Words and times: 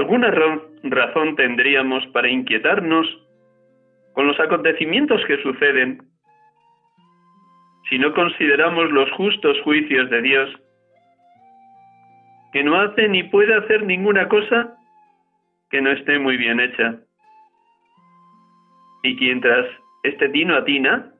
¿Alguna 0.00 0.30
ra- 0.30 0.62
razón 0.84 1.36
tendríamos 1.36 2.06
para 2.06 2.26
inquietarnos 2.26 3.06
con 4.14 4.26
los 4.26 4.40
acontecimientos 4.40 5.22
que 5.26 5.36
suceden 5.42 6.02
si 7.90 7.98
no 7.98 8.14
consideramos 8.14 8.90
los 8.92 9.10
justos 9.12 9.60
juicios 9.60 10.08
de 10.08 10.22
Dios, 10.22 10.48
que 12.54 12.64
no 12.64 12.80
hace 12.80 13.10
ni 13.10 13.24
puede 13.24 13.54
hacer 13.54 13.84
ninguna 13.84 14.26
cosa 14.26 14.74
que 15.70 15.82
no 15.82 15.90
esté 15.90 16.18
muy 16.18 16.38
bien 16.38 16.60
hecha? 16.60 16.94
Y 19.02 19.16
quien 19.16 19.42
tras 19.42 19.66
este 20.02 20.30
tino 20.30 20.56
atina, 20.56 21.12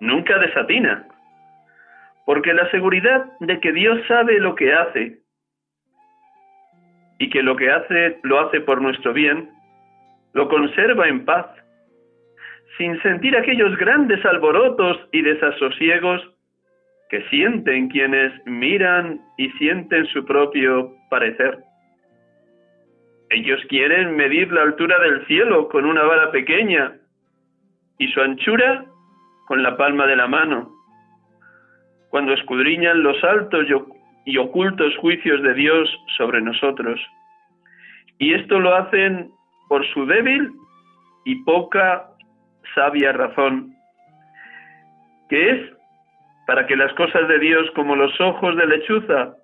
nunca 0.00 0.38
desatina, 0.38 1.08
porque 2.26 2.52
la 2.52 2.70
seguridad 2.72 3.24
de 3.40 3.58
que 3.58 3.72
Dios 3.72 3.98
sabe 4.06 4.38
lo 4.38 4.54
que 4.54 4.74
hace 4.74 5.19
y 7.20 7.28
que 7.28 7.42
lo 7.42 7.54
que 7.54 7.70
hace 7.70 8.18
lo 8.22 8.40
hace 8.40 8.60
por 8.62 8.80
nuestro 8.80 9.12
bien, 9.12 9.50
lo 10.32 10.48
conserva 10.48 11.06
en 11.06 11.24
paz, 11.26 11.46
sin 12.78 13.00
sentir 13.02 13.36
aquellos 13.36 13.76
grandes 13.76 14.24
alborotos 14.24 14.98
y 15.12 15.20
desasosiegos 15.20 16.26
que 17.10 17.22
sienten 17.28 17.88
quienes 17.88 18.32
miran 18.46 19.20
y 19.36 19.50
sienten 19.50 20.06
su 20.06 20.24
propio 20.24 20.94
parecer. 21.10 21.58
Ellos 23.28 23.60
quieren 23.68 24.16
medir 24.16 24.50
la 24.50 24.62
altura 24.62 24.98
del 25.00 25.26
cielo 25.26 25.68
con 25.68 25.84
una 25.84 26.02
vara 26.04 26.30
pequeña 26.30 26.94
y 27.98 28.08
su 28.08 28.20
anchura 28.22 28.86
con 29.46 29.62
la 29.62 29.76
palma 29.76 30.06
de 30.06 30.16
la 30.16 30.26
mano. 30.26 30.72
Cuando 32.08 32.32
escudriñan 32.32 33.02
los 33.02 33.22
altos 33.22 33.68
y 34.24 34.36
oc- 34.36 34.46
y 34.46 34.48
ocultos 34.50 34.96
juicios 34.96 35.42
de 35.42 35.54
Dios 35.54 35.88
sobre 36.16 36.40
nosotros. 36.40 37.00
Y 38.18 38.34
esto 38.34 38.60
lo 38.60 38.74
hacen 38.74 39.30
por 39.68 39.86
su 39.94 40.06
débil 40.06 40.50
y 41.24 41.36
poca 41.44 42.06
sabia 42.74 43.12
razón, 43.12 43.74
que 45.28 45.50
es 45.50 45.72
para 46.46 46.66
que 46.66 46.76
las 46.76 46.92
cosas 46.94 47.28
de 47.28 47.38
Dios 47.38 47.70
como 47.74 47.96
los 47.96 48.20
ojos 48.20 48.56
de 48.56 48.66
lechuza, 48.66 49.34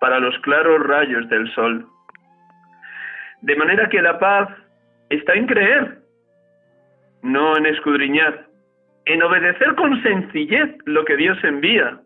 para 0.00 0.18
los 0.18 0.38
claros 0.40 0.86
rayos 0.86 1.28
del 1.28 1.52
sol. 1.54 1.86
De 3.42 3.56
manera 3.56 3.88
que 3.88 4.02
la 4.02 4.18
paz 4.18 4.48
está 5.10 5.34
en 5.34 5.46
creer, 5.46 5.98
no 7.22 7.56
en 7.56 7.66
escudriñar, 7.66 8.46
en 9.06 9.22
obedecer 9.22 9.74
con 9.74 10.02
sencillez 10.02 10.76
lo 10.86 11.04
que 11.04 11.16
Dios 11.16 11.42
envía, 11.44 12.00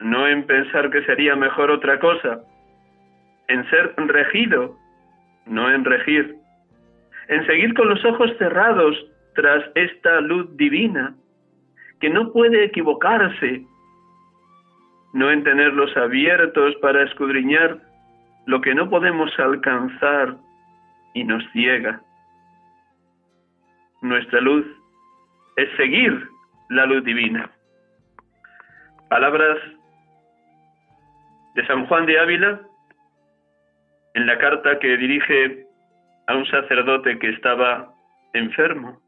no 0.00 0.26
en 0.26 0.44
pensar 0.44 0.90
que 0.90 1.04
sería 1.04 1.36
mejor 1.36 1.70
otra 1.70 1.98
cosa, 2.00 2.40
en 3.48 3.68
ser 3.70 3.94
regido, 3.96 4.76
no 5.46 5.70
en 5.70 5.84
regir, 5.84 6.36
en 7.28 7.46
seguir 7.46 7.74
con 7.74 7.88
los 7.88 8.04
ojos 8.04 8.30
cerrados 8.38 8.96
tras 9.34 9.64
esta 9.74 10.20
luz 10.20 10.56
divina, 10.56 11.14
que 12.00 12.10
no 12.10 12.32
puede 12.32 12.64
equivocarse, 12.64 13.64
no 15.12 15.30
en 15.30 15.44
tenerlos 15.44 15.94
abiertos 15.96 16.74
para 16.76 17.02
escudriñar 17.02 17.78
lo 18.46 18.60
que 18.60 18.74
no 18.74 18.88
podemos 18.88 19.30
alcanzar 19.38 20.36
y 21.14 21.24
nos 21.24 21.42
ciega. 21.52 22.00
Nuestra 24.00 24.40
luz 24.40 24.64
es 25.56 25.68
seguir 25.76 26.26
la 26.70 26.86
luz 26.86 27.04
divina. 27.04 27.50
Palabras 29.10 29.58
de 31.54 31.66
San 31.66 31.86
Juan 31.86 32.06
de 32.06 32.18
Ávila 32.18 32.60
en 34.14 34.26
la 34.26 34.38
carta 34.38 34.78
que 34.78 34.96
dirige 34.96 35.66
a 36.26 36.34
un 36.36 36.46
sacerdote 36.46 37.18
que 37.18 37.30
estaba 37.30 37.92
enfermo, 38.34 39.00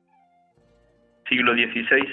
siglo 1.29 1.55
XVI. 1.55 2.13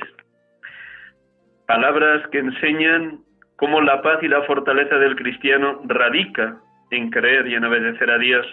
Palabras 1.68 2.28
que 2.32 2.40
enseñan 2.40 3.20
cómo 3.58 3.82
la 3.82 4.02
paz 4.02 4.24
y 4.24 4.28
la 4.28 4.44
fortaleza 4.44 4.98
del 4.98 5.16
cristiano 5.16 5.82
radica 5.86 6.58
en 6.92 7.10
creer 7.10 7.48
y 7.48 7.56
en 7.56 7.66
obedecer 7.66 8.10
a 8.10 8.18
Dios, 8.18 8.46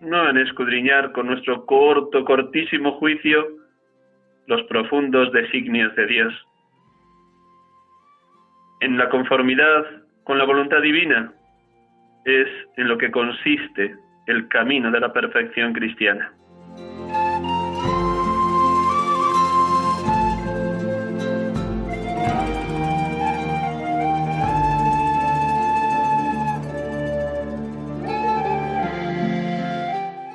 no 0.00 0.28
en 0.28 0.36
escudriñar 0.38 1.12
con 1.12 1.26
nuestro 1.26 1.64
corto, 1.64 2.24
cortísimo 2.24 2.92
juicio 2.98 3.46
los 4.46 4.62
profundos 4.64 5.32
designios 5.32 5.94
de 5.94 6.06
Dios. 6.06 6.46
En 8.80 8.98
la 8.98 9.08
conformidad 9.08 10.01
con 10.24 10.38
la 10.38 10.44
voluntad 10.44 10.80
divina 10.80 11.32
es 12.24 12.48
en 12.76 12.88
lo 12.88 12.96
que 12.98 13.10
consiste 13.10 13.96
el 14.26 14.48
camino 14.48 14.90
de 14.90 15.00
la 15.00 15.12
perfección 15.12 15.72
cristiana. 15.72 16.32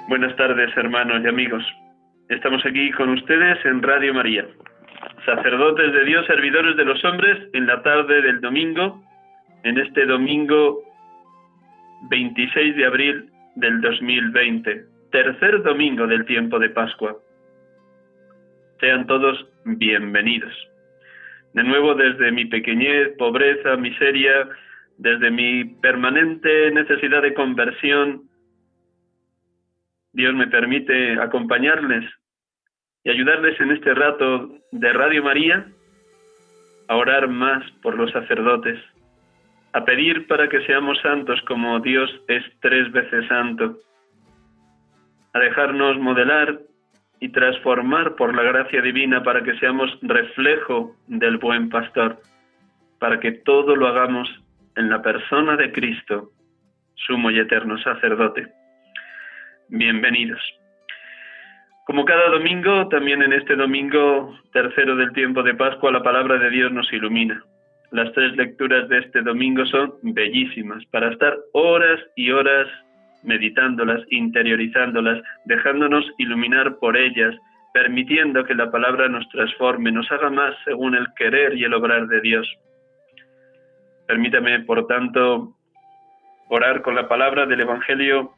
Buenas 0.07 0.35
tardes, 0.35 0.75
hermanos 0.75 1.21
y 1.23 1.27
amigos. 1.27 1.63
Estamos 2.29 2.65
aquí 2.65 2.91
con 2.91 3.09
ustedes 3.09 3.63
en 3.65 3.81
Radio 3.81 4.13
María, 4.13 4.45
sacerdotes 5.25 5.93
de 5.93 6.05
Dios, 6.05 6.25
servidores 6.25 6.75
de 6.75 6.85
los 6.85 7.03
hombres, 7.05 7.37
en 7.53 7.67
la 7.67 7.81
tarde 7.83 8.21
del 8.21 8.41
domingo, 8.41 9.06
en 9.67 9.77
este 9.79 10.05
domingo 10.05 10.81
26 12.09 12.77
de 12.77 12.85
abril 12.85 13.29
del 13.55 13.81
2020, 13.81 14.85
tercer 15.11 15.61
domingo 15.61 16.07
del 16.07 16.25
tiempo 16.25 16.57
de 16.57 16.69
Pascua. 16.69 17.17
Sean 18.79 19.05
todos 19.07 19.45
bienvenidos. 19.65 20.53
De 21.53 21.63
nuevo, 21.63 21.95
desde 21.95 22.31
mi 22.31 22.45
pequeñez, 22.45 23.09
pobreza, 23.17 23.75
miseria, 23.75 24.47
desde 24.97 25.31
mi 25.31 25.65
permanente 25.65 26.71
necesidad 26.71 27.21
de 27.21 27.33
conversión, 27.33 28.21
Dios 30.13 30.33
me 30.33 30.47
permite 30.47 31.19
acompañarles 31.19 32.05
y 33.03 33.09
ayudarles 33.09 33.59
en 33.59 33.71
este 33.71 33.93
rato 33.93 34.49
de 34.71 34.93
Radio 34.93 35.23
María 35.23 35.67
a 36.87 36.95
orar 36.95 37.27
más 37.27 37.69
por 37.81 37.97
los 37.97 38.11
sacerdotes, 38.11 38.79
a 39.77 39.85
pedir 39.85 40.25
para 40.25 40.49
que 40.49 40.65
seamos 40.65 40.97
santos 41.01 41.39
como 41.43 41.79
Dios 41.79 42.09
es 42.27 42.43
tres 42.61 42.91
veces 42.91 43.27
santo, 43.27 43.77
a 45.33 45.39
dejarnos 45.39 45.99
modelar 45.99 46.57
y 47.19 47.29
transformar 47.29 48.15
por 48.15 48.35
la 48.35 48.41
gracia 48.41 48.81
divina 48.81 49.21
para 49.21 49.43
que 49.43 49.55
seamos 49.59 49.95
reflejo 50.01 50.95
del 51.05 51.37
buen 51.37 51.69
pastor, 51.69 52.17
para 52.97 53.19
que 53.19 53.31
todo 53.31 53.75
lo 53.75 53.87
hagamos 53.87 54.27
en 54.77 54.89
la 54.89 55.03
persona 55.03 55.55
de 55.55 55.71
Cristo, 55.71 56.31
sumo 56.95 57.29
y 57.29 57.37
eterno 57.37 57.77
sacerdote. 57.77 58.47
Bienvenidos. 59.69 60.41
Como 61.85 62.03
cada 62.03 62.29
domingo, 62.29 62.87
también 62.87 63.21
en 63.21 63.31
este 63.31 63.55
domingo 63.55 64.35
tercero 64.51 64.95
del 64.95 65.13
tiempo 65.13 65.43
de 65.43 65.53
Pascua, 65.53 65.91
la 65.91 66.01
palabra 66.01 66.39
de 66.39 66.49
Dios 66.49 66.71
nos 66.71 66.91
ilumina. 66.91 67.43
Las 67.91 68.11
tres 68.13 68.35
lecturas 68.35 68.89
de 68.89 68.99
este 68.99 69.21
domingo 69.21 69.65
son 69.65 69.93
bellísimas 70.03 70.85
para 70.87 71.11
estar 71.11 71.37
horas 71.53 71.99
y 72.15 72.31
horas 72.31 72.67
meditándolas, 73.23 74.01
interiorizándolas, 74.09 75.23
dejándonos 75.45 76.05
iluminar 76.17 76.77
por 76.79 76.97
ellas, 76.97 77.35
permitiendo 77.73 78.43
que 78.43 78.55
la 78.55 78.71
palabra 78.71 79.07
nos 79.07 79.27
transforme, 79.29 79.91
nos 79.91 80.11
haga 80.11 80.29
más 80.29 80.55
según 80.65 80.95
el 80.95 81.07
querer 81.15 81.55
y 81.55 81.63
el 81.63 81.73
obrar 81.73 82.07
de 82.07 82.21
Dios. 82.21 82.47
Permítame, 84.07 84.61
por 84.61 84.87
tanto, 84.87 85.53
orar 86.49 86.81
con 86.81 86.95
la 86.95 87.07
palabra 87.07 87.45
del 87.45 87.61
Evangelio 87.61 88.33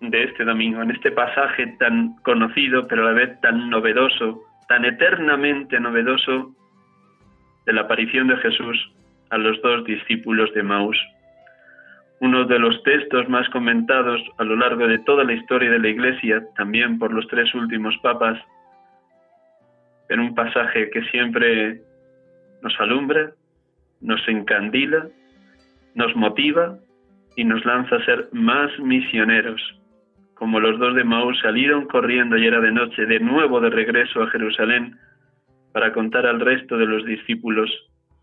de 0.00 0.24
este 0.24 0.44
domingo, 0.44 0.82
en 0.82 0.90
este 0.90 1.10
pasaje 1.10 1.66
tan 1.78 2.16
conocido, 2.22 2.86
pero 2.88 3.02
a 3.02 3.12
la 3.12 3.12
vez 3.12 3.40
tan 3.40 3.68
novedoso, 3.68 4.42
tan 4.68 4.84
eternamente 4.84 5.78
novedoso, 5.78 6.54
de 7.70 7.74
la 7.74 7.82
aparición 7.82 8.26
de 8.26 8.36
Jesús 8.38 8.76
a 9.30 9.38
los 9.38 9.62
dos 9.62 9.84
discípulos 9.84 10.52
de 10.54 10.64
Maús 10.64 10.98
uno 12.20 12.44
de 12.44 12.58
los 12.58 12.82
textos 12.82 13.28
más 13.28 13.48
comentados 13.48 14.20
a 14.38 14.44
lo 14.44 14.54
largo 14.56 14.86
de 14.86 14.98
toda 15.00 15.24
la 15.24 15.32
historia 15.32 15.70
de 15.70 15.78
la 15.78 15.88
Iglesia, 15.88 16.44
también 16.54 16.98
por 16.98 17.12
los 17.12 17.26
tres 17.28 17.54
últimos 17.54 17.96
papas, 18.02 18.38
en 20.10 20.20
un 20.20 20.34
pasaje 20.34 20.90
que 20.90 21.02
siempre 21.04 21.80
nos 22.62 22.78
alumbra, 22.78 23.30
nos 24.02 24.20
encandila, 24.28 25.06
nos 25.94 26.14
motiva 26.14 26.76
y 27.36 27.44
nos 27.44 27.64
lanza 27.64 27.96
a 27.96 28.04
ser 28.04 28.28
más 28.32 28.70
misioneros. 28.80 29.62
Como 30.34 30.60
los 30.60 30.78
dos 30.78 30.94
de 30.94 31.04
Maús 31.04 31.38
salieron 31.40 31.86
corriendo 31.86 32.36
y 32.36 32.46
era 32.46 32.60
de 32.60 32.72
noche, 32.72 33.06
de 33.06 33.20
nuevo 33.20 33.60
de 33.60 33.70
regreso 33.70 34.22
a 34.22 34.30
Jerusalén, 34.30 34.94
para 35.72 35.92
contar 35.92 36.26
al 36.26 36.40
resto 36.40 36.76
de 36.76 36.86
los 36.86 37.04
discípulos 37.04 37.70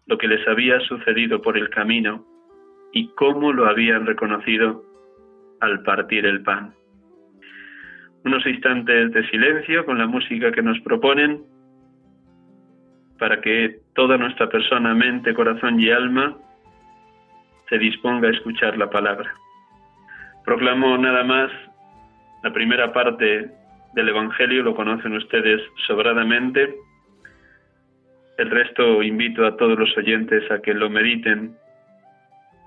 lo 0.06 0.18
que 0.18 0.28
les 0.28 0.46
había 0.48 0.80
sucedido 0.82 1.42
por 1.42 1.58
el 1.58 1.70
camino 1.70 2.26
y 2.94 3.10
cómo 3.16 3.52
lo 3.54 3.68
habían 3.68 4.06
reconocido 4.06 4.84
al 5.60 5.84
partir 5.84 6.26
el 6.26 6.42
pan. 6.44 6.74
Unos 8.24 8.46
instantes 8.46 9.12
de 9.12 9.30
silencio 9.30 9.86
con 9.86 9.98
la 9.98 10.08
música 10.08 10.52
que 10.52 10.62
nos 10.62 10.80
proponen 10.82 11.44
para 13.20 13.42
que 13.42 13.80
toda 13.96 14.18
nuestra 14.18 14.50
persona, 14.50 14.94
mente, 14.94 15.34
corazón 15.34 15.80
y 15.80 15.90
alma 15.90 16.38
se 17.70 17.78
disponga 17.78 18.28
a 18.28 18.32
escuchar 18.32 18.78
la 18.78 18.90
palabra. 18.90 19.34
Proclamo 20.46 20.98
nada 20.98 21.24
más 21.24 21.52
la 22.44 22.54
primera 22.54 22.94
parte 22.94 23.52
del 23.94 24.10
Evangelio, 24.10 24.64
lo 24.64 24.76
conocen 24.76 25.14
ustedes 25.14 25.62
sobradamente. 25.88 26.76
El 28.38 28.52
resto 28.52 29.02
invito 29.02 29.48
a 29.48 29.58
todos 29.58 29.80
los 29.80 29.98
oyentes 29.98 30.50
a 30.52 30.62
que 30.62 30.74
lo 30.74 30.92
mediten 30.92 31.56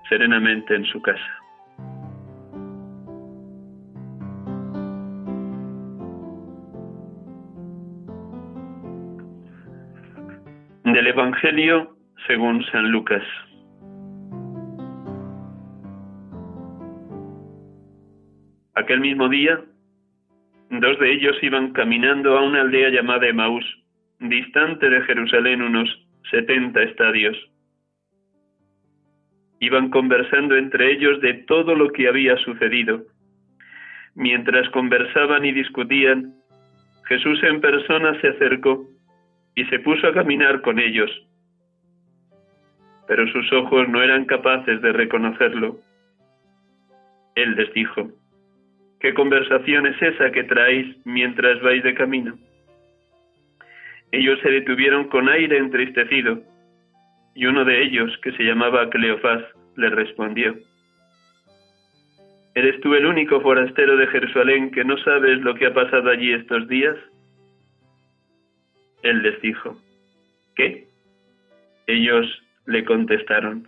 serenamente 0.09 0.75
en 0.75 0.83
su 0.83 1.01
casa. 1.01 1.21
Del 10.83 11.07
Evangelio 11.07 11.95
según 12.27 12.65
San 12.65 12.91
Lucas. 12.91 13.23
Aquel 18.75 18.99
mismo 18.99 19.29
día, 19.29 19.61
dos 20.69 20.99
de 20.99 21.13
ellos 21.13 21.37
iban 21.41 21.71
caminando 21.71 22.37
a 22.37 22.43
una 22.43 22.61
aldea 22.61 22.89
llamada 22.89 23.27
Emaús, 23.27 23.80
distante 24.21 24.89
de 24.89 25.01
Jerusalén 25.01 25.61
unos 25.61 25.89
setenta 26.29 26.81
estadios 26.83 27.37
Iban 29.61 29.91
conversando 29.91 30.57
entre 30.57 30.91
ellos 30.91 31.21
de 31.21 31.35
todo 31.45 31.75
lo 31.75 31.91
que 31.91 32.07
había 32.07 32.35
sucedido. 32.37 33.03
Mientras 34.15 34.67
conversaban 34.69 35.45
y 35.45 35.51
discutían, 35.51 36.33
Jesús 37.07 37.41
en 37.43 37.61
persona 37.61 38.19
se 38.21 38.29
acercó 38.29 38.87
y 39.53 39.63
se 39.65 39.77
puso 39.79 40.07
a 40.07 40.13
caminar 40.15 40.61
con 40.61 40.79
ellos. 40.79 41.11
Pero 43.07 43.27
sus 43.27 43.53
ojos 43.53 43.87
no 43.87 44.01
eran 44.01 44.25
capaces 44.25 44.81
de 44.81 44.93
reconocerlo. 44.93 45.77
Él 47.35 47.55
les 47.55 47.71
dijo, 47.75 48.09
¿qué 48.99 49.13
conversación 49.13 49.85
es 49.85 50.01
esa 50.01 50.31
que 50.31 50.43
traéis 50.43 50.97
mientras 51.05 51.61
vais 51.61 51.83
de 51.83 51.93
camino? 51.93 52.35
Ellos 54.11 54.39
se 54.41 54.49
detuvieron 54.49 55.07
con 55.09 55.29
aire 55.29 55.57
entristecido 55.57 56.41
y 57.33 57.45
uno 57.45 57.63
de 57.63 57.81
ellos, 57.83 58.11
que 58.21 58.31
se 58.33 58.43
llamaba 58.43 58.89
Cleofás, 58.89 59.43
le 59.77 59.89
respondió, 59.89 60.55
¿Eres 62.53 62.81
tú 62.81 62.93
el 62.93 63.05
único 63.05 63.39
forastero 63.39 63.95
de 63.95 64.07
Jerusalén 64.07 64.71
que 64.71 64.83
no 64.83 64.97
sabes 64.97 65.39
lo 65.39 65.55
que 65.55 65.67
ha 65.67 65.73
pasado 65.73 66.09
allí 66.09 66.33
estos 66.33 66.67
días? 66.67 66.97
Él 69.03 69.23
les 69.23 69.41
dijo, 69.41 69.77
¿qué? 70.55 70.87
Ellos 71.87 72.25
le 72.65 72.83
contestaron, 72.83 73.67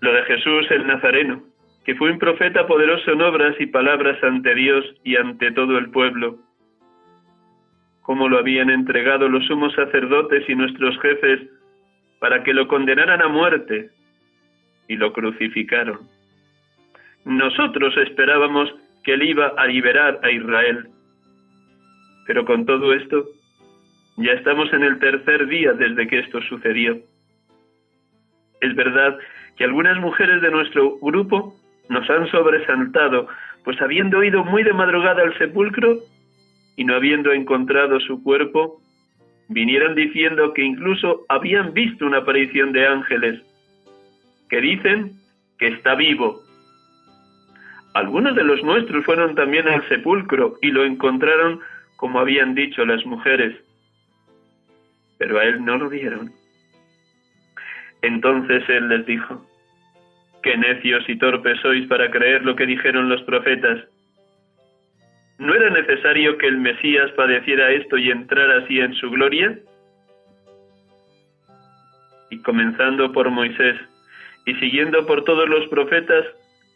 lo 0.00 0.12
de 0.12 0.22
Jesús 0.24 0.70
el 0.70 0.86
Nazareno, 0.86 1.42
que 1.84 1.94
fue 1.94 2.12
un 2.12 2.18
profeta 2.18 2.66
poderoso 2.66 3.12
en 3.12 3.22
obras 3.22 3.56
y 3.58 3.66
palabras 3.66 4.22
ante 4.22 4.54
Dios 4.54 4.84
y 5.02 5.16
ante 5.16 5.50
todo 5.52 5.78
el 5.78 5.90
pueblo, 5.90 6.38
como 8.10 8.28
lo 8.28 8.40
habían 8.40 8.70
entregado 8.70 9.28
los 9.28 9.46
sumos 9.46 9.72
sacerdotes 9.72 10.42
y 10.48 10.56
nuestros 10.56 10.98
jefes 10.98 11.42
para 12.18 12.42
que 12.42 12.52
lo 12.52 12.66
condenaran 12.66 13.22
a 13.22 13.28
muerte 13.28 13.90
y 14.88 14.96
lo 14.96 15.12
crucificaron. 15.12 16.00
Nosotros 17.24 17.96
esperábamos 17.98 18.68
que 19.04 19.14
él 19.14 19.22
iba 19.22 19.52
a 19.56 19.64
liberar 19.68 20.18
a 20.24 20.30
Israel. 20.32 20.88
Pero 22.26 22.44
con 22.44 22.66
todo 22.66 22.92
esto, 22.94 23.26
ya 24.16 24.32
estamos 24.32 24.72
en 24.72 24.82
el 24.82 24.98
tercer 24.98 25.46
día 25.46 25.72
desde 25.74 26.08
que 26.08 26.18
esto 26.18 26.42
sucedió. 26.48 26.98
Es 28.60 28.74
verdad 28.74 29.20
que 29.56 29.62
algunas 29.62 29.96
mujeres 30.00 30.42
de 30.42 30.50
nuestro 30.50 30.98
grupo 30.98 31.54
nos 31.88 32.10
han 32.10 32.28
sobresaltado, 32.32 33.28
pues 33.62 33.80
habiendo 33.80 34.24
ido 34.24 34.42
muy 34.42 34.64
de 34.64 34.72
madrugada 34.72 35.22
al 35.22 35.38
sepulcro 35.38 36.00
y 36.80 36.84
no 36.84 36.94
habiendo 36.94 37.30
encontrado 37.30 38.00
su 38.00 38.22
cuerpo, 38.22 38.80
vinieron 39.48 39.94
diciendo 39.94 40.54
que 40.54 40.62
incluso 40.62 41.26
habían 41.28 41.74
visto 41.74 42.06
una 42.06 42.20
aparición 42.20 42.72
de 42.72 42.86
ángeles, 42.86 43.42
que 44.48 44.62
dicen 44.62 45.12
que 45.58 45.68
está 45.68 45.94
vivo. 45.94 46.40
Algunos 47.92 48.34
de 48.34 48.44
los 48.44 48.62
nuestros 48.62 49.04
fueron 49.04 49.34
también 49.34 49.68
al 49.68 49.86
sepulcro 49.90 50.56
y 50.62 50.70
lo 50.70 50.82
encontraron 50.82 51.60
como 51.98 52.18
habían 52.18 52.54
dicho 52.54 52.82
las 52.86 53.04
mujeres, 53.04 53.54
pero 55.18 55.38
a 55.38 55.44
él 55.44 55.62
no 55.62 55.76
lo 55.76 55.90
vieron. 55.90 56.32
Entonces 58.00 58.66
él 58.70 58.88
les 58.88 59.04
dijo, 59.04 59.46
qué 60.42 60.56
necios 60.56 61.06
y 61.10 61.18
torpes 61.18 61.60
sois 61.60 61.86
para 61.88 62.10
creer 62.10 62.42
lo 62.42 62.56
que 62.56 62.64
dijeron 62.64 63.10
los 63.10 63.20
profetas. 63.24 63.84
¿No 65.40 65.54
era 65.54 65.70
necesario 65.70 66.36
que 66.36 66.46
el 66.48 66.58
Mesías 66.58 67.10
padeciera 67.12 67.70
esto 67.70 67.96
y 67.96 68.10
entrara 68.10 68.58
así 68.58 68.78
en 68.78 68.92
su 68.96 69.08
gloria? 69.10 69.58
Y 72.30 72.42
comenzando 72.42 73.10
por 73.10 73.30
Moisés 73.30 73.76
y 74.44 74.54
siguiendo 74.56 75.06
por 75.06 75.24
todos 75.24 75.48
los 75.48 75.66
profetas, 75.68 76.26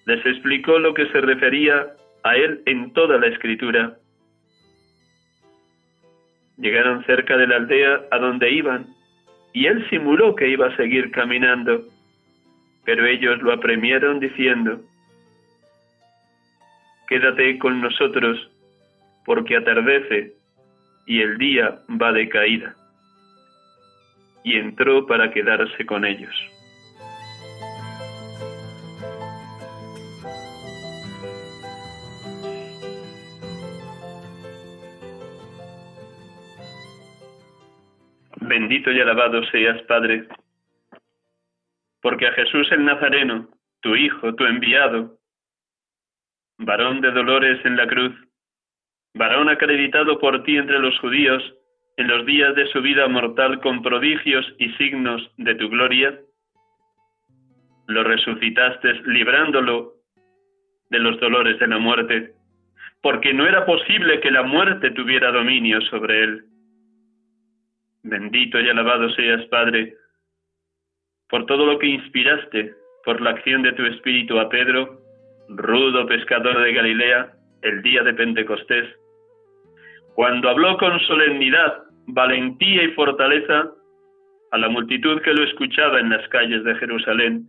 les 0.07 0.25
explicó 0.25 0.79
lo 0.79 0.95
que 0.95 1.07
se 1.09 1.21
refería 1.21 1.89
a 2.23 2.37
él 2.37 2.63
en 2.65 2.91
toda 2.95 3.19
la 3.19 3.27
escritura. 3.27 3.99
Llegaron 6.57 7.05
cerca 7.05 7.37
de 7.37 7.47
la 7.47 7.57
aldea 7.57 8.01
a 8.11 8.19
donde 8.19 8.51
iban, 8.51 8.87
y 9.53 9.67
él 9.67 9.87
simuló 9.91 10.35
que 10.35 10.49
iba 10.49 10.69
a 10.69 10.77
seguir 10.77 11.11
caminando, 11.11 11.83
pero 12.87 13.05
ellos 13.05 13.43
lo 13.43 13.53
apremiaron 13.53 14.21
diciendo, 14.21 14.81
Quédate 17.07 17.59
con 17.59 17.83
nosotros 17.83 18.51
porque 19.25 19.57
atardece 19.57 20.35
y 21.07 21.21
el 21.21 21.39
día 21.39 21.81
va 22.01 22.13
de 22.13 22.29
caída. 22.29 22.75
Y 24.43 24.59
entró 24.59 25.07
para 25.07 25.31
quedarse 25.31 25.87
con 25.87 26.05
ellos. 26.05 26.35
Bendito 38.47 38.93
y 38.93 39.01
alabado 39.01 39.43
seas, 39.45 39.81
Padre, 39.83 40.29
porque 42.03 42.27
a 42.27 42.33
Jesús 42.33 42.71
el 42.71 42.85
Nazareno, 42.85 43.49
tu 43.81 43.97
Hijo, 43.97 44.35
tu 44.35 44.45
enviado, 44.45 45.19
varón 46.59 47.01
de 47.01 47.11
dolores 47.11 47.65
en 47.65 47.77
la 47.77 47.87
cruz, 47.87 48.15
varón 49.15 49.49
acreditado 49.49 50.19
por 50.19 50.43
ti 50.43 50.57
entre 50.57 50.79
los 50.79 50.99
judíos 50.99 51.43
en 51.97 52.09
los 52.09 52.27
días 52.27 52.55
de 52.57 52.67
su 52.67 52.83
vida 52.83 53.07
mortal 53.07 53.61
con 53.61 53.83
prodigios 53.83 54.45
y 54.59 54.69
signos 54.71 55.31
de 55.37 55.55
tu 55.55 55.69
gloria, 55.69 56.19
lo 57.87 58.03
resucitaste 58.03 58.95
librándolo 59.07 59.95
de 60.91 60.99
los 60.99 61.19
dolores 61.21 61.59
de 61.61 61.69
la 61.69 61.79
muerte, 61.79 62.33
porque 63.01 63.33
no 63.33 63.47
era 63.47 63.65
posible 63.65 64.21
que 64.21 64.31
la 64.31 64.43
muerte 64.43 64.91
tuviera 64.91 65.31
dominio 65.31 65.81
sobre 65.83 66.25
él. 66.25 66.45
Bendito 68.03 68.59
y 68.61 68.69
alabado 68.69 69.09
seas, 69.11 69.45
Padre, 69.47 69.95
por 71.29 71.47
todo 71.47 71.65
lo 71.67 71.79
que 71.79 71.87
inspiraste 71.87 72.75
por 73.05 73.21
la 73.21 73.31
acción 73.31 73.63
de 73.63 73.73
tu 73.73 73.85
Espíritu 73.85 74.39
a 74.41 74.49
Pedro, 74.49 75.01
rudo 75.49 76.07
pescador 76.07 76.61
de 76.63 76.73
Galilea, 76.73 77.33
el 77.63 77.83
día 77.83 78.03
de 78.03 78.15
Pentecostés, 78.15 78.89
cuando 80.15 80.49
habló 80.49 80.77
con 80.79 80.99
solemnidad, 81.01 81.85
valentía 82.07 82.85
y 82.85 82.93
fortaleza 82.93 83.71
a 84.53 84.59
la 84.59 84.69
multitud 84.69 85.21
que 85.23 85.33
lo 85.33 85.43
escuchaba 85.45 85.99
en 85.99 86.11
las 86.11 86.27
calles 86.29 86.63
de 86.63 86.75
Jerusalén. 86.77 87.49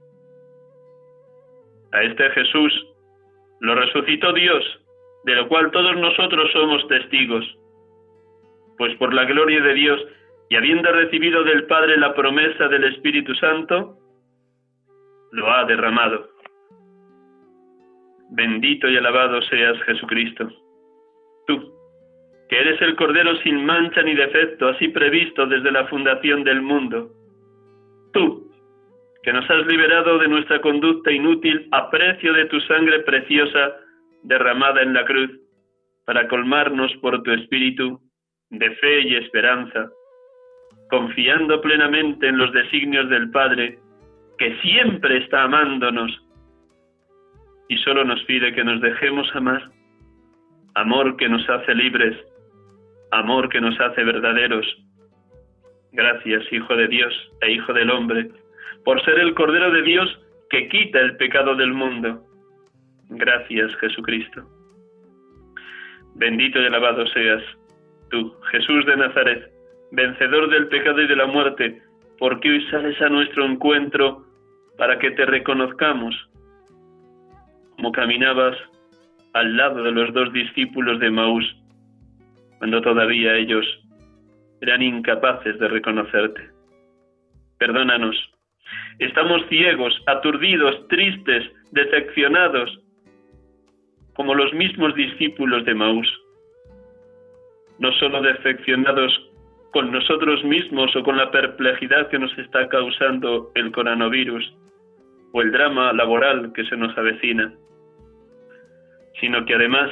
A 1.92 2.02
este 2.04 2.30
Jesús 2.32 2.74
lo 3.60 3.76
resucitó 3.76 4.34
Dios, 4.34 4.64
de 5.26 5.36
lo 5.36 5.48
cual 5.48 5.70
todos 5.72 5.96
nosotros 5.98 6.52
somos 6.52 6.88
testigos, 6.88 7.46
pues 8.78 8.96
por 8.98 9.14
la 9.14 9.26
gloria 9.26 9.62
de 9.62 9.74
Dios 9.74 10.02
y 10.50 10.56
habiendo 10.56 10.92
recibido 10.92 11.44
del 11.44 11.66
Padre 11.66 11.98
la 11.98 12.14
promesa 12.14 12.68
del 12.68 12.86
Espíritu 12.86 13.34
Santo, 13.36 13.98
lo 15.32 15.52
ha 15.52 15.66
derramado. 15.66 16.30
Bendito 18.32 18.88
y 18.90 18.98
alabado 18.98 19.42
seas 19.44 19.82
Jesucristo. 19.84 20.50
Tú, 21.48 21.75
eres 22.56 22.82
el 22.82 22.96
Cordero 22.96 23.36
sin 23.38 23.66
mancha 23.66 24.02
ni 24.02 24.14
defecto, 24.14 24.70
así 24.70 24.90
previsto 24.90 25.46
desde 25.46 25.72
la 25.72 25.88
fundación 25.88 26.44
del 26.44 26.62
mundo. 26.62 27.10
Tú, 28.14 28.52
que 29.24 29.34
nos 29.34 29.50
has 29.50 29.66
liberado 29.66 30.18
de 30.20 30.28
nuestra 30.28 30.62
conducta 30.62 31.12
inútil 31.12 31.68
a 31.72 31.90
precio 31.90 32.34
de 32.34 32.46
tu 32.46 32.60
sangre 32.62 33.00
preciosa 33.02 33.76
derramada 34.24 34.82
en 34.82 34.94
la 34.94 35.06
cruz, 35.06 35.32
para 36.06 36.28
colmarnos 36.28 36.94
por 37.02 37.24
tu 37.24 37.32
Espíritu 37.32 38.00
de 38.52 38.70
fe 38.76 39.02
y 39.02 39.16
esperanza 39.16 39.90
confiando 40.90 41.62
plenamente 41.62 42.28
en 42.28 42.38
los 42.38 42.52
designios 42.52 43.10
del 43.10 43.32
Padre, 43.32 43.80
que 44.38 44.56
siempre 44.62 45.18
está 45.18 45.44
amándonos 45.44 46.12
y 47.68 47.78
solo 47.78 48.04
nos 48.04 48.24
pide 48.26 48.54
que 48.54 48.64
nos 48.64 48.82
dejemos 48.82 49.28
amar, 49.36 49.72
amor 50.76 51.18
que 51.18 51.28
nos 51.28 51.48
hace 51.50 51.74
libres, 51.74 52.16
amor 53.12 53.50
que 53.50 53.62
nos 53.62 53.80
hace 53.80 54.04
verdaderos. 54.04 54.66
Gracias, 55.92 56.44
Hijo 56.52 56.76
de 56.76 56.88
Dios 56.88 57.14
e 57.42 57.52
Hijo 57.52 57.74
del 57.74 57.90
Hombre, 57.90 58.30
por 58.84 59.04
ser 59.06 59.20
el 59.20 59.34
Cordero 59.34 59.72
de 59.72 59.82
Dios 59.84 60.20
que 60.50 60.68
quita 60.68 61.00
el 61.00 61.18
pecado 61.18 61.56
del 61.56 61.74
mundo. 61.74 62.22
Gracias, 63.10 63.76
Jesucristo. 63.78 64.44
Bendito 66.16 66.62
y 66.62 66.66
alabado 66.66 67.06
seas 67.08 67.44
tú, 68.10 68.34
Jesús 68.52 68.86
de 68.86 68.98
Nazaret 68.98 69.56
vencedor 69.92 70.50
del 70.50 70.68
pecado 70.68 71.02
y 71.02 71.08
de 71.08 71.16
la 71.16 71.26
muerte, 71.26 71.82
porque 72.20 72.50
hoy 72.50 72.66
sales 72.70 73.00
a 73.02 73.10
nuestro 73.10 73.46
encuentro 73.46 74.26
para 74.78 75.00
que 75.00 75.12
te 75.12 75.26
reconozcamos, 75.26 76.16
como 77.76 77.92
caminabas 77.92 78.58
al 79.34 79.56
lado 79.56 79.84
de 79.84 79.92
los 79.92 80.14
dos 80.14 80.32
discípulos 80.34 81.00
de 81.00 81.10
Maús, 81.10 81.46
cuando 82.60 82.82
todavía 82.82 83.36
ellos 83.36 83.66
eran 84.62 84.82
incapaces 84.82 85.60
de 85.60 85.68
reconocerte. 85.68 86.50
Perdónanos, 87.58 88.16
estamos 89.00 89.42
ciegos, 89.50 89.94
aturdidos, 90.08 90.88
tristes, 90.88 91.44
decepcionados, 91.72 92.80
como 94.14 94.34
los 94.34 94.54
mismos 94.54 94.96
discípulos 94.96 95.66
de 95.66 95.76
Maús, 95.76 96.08
no 97.80 97.92
solo 97.94 98.22
decepcionados 98.22 99.12
con 99.72 99.92
nosotros 99.92 100.44
mismos 100.46 100.96
o 100.96 101.04
con 101.04 101.18
la 101.18 101.32
perplejidad 101.32 102.08
que 102.10 102.18
nos 102.18 102.36
está 102.38 102.70
causando 102.70 103.52
el 103.56 103.72
coronavirus 103.74 104.56
o 105.34 105.42
el 105.42 105.52
drama 105.52 105.92
laboral 105.92 106.54
que 106.54 106.64
se 106.64 106.78
nos 106.78 106.98
avecina, 106.98 107.54
sino 109.20 109.46
que 109.46 109.56
además 109.56 109.92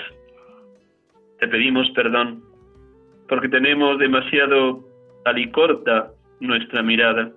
te 1.39 1.49
pedimos 1.49 1.89
perdón 1.91 2.52
porque 3.27 3.49
tenemos 3.49 3.99
demasiado 3.99 4.83
alicorta 5.25 6.11
nuestra 6.39 6.83
mirada. 6.83 7.31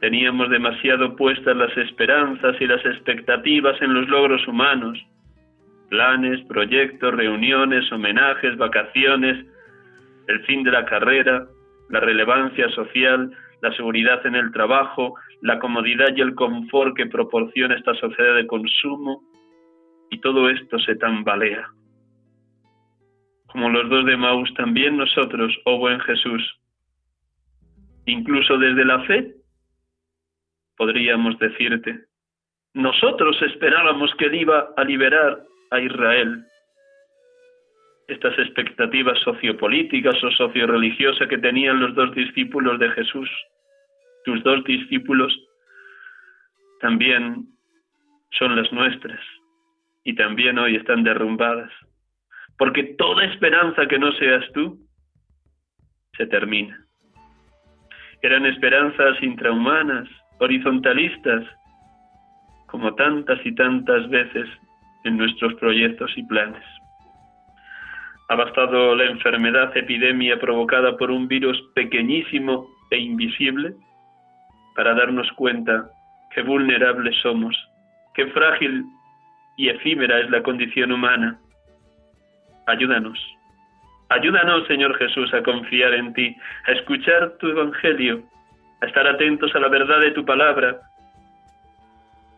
Teníamos 0.00 0.50
demasiado 0.50 1.14
puestas 1.14 1.56
las 1.56 1.76
esperanzas 1.76 2.56
y 2.60 2.66
las 2.66 2.84
expectativas 2.84 3.80
en 3.80 3.94
los 3.94 4.08
logros 4.08 4.46
humanos, 4.48 4.98
planes, 5.88 6.44
proyectos, 6.46 7.14
reuniones, 7.14 7.90
homenajes, 7.92 8.56
vacaciones, 8.56 9.46
el 10.26 10.40
fin 10.44 10.64
de 10.64 10.72
la 10.72 10.84
carrera, 10.86 11.46
la 11.90 12.00
relevancia 12.00 12.68
social, 12.70 13.30
la 13.60 13.72
seguridad 13.76 14.26
en 14.26 14.34
el 14.34 14.50
trabajo, 14.52 15.14
la 15.40 15.58
comodidad 15.58 16.08
y 16.16 16.20
el 16.20 16.34
confort 16.34 16.96
que 16.96 17.06
proporciona 17.06 17.76
esta 17.76 17.94
sociedad 17.94 18.34
de 18.34 18.46
consumo, 18.46 19.22
y 20.10 20.18
todo 20.20 20.50
esto 20.50 20.78
se 20.80 20.96
tambalea. 20.96 21.68
Como 23.52 23.68
los 23.68 23.88
dos 23.88 24.06
de 24.06 24.16
Maús, 24.16 24.52
también 24.54 24.96
nosotros, 24.96 25.54
oh 25.64 25.78
buen 25.78 26.00
Jesús, 26.00 26.42
incluso 28.06 28.56
desde 28.58 28.84
la 28.84 29.04
fe, 29.04 29.34
podríamos 30.76 31.38
decirte, 31.38 32.06
nosotros 32.74 33.40
esperábamos 33.42 34.14
que 34.16 34.24
él 34.26 34.34
iba 34.36 34.72
a 34.76 34.84
liberar 34.84 35.42
a 35.70 35.80
Israel. 35.80 36.44
Estas 38.08 38.38
expectativas 38.38 39.18
sociopolíticas 39.20 40.22
o 40.24 40.30
socioreligiosas 40.32 41.28
que 41.28 41.38
tenían 41.38 41.80
los 41.80 41.94
dos 41.94 42.14
discípulos 42.14 42.78
de 42.78 42.90
Jesús, 42.90 43.30
tus 44.24 44.42
dos 44.42 44.64
discípulos, 44.64 45.32
también 46.80 47.46
son 48.30 48.56
las 48.56 48.72
nuestras 48.72 49.20
y 50.04 50.14
también 50.14 50.58
hoy 50.58 50.76
están 50.76 51.04
derrumbadas, 51.04 51.70
porque 52.62 52.94
toda 52.96 53.24
esperanza 53.24 53.88
que 53.88 53.98
no 53.98 54.12
seas 54.12 54.44
tú 54.54 54.78
se 56.16 56.28
termina. 56.28 56.78
Eran 58.22 58.46
esperanzas 58.46 59.20
intrahumanas, 59.20 60.08
horizontalistas, 60.38 61.42
como 62.68 62.94
tantas 62.94 63.44
y 63.44 63.52
tantas 63.56 64.08
veces 64.10 64.48
en 65.02 65.16
nuestros 65.16 65.54
proyectos 65.54 66.12
y 66.16 66.22
planes. 66.22 66.62
Ha 68.28 68.36
bastado 68.36 68.94
la 68.94 69.06
enfermedad 69.06 69.76
epidemia 69.76 70.38
provocada 70.38 70.96
por 70.96 71.10
un 71.10 71.26
virus 71.26 71.60
pequeñísimo 71.74 72.68
e 72.92 72.98
invisible 72.98 73.74
para 74.76 74.94
darnos 74.94 75.28
cuenta 75.32 75.90
qué 76.32 76.42
vulnerables 76.42 77.16
somos, 77.22 77.56
qué 78.14 78.28
frágil 78.28 78.84
y 79.56 79.68
efímera 79.68 80.20
es 80.20 80.30
la 80.30 80.44
condición 80.44 80.92
humana. 80.92 81.40
Ayúdanos, 82.66 83.18
ayúdanos 84.08 84.66
Señor 84.68 84.96
Jesús 84.98 85.32
a 85.34 85.42
confiar 85.42 85.94
en 85.94 86.12
ti, 86.14 86.36
a 86.66 86.72
escuchar 86.72 87.36
tu 87.38 87.48
Evangelio, 87.48 88.22
a 88.80 88.86
estar 88.86 89.06
atentos 89.06 89.54
a 89.54 89.60
la 89.60 89.68
verdad 89.68 90.00
de 90.00 90.12
tu 90.12 90.24
palabra, 90.24 90.80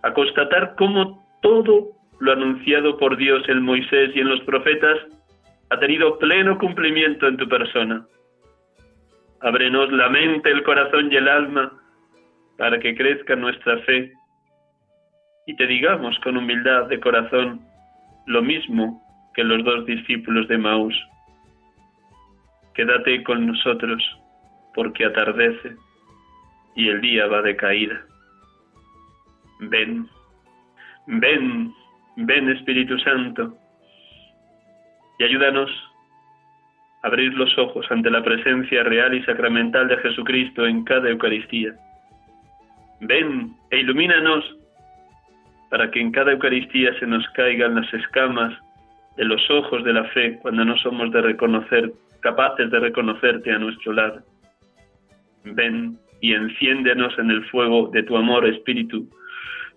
a 0.03 0.13
constatar 0.13 0.75
cómo 0.77 1.23
todo 1.43 1.89
lo 2.21 2.33
anunciado 2.33 2.97
por 2.97 3.17
Dios 3.17 3.47
en 3.49 3.63
Moisés 3.63 4.11
y 4.15 4.21
en 4.21 4.29
los 4.29 4.41
profetas 4.43 4.99
ha 5.71 5.79
tenido 5.79 6.19
pleno 6.19 6.59
cumplimiento 6.59 7.27
en 7.27 7.37
tu 7.37 7.49
persona. 7.49 8.07
Ábrenos 9.41 9.93
la 9.93 10.09
mente, 10.09 10.51
el 10.51 10.63
corazón 10.63 11.13
y 11.13 11.17
el 11.17 11.29
alma 11.29 11.73
para 12.57 12.79
que 12.79 12.95
crezca 12.95 13.37
nuestra 13.37 13.79
fe 13.81 14.13
y 15.47 15.57
te 15.57 15.67
digamos 15.67 16.19
con 16.21 16.37
humildad 16.37 16.87
de 16.87 17.01
corazón 17.01 17.61
lo 18.27 18.41
mismo 18.41 19.04
que 19.35 19.45
los 19.45 19.65
dos 19.65 19.85
discípulos 19.87 20.49
de 20.49 20.59
Maús. 20.59 20.95
Quédate 22.75 23.23
con 23.23 23.47
nosotros 23.47 24.03
porque 24.75 25.05
atardece 25.05 25.77
y 26.75 26.89
el 26.89 27.01
día 27.01 27.27
va 27.27 27.43
de 27.43 27.57
caída. 27.57 28.01
Ven, 29.61 30.09
ven, 31.07 31.73
ven 32.17 32.49
Espíritu 32.51 32.99
Santo 32.99 33.57
y 35.19 35.25
ayúdanos 35.25 35.71
abrir 37.03 37.35
los 37.35 37.57
ojos 37.59 37.87
ante 37.91 38.11
la 38.11 38.23
presencia 38.23 38.83
real 38.83 39.15
y 39.15 39.23
sacramental 39.25 39.89
de 39.89 39.99
Jesucristo 39.99 40.67
en 40.67 40.85
cada 40.85 41.11
Eucaristía. 41.11 41.75
Ven 43.01 43.55
e 43.71 43.79
ilumínanos 43.79 44.45
para 45.71 45.91
que 45.91 46.01
en 46.01 46.11
cada 46.13 46.33
Eucaristía 46.33 46.99
se 46.99 47.07
nos 47.07 47.29
caigan 47.31 47.75
las 47.75 47.93
escamas 47.93 48.55
de 49.17 49.25
los 49.25 49.49
ojos 49.51 49.85
de 49.85 49.93
la 49.93 50.05
fe 50.05 50.39
cuando 50.43 50.65
no 50.65 50.77
somos 50.79 51.11
de 51.13 51.23
reconocer, 51.23 51.93
capaces 52.21 52.71
de 52.71 52.81
reconocerte 52.81 53.53
a 53.53 53.59
nuestro 53.59 53.93
lado. 53.93 54.21
Ven 55.45 55.99
y 56.21 56.33
enciéndenos 56.33 57.19
en 57.19 57.31
el 57.31 57.45
fuego 57.47 57.91
de 57.93 58.03
tu 58.03 58.17
amor, 58.17 58.47
Espíritu, 58.47 59.09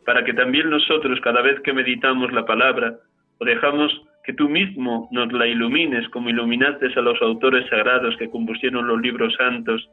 para 0.05 0.23
que 0.23 0.33
también 0.33 0.69
nosotros, 0.69 1.19
cada 1.21 1.41
vez 1.41 1.59
que 1.61 1.73
meditamos 1.73 2.31
la 2.31 2.45
palabra, 2.45 2.95
o 3.39 3.45
dejamos 3.45 3.91
que 4.23 4.33
tú 4.33 4.49
mismo 4.49 5.07
nos 5.11 5.31
la 5.33 5.45
ilumines 5.47 6.07
como 6.09 6.29
iluminaste 6.29 6.87
a 6.95 7.01
los 7.01 7.21
autores 7.21 7.67
sagrados 7.69 8.15
que 8.17 8.29
compusieron 8.29 8.87
los 8.87 9.01
libros 9.01 9.33
santos, 9.35 9.89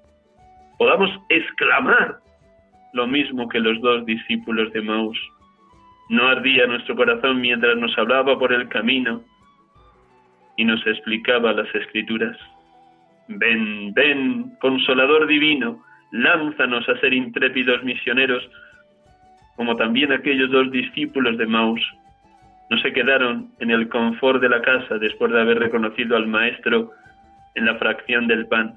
podamos 0.79 1.11
exclamar 1.29 2.19
lo 2.93 3.07
mismo 3.07 3.49
que 3.49 3.59
los 3.59 3.81
dos 3.81 4.07
discípulos 4.07 4.73
de 4.73 4.83
Maús. 4.83 5.19
No 6.09 6.29
ardía 6.29 6.67
nuestro 6.67 6.95
corazón 6.95 7.41
mientras 7.41 7.77
nos 7.77 7.97
hablaba 7.99 8.39
por 8.39 8.53
el 8.53 8.69
camino 8.69 9.23
y 10.57 10.65
nos 10.65 10.85
explicaba 10.87 11.53
las 11.53 11.73
escrituras. 11.75 12.37
Ven, 13.29 13.93
ven, 13.95 14.57
consolador 14.61 15.27
divino, 15.27 15.83
lánzanos 16.13 16.89
a 16.89 16.99
ser 17.01 17.13
intrépidos 17.13 17.83
misioneros, 17.83 18.49
como 19.57 19.77
también 19.77 20.13
aquellos 20.13 20.51
dos 20.51 20.71
discípulos 20.71 21.39
de 21.39 21.47
Maus. 21.47 21.81
No 22.71 22.79
se 22.79 22.93
quedaron 22.93 23.51
en 23.61 23.71
el 23.71 23.89
confort 23.89 24.41
de 24.41 24.49
la 24.49 24.63
casa 24.63 24.99
después 24.99 25.33
de 25.33 25.41
haber 25.41 25.59
reconocido 25.59 26.17
al 26.17 26.27
Maestro 26.27 26.91
en 27.55 27.67
la 27.67 27.77
fracción 27.77 28.27
del 28.27 28.47
pan, 28.47 28.75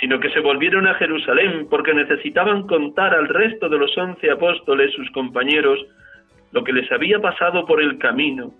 sino 0.00 0.20
que 0.20 0.30
se 0.30 0.40
volvieron 0.40 0.86
a 0.86 0.94
Jerusalén 0.94 1.66
porque 1.70 1.94
necesitaban 1.94 2.66
contar 2.66 3.14
al 3.14 3.28
resto 3.28 3.68
de 3.68 3.78
los 3.78 3.96
once 3.96 4.30
apóstoles, 4.30 4.92
sus 4.94 5.10
compañeros, 5.10 5.78
lo 6.52 6.62
que 6.64 6.72
les 6.72 6.90
había 6.92 7.20
pasado 7.20 7.64
por 7.64 7.80
el 7.80 7.98
camino 7.98 8.52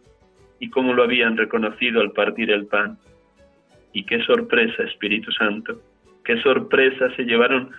y 0.63 0.71
cómo 0.71 0.95
lo 0.95 1.03
habían 1.03 1.37
reconocido 1.37 2.01
al 2.01 2.13
partir 2.13 2.49
el 2.53 2.67
pan. 2.69 2.97
Y 3.93 4.05
qué 4.05 4.23
sorpresa, 4.23 4.85
Espíritu 4.85 5.33
Santo, 5.33 5.81
qué 6.25 6.41
sorpresa 6.41 7.11
se 7.17 7.25
llevaron 7.25 7.73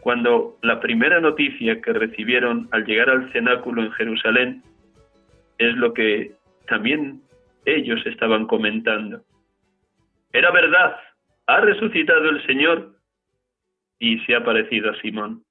cuando 0.00 0.58
la 0.60 0.80
primera 0.80 1.18
noticia 1.18 1.80
que 1.80 1.94
recibieron 1.94 2.68
al 2.72 2.84
llegar 2.84 3.08
al 3.08 3.32
cenáculo 3.32 3.82
en 3.82 3.92
Jerusalén 3.92 4.62
es 5.56 5.74
lo 5.76 5.94
que 5.94 6.32
también 6.68 7.22
ellos 7.64 8.04
estaban 8.04 8.46
comentando. 8.46 9.22
Era 10.30 10.50
verdad, 10.50 10.96
ha 11.46 11.60
resucitado 11.62 12.28
el 12.28 12.46
Señor 12.46 12.96
y 13.98 14.18
se 14.26 14.34
ha 14.34 14.44
parecido 14.44 14.90
a 14.90 15.00
Simón. 15.00 15.42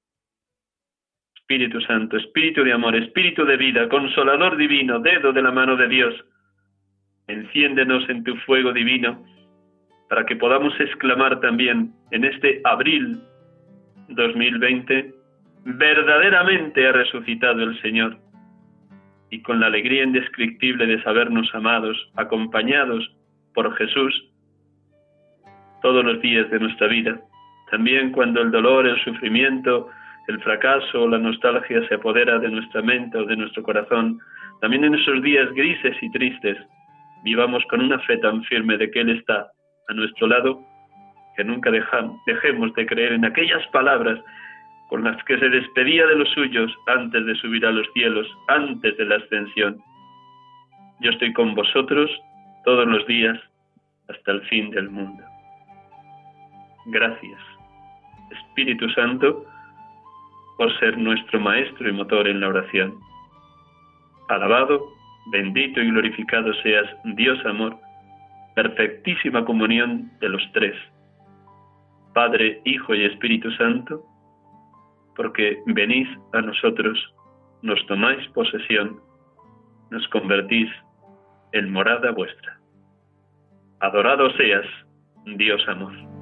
Espíritu 1.34 1.80
Santo, 1.80 2.16
Espíritu 2.16 2.62
de 2.62 2.72
amor, 2.72 2.94
Espíritu 2.94 3.44
de 3.44 3.56
vida, 3.56 3.88
Consolador 3.88 4.56
divino, 4.56 5.00
dedo 5.00 5.32
de 5.32 5.42
la 5.42 5.50
mano 5.50 5.74
de 5.74 5.88
Dios, 5.88 6.14
enciéndenos 7.30 8.08
en 8.08 8.24
tu 8.24 8.36
fuego 8.38 8.72
divino 8.72 9.22
para 10.08 10.26
que 10.26 10.36
podamos 10.36 10.72
exclamar 10.80 11.40
también 11.40 11.92
en 12.10 12.24
este 12.24 12.60
abril 12.64 13.20
2020, 14.08 15.14
verdaderamente 15.64 16.86
ha 16.86 16.92
resucitado 16.92 17.62
el 17.62 17.80
Señor. 17.80 18.18
Y 19.30 19.40
con 19.42 19.60
la 19.60 19.66
alegría 19.66 20.02
indescriptible 20.02 20.86
de 20.86 21.00
sabernos 21.04 21.48
amados, 21.54 21.96
acompañados 22.16 23.08
por 23.54 23.72
Jesús, 23.76 24.12
todos 25.82 26.04
los 26.04 26.20
días 26.20 26.50
de 26.50 26.58
nuestra 26.58 26.88
vida, 26.88 27.20
también 27.70 28.10
cuando 28.10 28.42
el 28.42 28.50
dolor, 28.50 28.86
el 28.86 29.00
sufrimiento, 29.04 29.88
el 30.26 30.40
fracaso 30.40 31.02
o 31.02 31.08
la 31.08 31.18
nostalgia 31.18 31.86
se 31.88 31.94
apodera 31.94 32.38
de 32.38 32.50
nuestra 32.50 32.82
mente 32.82 33.16
o 33.16 33.24
de 33.24 33.36
nuestro 33.36 33.62
corazón, 33.62 34.18
también 34.60 34.84
en 34.84 34.94
esos 34.94 35.22
días 35.22 35.48
grises 35.54 35.96
y 36.02 36.10
tristes, 36.10 36.58
vivamos 37.24 37.64
con 37.70 37.80
una 37.80 37.98
fe 38.00 38.18
tan 38.18 38.42
firme 38.44 38.76
de 38.76 38.90
que 38.90 39.00
Él 39.00 39.10
está 39.10 39.50
a 39.88 39.94
nuestro 39.94 40.26
lado 40.26 40.60
que 41.36 41.44
nunca 41.44 41.70
dejemos 41.70 42.74
de 42.74 42.86
creer 42.86 43.12
en 43.12 43.24
aquellas 43.24 43.66
palabras 43.68 44.18
con 44.88 45.04
las 45.04 45.22
que 45.24 45.38
se 45.38 45.48
despedía 45.48 46.06
de 46.06 46.16
los 46.16 46.28
suyos 46.30 46.70
antes 46.86 47.24
de 47.24 47.34
subir 47.36 47.64
a 47.64 47.70
los 47.70 47.86
cielos, 47.94 48.26
antes 48.48 48.96
de 48.96 49.04
la 49.04 49.16
ascensión. 49.16 49.78
Yo 51.00 51.10
estoy 51.10 51.32
con 51.32 51.54
vosotros 51.54 52.10
todos 52.64 52.86
los 52.86 53.06
días 53.06 53.38
hasta 54.08 54.32
el 54.32 54.42
fin 54.48 54.70
del 54.70 54.90
mundo. 54.90 55.22
Gracias, 56.86 57.40
Espíritu 58.30 58.88
Santo, 58.90 59.44
por 60.58 60.76
ser 60.80 60.98
nuestro 60.98 61.38
Maestro 61.38 61.88
y 61.88 61.92
motor 61.92 62.26
en 62.26 62.40
la 62.40 62.48
oración. 62.48 62.94
Alabado, 64.28 64.99
bendito 65.30 65.80
y 65.80 65.90
glorificado 65.90 66.52
seas, 66.62 66.86
Dios 67.16 67.38
amor, 67.46 67.78
perfectísima 68.54 69.44
comunión 69.44 70.10
de 70.20 70.28
los 70.28 70.42
tres 70.52 70.74
Padre, 72.12 72.60
Hijo 72.64 72.94
y 72.94 73.04
Espíritu 73.04 73.50
Santo, 73.52 74.04
porque 75.16 75.62
venís 75.66 76.08
a 76.32 76.40
nosotros, 76.40 76.98
nos 77.62 77.84
tomáis 77.86 78.26
posesión, 78.28 79.00
nos 79.90 80.06
convertís 80.08 80.68
en 81.52 81.72
morada 81.72 82.10
vuestra. 82.12 82.58
Adorado 83.80 84.30
seas, 84.32 84.66
Dios 85.36 85.62
amor. 85.68 86.19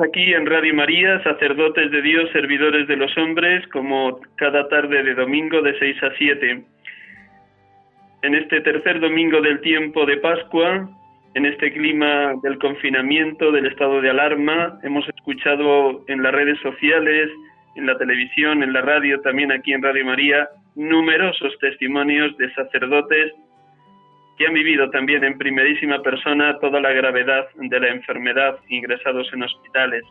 Aquí 0.00 0.34
en 0.34 0.46
Radio 0.46 0.74
María, 0.74 1.22
sacerdotes 1.22 1.90
de 1.90 2.02
Dios, 2.02 2.30
servidores 2.32 2.86
de 2.88 2.96
los 2.96 3.16
hombres, 3.16 3.66
como 3.68 4.20
cada 4.36 4.68
tarde 4.68 5.02
de 5.02 5.14
domingo 5.14 5.62
de 5.62 5.78
6 5.78 6.02
a 6.02 6.10
7. 6.16 6.64
En 8.22 8.34
este 8.34 8.60
tercer 8.60 9.00
domingo 9.00 9.40
del 9.40 9.60
tiempo 9.60 10.04
de 10.06 10.16
Pascua, 10.18 10.88
en 11.34 11.46
este 11.46 11.72
clima 11.72 12.34
del 12.42 12.58
confinamiento, 12.58 13.52
del 13.52 13.66
estado 13.66 14.00
de 14.00 14.10
alarma, 14.10 14.78
hemos 14.82 15.08
escuchado 15.08 16.04
en 16.08 16.22
las 16.22 16.32
redes 16.32 16.58
sociales, 16.60 17.30
en 17.74 17.86
la 17.86 17.96
televisión, 17.98 18.62
en 18.62 18.72
la 18.72 18.80
radio, 18.80 19.20
también 19.20 19.52
aquí 19.52 19.72
en 19.72 19.82
Radio 19.82 20.04
María, 20.04 20.48
numerosos 20.74 21.56
testimonios 21.60 22.36
de 22.38 22.52
sacerdotes 22.54 23.32
que 24.36 24.46
han 24.46 24.54
vivido 24.54 24.90
también 24.90 25.24
en 25.24 25.38
primerísima 25.38 26.02
persona 26.02 26.58
toda 26.58 26.80
la 26.80 26.92
gravedad 26.92 27.46
de 27.54 27.80
la 27.80 27.88
enfermedad 27.88 28.58
ingresados 28.68 29.32
en 29.32 29.42
hospitales. 29.42 30.04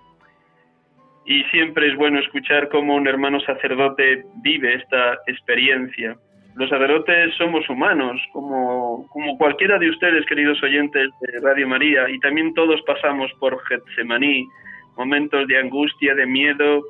Y 1.26 1.44
siempre 1.46 1.88
es 1.88 1.96
bueno 1.96 2.20
escuchar 2.20 2.70
cómo 2.70 2.96
un 2.96 3.08
hermano 3.08 3.40
sacerdote 3.42 4.24
vive 4.44 4.76
esta 4.76 5.20
experiencia. 5.28 6.16
Los 6.56 6.70
sacerdotes 6.70 7.36
somos 7.36 7.68
humanos, 7.70 8.22
como, 8.32 9.08
como 9.10 9.38
cualquiera 9.38 9.78
de 9.78 9.90
ustedes, 9.90 10.26
queridos 10.26 10.62
oyentes 10.64 11.10
de 11.22 11.40
Radio 11.42 11.68
María, 11.68 12.10
y 12.10 12.20
también 12.20 12.54
todos 12.54 12.82
pasamos 12.84 13.32
por 13.40 13.60
Getsemaní, 13.66 14.48
momentos 14.96 15.48
de 15.48 15.58
angustia, 15.58 16.16
de 16.16 16.26
miedo, 16.26 16.84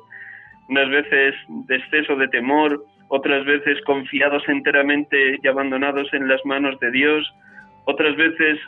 unas 0.68 0.88
veces 0.88 1.34
de 1.48 1.76
exceso 1.76 2.14
de 2.16 2.28
temor, 2.28 2.84
otras 3.08 3.44
veces 3.44 3.80
confiados 3.84 4.42
enteramente 4.48 5.38
y 5.42 5.46
abandonados 5.46 6.12
en 6.12 6.28
las 6.28 6.44
manos 6.44 6.78
de 6.80 6.90
Dios, 6.90 7.32
otras 7.84 8.16
veces 8.16 8.58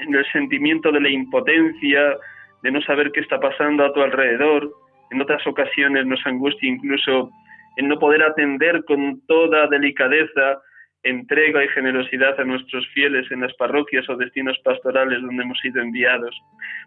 en 0.00 0.14
el 0.14 0.24
sentimiento 0.32 0.90
de 0.90 1.00
la 1.00 1.08
impotencia, 1.08 2.16
de 2.62 2.70
no 2.70 2.80
saber 2.82 3.12
qué 3.12 3.20
está 3.20 3.38
pasando 3.38 3.84
a 3.84 3.92
tu 3.92 4.02
alrededor, 4.02 4.70
en 5.10 5.20
otras 5.20 5.46
ocasiones 5.46 6.06
nos 6.06 6.24
angustia 6.26 6.68
incluso 6.68 7.30
en 7.76 7.88
no 7.88 7.98
poder 7.98 8.22
atender 8.22 8.84
con 8.84 9.20
toda 9.26 9.66
delicadeza, 9.68 10.60
entrega 11.02 11.62
y 11.62 11.68
generosidad 11.68 12.40
a 12.40 12.44
nuestros 12.44 12.86
fieles 12.88 13.30
en 13.30 13.42
las 13.42 13.52
parroquias 13.54 14.08
o 14.08 14.16
destinos 14.16 14.58
pastorales 14.64 15.20
donde 15.20 15.42
hemos 15.42 15.58
sido 15.60 15.82
enviados. 15.82 16.34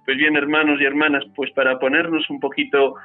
Pues 0.06 0.17
bien, 0.17 0.36
hermanos 0.36 0.82
y 0.82 0.86
hermanas, 0.86 1.24
pues 1.36 1.52
para 1.52 1.78
ponernos 1.78 2.28
un 2.30 2.39
poquito 2.39 2.96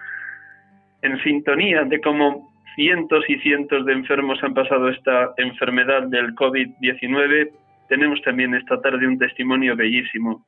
en 1.02 1.22
sintonía 1.22 1.82
de 1.84 2.00
cómo 2.00 2.51
cientos 2.74 3.24
y 3.28 3.38
cientos 3.38 3.84
de 3.86 3.92
enfermos 3.92 4.42
han 4.42 4.54
pasado 4.54 4.88
esta 4.88 5.32
enfermedad 5.36 6.04
del 6.04 6.34
COVID-19, 6.34 7.50
tenemos 7.88 8.20
también 8.22 8.54
esta 8.54 8.80
tarde 8.80 9.06
un 9.06 9.18
testimonio 9.18 9.76
bellísimo. 9.76 10.46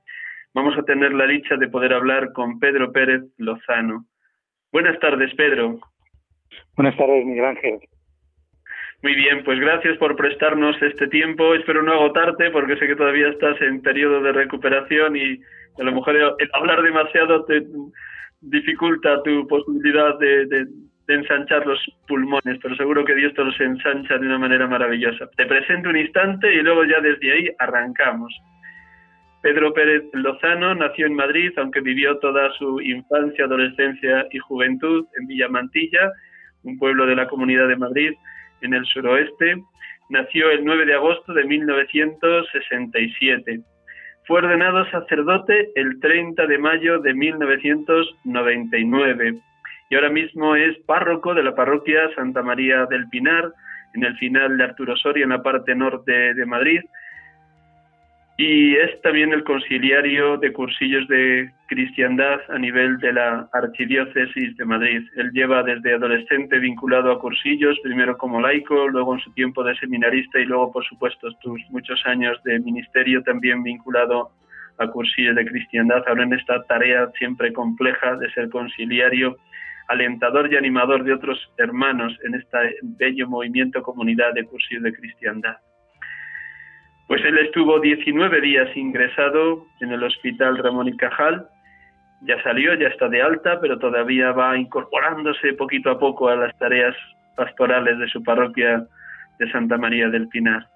Vamos 0.54 0.78
a 0.78 0.82
tener 0.82 1.12
la 1.12 1.26
dicha 1.26 1.56
de 1.56 1.68
poder 1.68 1.92
hablar 1.92 2.32
con 2.32 2.58
Pedro 2.58 2.92
Pérez 2.92 3.22
Lozano. 3.38 4.06
Buenas 4.72 4.98
tardes, 5.00 5.34
Pedro. 5.34 5.80
Buenas 6.76 6.96
tardes, 6.96 7.24
Miguel 7.24 7.44
Ángel. 7.44 7.78
Muy 9.02 9.14
bien, 9.14 9.44
pues 9.44 9.60
gracias 9.60 9.98
por 9.98 10.16
prestarnos 10.16 10.80
este 10.80 11.08
tiempo. 11.08 11.54
Espero 11.54 11.82
no 11.82 11.92
agotarte 11.92 12.50
porque 12.50 12.76
sé 12.78 12.86
que 12.86 12.96
todavía 12.96 13.28
estás 13.28 13.60
en 13.60 13.82
periodo 13.82 14.22
de 14.22 14.32
recuperación 14.32 15.16
y 15.16 15.40
a 15.78 15.84
lo 15.84 15.92
mejor 15.92 16.16
el 16.16 16.50
hablar 16.54 16.82
demasiado 16.82 17.44
te 17.44 17.66
dificulta 18.40 19.22
tu 19.22 19.46
posibilidad 19.46 20.18
de, 20.18 20.66
ensanchar 21.08 21.66
los 21.66 21.80
pulmones, 22.08 22.58
pero 22.62 22.74
seguro 22.76 23.04
que 23.04 23.14
Dios 23.14 23.34
te 23.34 23.44
los 23.44 23.60
ensancha 23.60 24.16
de 24.18 24.26
una 24.26 24.38
manera 24.38 24.66
maravillosa. 24.66 25.28
Te 25.36 25.44
presento 25.46 25.90
un 25.90 25.96
instante 25.96 26.52
y 26.54 26.62
luego 26.62 26.84
ya 26.84 27.00
desde 27.00 27.32
ahí 27.32 27.48
arrancamos. 27.58 28.34
Pedro 29.42 29.74
Pérez 29.74 30.04
Lozano 30.14 30.74
nació 30.74 31.06
en 31.06 31.14
Madrid, 31.14 31.52
aunque 31.58 31.82
vivió 31.82 32.16
toda 32.18 32.50
su 32.52 32.80
infancia, 32.80 33.44
adolescencia 33.44 34.26
y 34.30 34.38
juventud 34.38 35.04
en 35.18 35.26
Villamantilla, 35.26 36.10
un 36.62 36.78
pueblo 36.78 37.04
de 37.04 37.16
la 37.16 37.28
Comunidad 37.28 37.68
de 37.68 37.76
Madrid, 37.76 38.14
en 38.62 38.72
el 38.72 38.86
suroeste. 38.86 39.62
Nació 40.08 40.50
el 40.50 40.64
9 40.64 40.86
de 40.86 40.94
agosto 40.94 41.34
de 41.34 41.44
1967. 41.44 43.60
Fue 44.26 44.38
ordenado 44.38 44.90
sacerdote 44.90 45.70
el 45.74 46.00
30 46.00 46.46
de 46.46 46.56
mayo 46.56 47.00
de 47.00 47.12
1999 47.12 49.42
y 49.90 49.94
ahora 49.94 50.10
mismo 50.10 50.56
es 50.56 50.76
párroco 50.86 51.34
de 51.34 51.42
la 51.42 51.54
parroquia 51.54 52.14
Santa 52.14 52.42
María 52.42 52.86
del 52.86 53.08
Pinar, 53.08 53.52
en 53.94 54.04
el 54.04 54.16
final 54.16 54.56
de 54.56 54.64
Arturo 54.64 54.96
Soria, 54.96 55.24
en 55.24 55.30
la 55.30 55.42
parte 55.42 55.74
norte 55.74 56.34
de 56.34 56.46
Madrid, 56.46 56.80
y 58.36 58.74
es 58.74 59.00
también 59.02 59.32
el 59.32 59.44
conciliario 59.44 60.36
de 60.38 60.52
cursillos 60.52 61.06
de 61.06 61.52
cristiandad 61.68 62.40
a 62.48 62.58
nivel 62.58 62.98
de 62.98 63.12
la 63.12 63.48
Archidiócesis 63.52 64.56
de 64.56 64.64
Madrid. 64.64 65.02
Él 65.16 65.30
lleva 65.32 65.62
desde 65.62 65.94
adolescente 65.94 66.58
vinculado 66.58 67.12
a 67.12 67.20
cursillos, 67.20 67.78
primero 67.84 68.18
como 68.18 68.40
laico, 68.40 68.88
luego 68.88 69.14
en 69.14 69.20
su 69.20 69.32
tiempo 69.34 69.62
de 69.62 69.76
seminarista 69.76 70.40
y 70.40 70.46
luego, 70.46 70.72
por 70.72 70.84
supuesto, 70.84 71.30
sus 71.42 71.60
muchos 71.70 72.04
años 72.06 72.42
de 72.42 72.58
ministerio 72.58 73.22
también 73.22 73.62
vinculado 73.62 74.32
a 74.78 74.88
cursillos 74.88 75.36
de 75.36 75.46
cristiandad. 75.46 76.02
Ahora 76.08 76.24
en 76.24 76.32
esta 76.32 76.60
tarea 76.64 77.08
siempre 77.16 77.52
compleja 77.52 78.16
de 78.16 78.28
ser 78.32 78.48
conciliario, 78.48 79.36
alentador 79.88 80.52
y 80.52 80.56
animador 80.56 81.04
de 81.04 81.12
otros 81.12 81.38
hermanos 81.58 82.16
en 82.24 82.34
este 82.34 82.76
bello 82.82 83.28
movimiento 83.28 83.82
comunidad 83.82 84.32
de 84.34 84.44
cursillos 84.44 84.82
de 84.82 84.94
cristiandad. 84.94 85.56
Pues 87.06 87.22
él 87.24 87.38
estuvo 87.38 87.80
19 87.80 88.40
días 88.40 88.74
ingresado 88.76 89.66
en 89.80 89.92
el 89.92 90.02
hospital 90.02 90.56
Ramón 90.58 90.88
y 90.88 90.96
Cajal, 90.96 91.46
ya 92.22 92.42
salió, 92.42 92.74
ya 92.74 92.88
está 92.88 93.08
de 93.08 93.20
alta, 93.20 93.60
pero 93.60 93.78
todavía 93.78 94.32
va 94.32 94.56
incorporándose 94.56 95.52
poquito 95.52 95.90
a 95.90 95.98
poco 95.98 96.28
a 96.28 96.36
las 96.36 96.56
tareas 96.58 96.96
pastorales 97.36 97.98
de 97.98 98.08
su 98.08 98.22
parroquia 98.22 98.86
de 99.38 99.50
Santa 99.50 99.76
María 99.76 100.08
del 100.08 100.28
Pinar. 100.28 100.66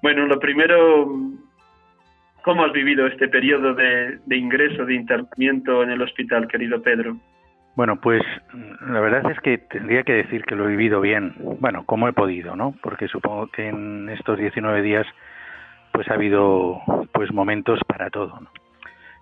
Bueno, 0.00 0.26
lo 0.26 0.38
primero, 0.38 1.06
¿cómo 2.42 2.64
has 2.64 2.72
vivido 2.72 3.06
este 3.06 3.28
periodo 3.28 3.74
de, 3.74 4.18
ingreso, 4.30 4.84
de 4.86 4.94
internamiento 4.94 5.82
en 5.82 5.90
el 5.90 6.02
hospital, 6.02 6.48
querido 6.48 6.82
Pedro? 6.82 7.16
Bueno, 7.76 7.96
pues 8.00 8.22
la 8.86 9.00
verdad 9.00 9.30
es 9.32 9.40
que 9.40 9.58
tendría 9.58 10.04
que 10.04 10.12
decir 10.12 10.44
que 10.44 10.54
lo 10.54 10.64
he 10.64 10.70
vivido 10.70 11.00
bien, 11.00 11.34
bueno, 11.60 11.84
como 11.84 12.06
he 12.06 12.12
podido, 12.12 12.54
¿no? 12.54 12.74
Porque 12.82 13.08
supongo 13.08 13.48
que 13.48 13.68
en 13.68 14.08
estos 14.10 14.38
19 14.38 14.82
días 14.82 15.06
pues 15.92 16.08
ha 16.08 16.14
habido 16.14 16.80
pues 17.12 17.32
momentos 17.32 17.80
para 17.86 18.10
todo. 18.10 18.40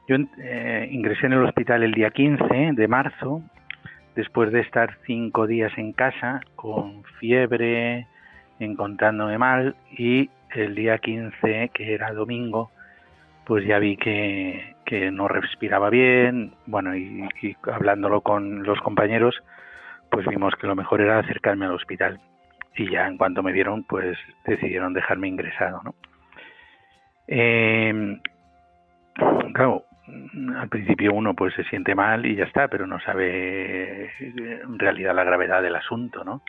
Yo 0.09 0.17
eh, 0.39 0.89
ingresé 0.91 1.27
en 1.27 1.35
el 1.35 1.45
hospital 1.45 1.83
el 1.83 1.93
día 1.93 2.11
15 2.11 2.73
de 2.73 2.89
marzo, 2.89 3.43
después 4.17 4.53
de 4.53 4.61
estar 4.61 4.97
cinco 5.07 5.47
días 5.47 5.73
en 5.79 5.93
casa 5.93 6.41
con 6.57 7.05
fiebre, 7.21 8.07
encontrándome 8.59 9.39
mal 9.39 9.77
y 9.97 10.29
el 10.55 10.75
día 10.75 10.99
15, 10.99 11.71
que 11.73 11.95
era 11.95 12.13
domingo, 12.13 12.71
pues 13.47 13.65
ya 13.67 13.79
vi 13.79 13.97
que, 13.97 14.72
que 14.85 15.11
no 15.11 15.29
respiraba 15.29 15.91
bien, 15.91 16.55
bueno, 16.67 16.97
y, 16.97 17.29
hablándolo 17.73 18.21
con 18.21 18.63
los 18.65 18.81
compañeros, 18.81 19.35
pues 20.11 20.27
vimos 20.27 20.55
que 20.61 20.67
lo 20.67 20.77
mejor 20.77 21.01
era 21.01 21.19
acercarme 21.19 21.67
al 21.67 21.73
hospital. 21.73 22.21
Y 22.75 22.91
ya 22.91 23.07
en 23.07 23.19
cuanto 23.19 23.43
me 23.43 23.53
vieron, 23.53 23.85
pues 23.85 24.19
decidieron 24.47 24.95
dejarme 24.95 25.29
ingresado, 25.29 25.83
¿no? 25.85 25.95
Eh, 27.29 28.19
claro, 29.55 29.85
al 30.57 30.69
principio 30.69 31.13
uno 31.13 31.35
pues 31.35 31.55
se 31.55 31.65
siente 31.65 31.95
mal 31.95 32.27
y 32.27 32.37
ya 32.37 32.45
está, 32.45 32.69
pero 32.69 32.87
no 32.87 33.01
sabe 33.01 34.11
en 34.19 34.79
realidad 34.79 35.15
la 35.15 35.25
gravedad 35.25 35.63
del 35.63 35.77
asunto, 35.77 36.25
¿no? 36.25 36.43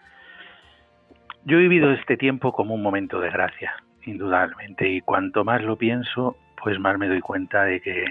Yo 1.45 1.57
he 1.57 1.61
vivido 1.61 1.91
este 1.91 2.17
tiempo 2.17 2.53
como 2.53 2.73
un 2.73 2.81
momento 2.81 3.19
de 3.19 3.29
gracia, 3.29 3.75
indudablemente, 4.05 4.89
y 4.89 5.01
cuanto 5.01 5.43
más 5.43 5.61
lo 5.61 5.77
pienso, 5.77 6.37
pues 6.63 6.80
más 6.80 6.97
me 6.97 7.08
doy 7.08 7.19
cuenta 7.19 7.65
de 7.65 7.82
que 7.82 8.06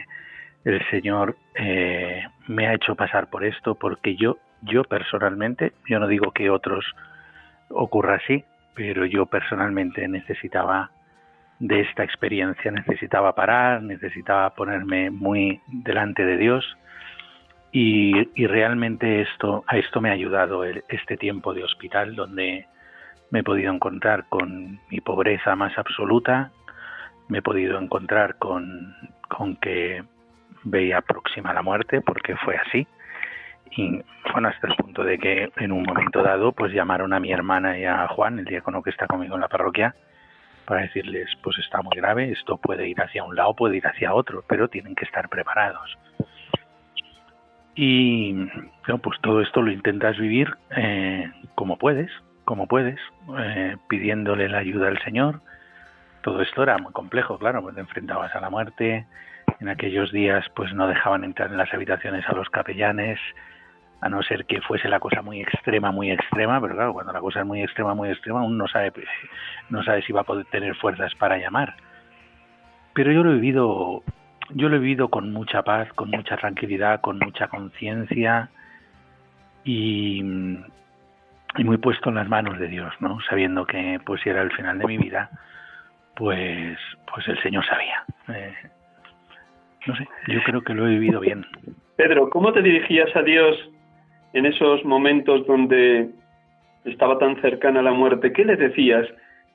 el 0.65 0.87
Señor 0.91 1.37
eh, 1.55 2.23
me 2.47 2.67
ha 2.67 2.75
hecho 2.75 2.95
pasar 2.95 3.31
por 3.31 3.45
esto, 3.45 3.75
porque 3.75 4.15
yo, 4.17 4.37
yo 4.61 4.85
personalmente, 4.85 5.73
yo 5.89 5.99
no 5.99 6.07
digo 6.07 6.33
que 6.33 6.51
otros 6.51 6.85
ocurra 7.71 8.17
así, 8.17 8.45
pero 8.75 9.07
yo 9.07 9.27
personalmente 9.27 10.07
necesitaba 10.07 10.91
de 11.59 11.81
esta 11.81 12.05
experiencia. 12.05 12.71
Necesitaba 12.71 13.35
parar, 13.35 13.83
necesitaba 13.83 14.51
ponerme 14.51 15.11
muy 15.11 15.61
delante 15.69 16.25
de 16.25 16.37
Dios 16.37 16.65
y, 17.71 18.13
realmente 18.47 19.23
esto, 19.23 19.65
a 19.67 19.79
esto 19.79 20.01
me 20.01 20.11
ha 20.11 20.13
ayudado 20.13 20.65
este 20.65 21.17
tiempo 21.17 21.55
de 21.55 21.65
hospital 21.65 22.15
donde 22.15 22.67
me 23.31 23.39
he 23.39 23.43
podido 23.43 23.73
encontrar 23.73 24.27
con 24.29 24.79
mi 24.91 25.01
pobreza 25.01 25.57
más 25.57 25.77
absoluta, 25.79 26.51
me 27.33 27.39
he 27.39 27.43
podido 27.43 27.79
encontrar 27.79 28.37
con, 28.37 28.95
con 29.27 29.57
que 29.57 30.05
veía 30.65 31.01
próxima 31.01 31.55
la 31.55 31.63
muerte 31.63 32.03
porque 32.03 32.37
fue 32.37 32.57
así 32.57 32.87
y 33.71 34.03
bueno 34.33 34.49
hasta 34.49 34.67
el 34.69 34.77
punto 34.77 35.03
de 35.03 35.19
que 35.19 35.51
en 35.57 35.73
un 35.73 35.83
momento 35.83 36.23
dado 36.23 36.53
pues 36.53 36.75
llamaron 36.75 37.15
a 37.15 37.21
mi 37.21 37.33
hermana 37.33 37.79
y 37.79 37.87
a 37.87 38.07
Juan 38.09 38.39
el 38.39 38.45
diácono 38.45 38.83
que 38.83 38.91
está 38.91 39.07
conmigo 39.07 39.35
en 39.35 39.41
la 39.41 39.49
parroquia 39.49 39.95
para 40.67 40.83
decirles, 40.83 41.29
pues 41.43 41.59
está 41.59 41.83
muy 41.83 41.97
grave, 41.97 42.31
esto 42.31 42.57
puede 42.57 42.89
ir 42.89 43.01
hacia 43.01 43.25
un 43.25 43.35
lado, 43.35 43.55
puede 43.55 43.79
ir 43.79 43.87
hacia 43.87 44.15
otro, 44.15 44.45
pero 44.47 44.69
tienen 44.69 44.95
que 44.95 45.05
estar 45.05 45.29
preparados. 45.29 45.99
Y 47.75 48.47
pues 49.03 49.21
todo 49.23 49.41
esto 49.41 49.63
lo 49.63 49.73
intentas 49.73 50.19
vivir 50.19 50.55
eh, 50.77 51.31
como 51.55 51.79
puedes, 51.79 52.11
como 52.45 52.69
puedes, 52.69 53.01
eh, 53.39 53.77
pidiéndole 53.89 54.49
la 54.49 54.59
ayuda 54.59 54.89
al 54.89 55.03
Señor. 55.03 55.41
Todo 56.23 56.41
esto 56.41 56.63
era 56.63 56.79
muy 56.79 56.93
complejo, 56.93 57.39
claro, 57.39 57.63
pues 57.63 57.75
te 57.75 57.81
enfrentabas 57.81 58.35
a 58.35 58.41
la 58.41 58.51
muerte. 58.51 59.07
En 59.61 59.69
aquellos 59.69 60.13
días, 60.13 60.45
pues 60.55 60.73
no 60.73 60.87
dejaban 60.87 61.25
entrar 61.25 61.51
en 61.51 61.57
las 61.57 61.73
habitaciones 61.73 62.25
a 62.29 62.33
los 62.33 62.49
capellanes, 62.49 63.19
a 64.01 64.09
no 64.09 64.23
ser 64.23 64.47
que 64.47 64.61
fuese 64.61 64.89
la 64.89 64.99
cosa 64.99 65.23
muy 65.23 65.41
extrema, 65.41 65.93
muy 65.93 66.11
extrema, 66.11 66.61
pero 66.61 66.75
claro, 66.75 66.93
cuando 66.93 67.13
la 67.13 67.21
cosa 67.21 67.41
es 67.41 67.47
muy 67.47 67.63
extrema, 67.63 67.95
muy 67.95 68.11
extrema, 68.11 68.43
uno 68.43 68.57
no 68.57 68.69
sabe, 68.69 68.93
no 69.71 69.83
sabe 69.85 70.03
si 70.03 70.13
va 70.13 70.23
a 70.23 70.25
poder 70.25 70.45
tener 70.47 70.75
fuerzas 70.77 71.15
para 71.15 71.39
llamar. 71.39 71.77
Pero 72.95 73.13
yo 73.13 73.23
lo 73.23 73.31
he 73.31 73.35
vivido, 73.35 74.03
yo 74.51 74.69
lo 74.69 74.77
he 74.77 74.81
vivido 74.81 75.09
con 75.09 75.33
mucha 75.33 75.63
paz, 75.63 75.89
con 75.95 76.11
mucha 76.11 76.37
tranquilidad, 76.37 77.01
con 77.01 77.19
mucha 77.21 77.47
conciencia 77.47 78.51
y, 79.65 80.21
y, 81.57 81.65
muy 81.65 81.79
puesto 81.79 82.09
en 82.09 82.17
las 82.17 82.29
manos 82.29 82.59
de 82.59 82.67
Dios, 82.67 82.93
¿no? 82.99 83.21
Sabiendo 83.29 83.67
que 83.67 84.01
pues 84.05 84.27
era 84.27 84.43
el 84.43 84.51
final 84.51 84.79
de 84.79 84.87
mi 84.87 84.99
vida, 84.99 85.31
pues, 86.17 86.79
pues 87.13 87.29
el 87.29 87.41
Señor 87.43 87.65
sabía. 87.67 88.05
Eh, 88.29 88.55
no 89.87 89.97
sé, 89.97 90.09
yo 90.29 90.43
creo 90.45 90.63
que 90.63 90.75
lo 90.75 90.87
he 90.87 90.91
vivido 90.91 91.21
bien. 91.21 91.45
Pedro, 91.97 92.31
¿cómo 92.31 92.53
te 92.53 92.63
dirigías 92.63 93.15
a 93.17 93.23
Dios 93.23 93.57
en 94.33 94.47
esos 94.47 94.85
momentos 94.85 95.47
donde 95.47 96.11
estaba 96.85 97.19
tan 97.19 97.41
cercana 97.41 97.81
a 97.81 97.83
la 97.83 97.93
muerte, 97.93 98.33
¿qué 98.33 98.45
le 98.45 98.57
decías? 98.57 99.07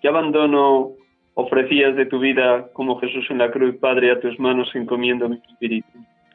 ¿Qué 0.02 0.08
abandono 0.08 0.92
ofrecías 1.34 1.96
de 1.96 2.06
tu 2.06 2.20
vida 2.20 2.68
como 2.74 3.00
Jesús 3.00 3.26
en 3.30 3.40
la 3.40 3.52
cruz, 3.52 3.76
Padre, 3.78 4.12
a 4.12 4.20
tus 4.20 4.40
manos 4.40 4.70
encomiendo 4.76 5.30
mi 5.30 5.38
espíritu? 5.38 5.88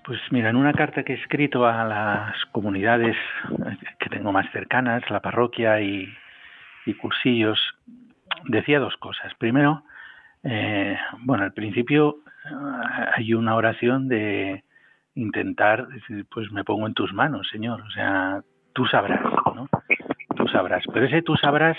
Pues 0.04 0.20
mira, 0.30 0.50
en 0.50 0.56
una 0.56 0.72
carta 0.72 1.04
que 1.04 1.12
he 1.12 1.16
escrito 1.16 1.64
a 1.64 1.84
las 1.84 2.44
comunidades 2.46 3.16
que 3.98 4.08
tengo 4.10 4.32
más 4.32 4.50
cercanas, 4.50 5.08
la 5.10 5.20
parroquia 5.20 5.80
y, 5.80 6.08
cursillos, 7.00 7.60
decía 8.44 8.80
dos 8.80 8.96
cosas. 8.96 9.32
Primero, 9.38 9.84
eh, 10.44 10.96
bueno, 11.20 11.44
al 11.44 11.52
principio 11.52 12.18
eh, 12.44 13.06
hay 13.16 13.34
una 13.34 13.54
oración 13.54 14.08
de 14.08 14.64
intentar 15.14 15.88
decir, 15.88 16.26
pues 16.30 16.50
me 16.52 16.64
pongo 16.64 16.86
en 16.86 16.94
tus 16.94 17.12
manos, 17.12 17.48
Señor. 17.50 17.82
O 17.82 17.90
sea, 17.90 18.42
tú 18.72 18.86
sabrás, 18.86 19.22
¿no? 19.54 19.68
Tú 20.36 20.48
sabrás. 20.48 20.84
Pero 20.92 21.06
ese 21.06 21.22
tú 21.22 21.36
sabrás 21.36 21.76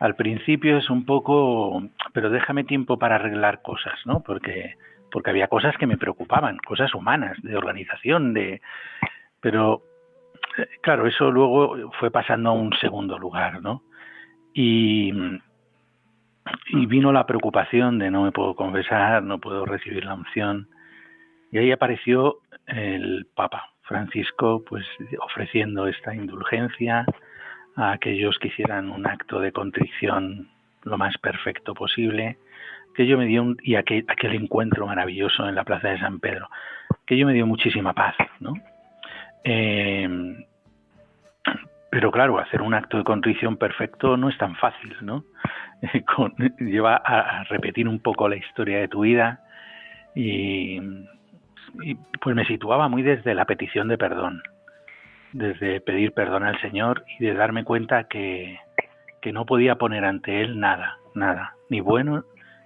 al 0.00 0.16
principio 0.16 0.78
es 0.78 0.90
un 0.90 1.04
poco, 1.04 1.82
pero 2.12 2.30
déjame 2.30 2.64
tiempo 2.64 2.98
para 2.98 3.16
arreglar 3.16 3.62
cosas, 3.62 3.98
¿no? 4.04 4.20
Porque 4.20 4.74
porque 5.12 5.28
había 5.28 5.46
cosas 5.46 5.76
que 5.76 5.86
me 5.86 5.98
preocupaban, 5.98 6.56
cosas 6.56 6.94
humanas, 6.94 7.36
de 7.42 7.54
organización, 7.54 8.32
de 8.32 8.62
pero 9.40 9.82
eh, 10.56 10.66
claro, 10.80 11.06
eso 11.06 11.30
luego 11.30 11.92
fue 12.00 12.10
pasando 12.10 12.50
a 12.50 12.54
un 12.54 12.72
segundo 12.80 13.18
lugar, 13.18 13.60
¿no? 13.62 13.82
Y, 14.54 15.12
y 16.68 16.86
vino 16.86 17.12
la 17.12 17.26
preocupación 17.26 17.98
de 17.98 18.10
no 18.10 18.24
me 18.24 18.32
puedo 18.32 18.54
confesar, 18.54 19.22
no 19.22 19.38
puedo 19.38 19.64
recibir 19.64 20.04
la 20.04 20.14
unción. 20.14 20.68
Y 21.50 21.58
ahí 21.58 21.70
apareció 21.70 22.38
el 22.66 23.26
Papa 23.34 23.70
Francisco, 23.82 24.64
pues 24.66 24.84
ofreciendo 25.20 25.86
esta 25.86 26.14
indulgencia 26.14 27.04
a 27.76 27.92
aquellos 27.92 28.38
que 28.38 28.48
hicieran 28.48 28.90
un 28.90 29.06
acto 29.06 29.40
de 29.40 29.52
contrición 29.52 30.48
lo 30.84 30.98
más 30.98 31.16
perfecto 31.18 31.74
posible, 31.74 32.38
que 32.94 33.06
yo 33.06 33.16
me 33.16 33.26
dio 33.26 33.42
un, 33.42 33.56
y 33.62 33.76
aquel, 33.76 34.04
aquel 34.08 34.34
encuentro 34.34 34.86
maravilloso 34.86 35.48
en 35.48 35.54
la 35.54 35.64
Plaza 35.64 35.88
de 35.88 36.00
San 36.00 36.20
Pedro, 36.20 36.48
que 37.06 37.16
yo 37.16 37.26
me 37.26 37.32
dio 37.32 37.46
muchísima 37.46 37.92
paz, 37.92 38.16
¿no? 38.40 38.54
Eh, 39.44 40.44
pero 41.90 42.10
claro, 42.10 42.38
hacer 42.38 42.62
un 42.62 42.72
acto 42.72 42.96
de 42.96 43.04
contrición 43.04 43.58
perfecto 43.58 44.16
no 44.16 44.30
es 44.30 44.38
tan 44.38 44.56
fácil, 44.56 44.96
¿no? 45.02 45.24
lleva 46.58 46.96
a, 46.96 47.44
repetir 47.44 47.88
un 47.88 48.00
poco 48.00 48.28
la 48.28 48.36
historia 48.36 48.78
de 48.78 48.88
tu 48.88 49.00
vida 49.00 49.40
y, 50.14 50.80
y, 51.82 51.94
pues 52.20 52.36
me 52.36 52.44
situaba 52.44 52.88
muy 52.88 53.02
desde 53.02 53.34
la 53.34 53.44
petición 53.44 53.88
de 53.88 53.98
perdón, 53.98 54.42
desde 55.32 55.80
pedir 55.80 56.12
perdón 56.12 56.44
al 56.44 56.60
Señor 56.60 57.04
y 57.18 57.24
de 57.24 57.34
darme 57.34 57.64
cuenta 57.64 58.04
que, 58.04 58.58
que 59.20 59.32
no 59.32 59.46
podía 59.46 59.76
poner 59.76 60.04
ante 60.04 60.40
Él 60.40 60.60
nada, 60.60 60.98
nada, 61.14 61.54
ni 61.68 61.80
bueno 61.80 62.24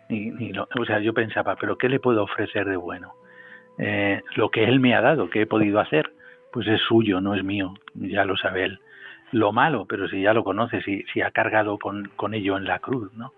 ni, 0.08 0.30
ni 0.30 0.52
lo, 0.52 0.68
o 0.78 0.84
sea, 0.84 1.00
yo 1.00 1.12
pensaba, 1.12 1.56
pero 1.56 1.76
¿qué 1.78 1.88
le 1.88 2.00
puedo 2.00 2.22
ofrecer 2.22 2.66
de 2.66 2.76
bueno? 2.76 3.14
Eh, 3.78 4.22
lo 4.36 4.50
que 4.50 4.64
él 4.64 4.80
me 4.80 4.94
ha 4.94 5.00
dado, 5.00 5.28
que 5.28 5.42
he 5.42 5.46
podido 5.46 5.80
hacer, 5.80 6.10
pues 6.52 6.66
es 6.68 6.80
suyo, 6.82 7.20
no 7.20 7.34
es 7.34 7.44
mío, 7.44 7.74
ya 7.94 8.24
lo 8.24 8.36
sabe 8.36 8.64
él. 8.64 8.80
Lo 9.32 9.52
malo, 9.52 9.86
pero 9.86 10.08
si 10.08 10.22
ya 10.22 10.32
lo 10.32 10.44
conoce, 10.44 10.82
si, 10.82 11.02
si 11.12 11.20
ha 11.20 11.30
cargado 11.30 11.78
con, 11.78 12.10
con 12.16 12.34
ello 12.34 12.56
en 12.56 12.64
la 12.64 12.78
cruz, 12.78 13.12
¿no? 13.14 13.32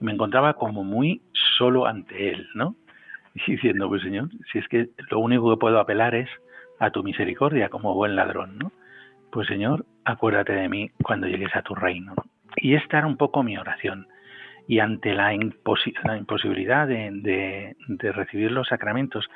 Me 0.00 0.12
encontraba 0.12 0.54
como 0.54 0.84
muy 0.84 1.22
solo 1.58 1.86
ante 1.86 2.30
él, 2.30 2.48
¿no? 2.54 2.76
Diciendo, 3.46 3.88
pues 3.88 4.02
Señor, 4.02 4.28
si 4.52 4.58
es 4.58 4.68
que 4.68 4.90
lo 5.10 5.18
único 5.18 5.50
que 5.50 5.60
puedo 5.60 5.78
apelar 5.80 6.14
es 6.14 6.28
a 6.78 6.90
tu 6.90 7.02
misericordia 7.02 7.68
como 7.68 7.94
buen 7.94 8.16
ladrón, 8.16 8.58
¿no? 8.58 8.72
Pues 9.30 9.48
Señor, 9.48 9.86
acuérdate 10.04 10.52
de 10.52 10.68
mí 10.68 10.90
cuando 11.02 11.26
llegues 11.26 11.54
a 11.56 11.62
tu 11.62 11.74
reino. 11.74 12.14
Y 12.56 12.74
esta 12.74 12.98
era 12.98 13.06
un 13.06 13.16
poco 13.16 13.42
mi 13.42 13.56
oración 13.56 14.06
y 14.68 14.78
ante 14.78 15.14
la, 15.14 15.34
imposibilidad 15.34 16.86
de, 16.86 17.76
recibir 18.12 18.52
los 18.52 18.68
sacramentos, 18.68 19.28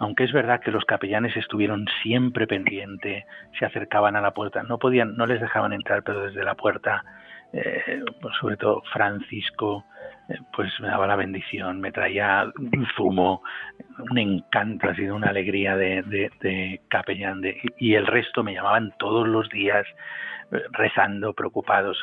aunque 0.00 0.24
es 0.24 0.32
verdad 0.32 0.60
que 0.60 0.70
los 0.70 0.86
capellanes 0.86 1.36
estuvieron 1.36 1.86
siempre 2.02 2.46
pendientes, 2.46 3.24
se 3.58 3.66
acercaban 3.66 4.16
a 4.16 4.22
la 4.22 4.32
puerta, 4.32 4.62
no 4.62 4.78
podían, 4.78 5.14
no 5.14 5.26
les 5.26 5.42
dejaban 5.42 5.74
entrar, 5.74 6.02
pero 6.02 6.22
desde 6.24 6.42
la 6.42 6.54
puerta, 6.54 7.04
eh, 7.52 8.02
pues 8.20 8.34
sobre 8.40 8.56
todo 8.56 8.82
Francisco, 8.94 9.84
eh, 10.30 10.38
pues 10.56 10.72
me 10.80 10.88
daba 10.88 11.06
la 11.06 11.16
bendición, 11.16 11.82
me 11.82 11.92
traía 11.92 12.50
un 12.56 12.86
zumo, 12.96 13.42
un 14.10 14.16
encanto, 14.16 14.88
ha 14.88 14.94
sido 14.94 15.14
una 15.14 15.28
alegría 15.28 15.76
de, 15.76 16.02
de 16.40 16.80
capellán, 16.88 17.42
y 17.78 17.94
el 17.94 18.06
resto 18.06 18.42
me 18.42 18.54
llamaban 18.54 18.94
todos 18.98 19.28
los 19.28 19.50
días 19.50 19.86
eh, 20.50 20.62
rezando, 20.72 21.34
preocupados. 21.34 21.98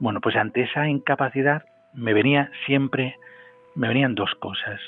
Bueno, 0.00 0.22
pues 0.22 0.36
ante 0.36 0.62
esa 0.62 0.88
incapacidad 0.88 1.64
me 1.92 2.14
venía 2.14 2.50
siempre, 2.64 3.14
me 3.74 3.88
venían 3.88 4.14
dos 4.14 4.34
cosas. 4.36 4.80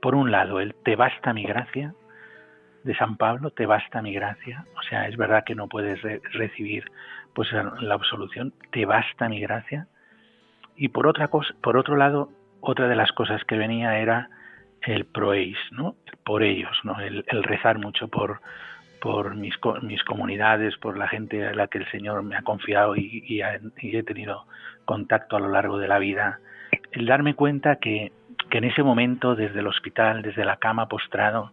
Por 0.00 0.14
un 0.14 0.30
lado, 0.30 0.60
el 0.60 0.74
te 0.74 0.96
basta 0.96 1.32
mi 1.32 1.44
gracia 1.44 1.94
de 2.84 2.94
San 2.96 3.16
Pablo, 3.16 3.50
te 3.50 3.66
basta 3.66 4.00
mi 4.00 4.12
gracia. 4.14 4.64
O 4.78 4.82
sea, 4.82 5.08
es 5.08 5.16
verdad 5.16 5.44
que 5.44 5.54
no 5.54 5.68
puedes 5.68 6.00
recibir 6.32 6.84
pues 7.34 7.52
la 7.52 7.94
absolución, 7.94 8.54
te 8.70 8.86
basta 8.86 9.28
mi 9.28 9.40
gracia. 9.40 9.88
Y 10.76 10.88
por 10.88 11.06
otra 11.06 11.28
cosa, 11.28 11.54
por 11.62 11.76
otro 11.76 11.96
lado, 11.96 12.30
otra 12.60 12.88
de 12.88 12.96
las 12.96 13.12
cosas 13.12 13.44
que 13.44 13.56
venía 13.56 13.98
era 13.98 14.30
el 14.82 15.04
proeis, 15.04 15.58
¿no? 15.70 15.96
Por 16.24 16.42
ellos, 16.42 16.76
¿no? 16.84 16.98
El, 17.00 17.24
rezar 17.42 17.78
mucho 17.78 18.08
por, 18.08 18.40
por 19.00 19.34
mis, 19.34 19.54
mis 19.82 20.02
comunidades, 20.04 20.76
por 20.78 20.96
la 20.96 21.08
gente 21.08 21.46
a 21.46 21.54
la 21.54 21.66
que 21.66 21.78
el 21.78 21.90
Señor 21.90 22.22
me 22.22 22.36
ha 22.36 22.42
confiado 22.42 22.96
y, 22.96 23.24
y 23.26 23.96
he 23.96 24.02
tenido 24.02 24.46
contacto 24.84 25.36
a 25.36 25.40
lo 25.40 25.48
largo 25.48 25.78
de 25.78 25.88
la 25.88 25.98
vida, 25.98 26.38
el 26.92 27.06
darme 27.06 27.34
cuenta 27.34 27.76
que, 27.76 28.12
que 28.50 28.58
en 28.58 28.64
ese 28.64 28.82
momento, 28.82 29.34
desde 29.34 29.60
el 29.60 29.66
hospital, 29.66 30.22
desde 30.22 30.44
la 30.44 30.56
cama 30.56 30.88
postrado, 30.88 31.52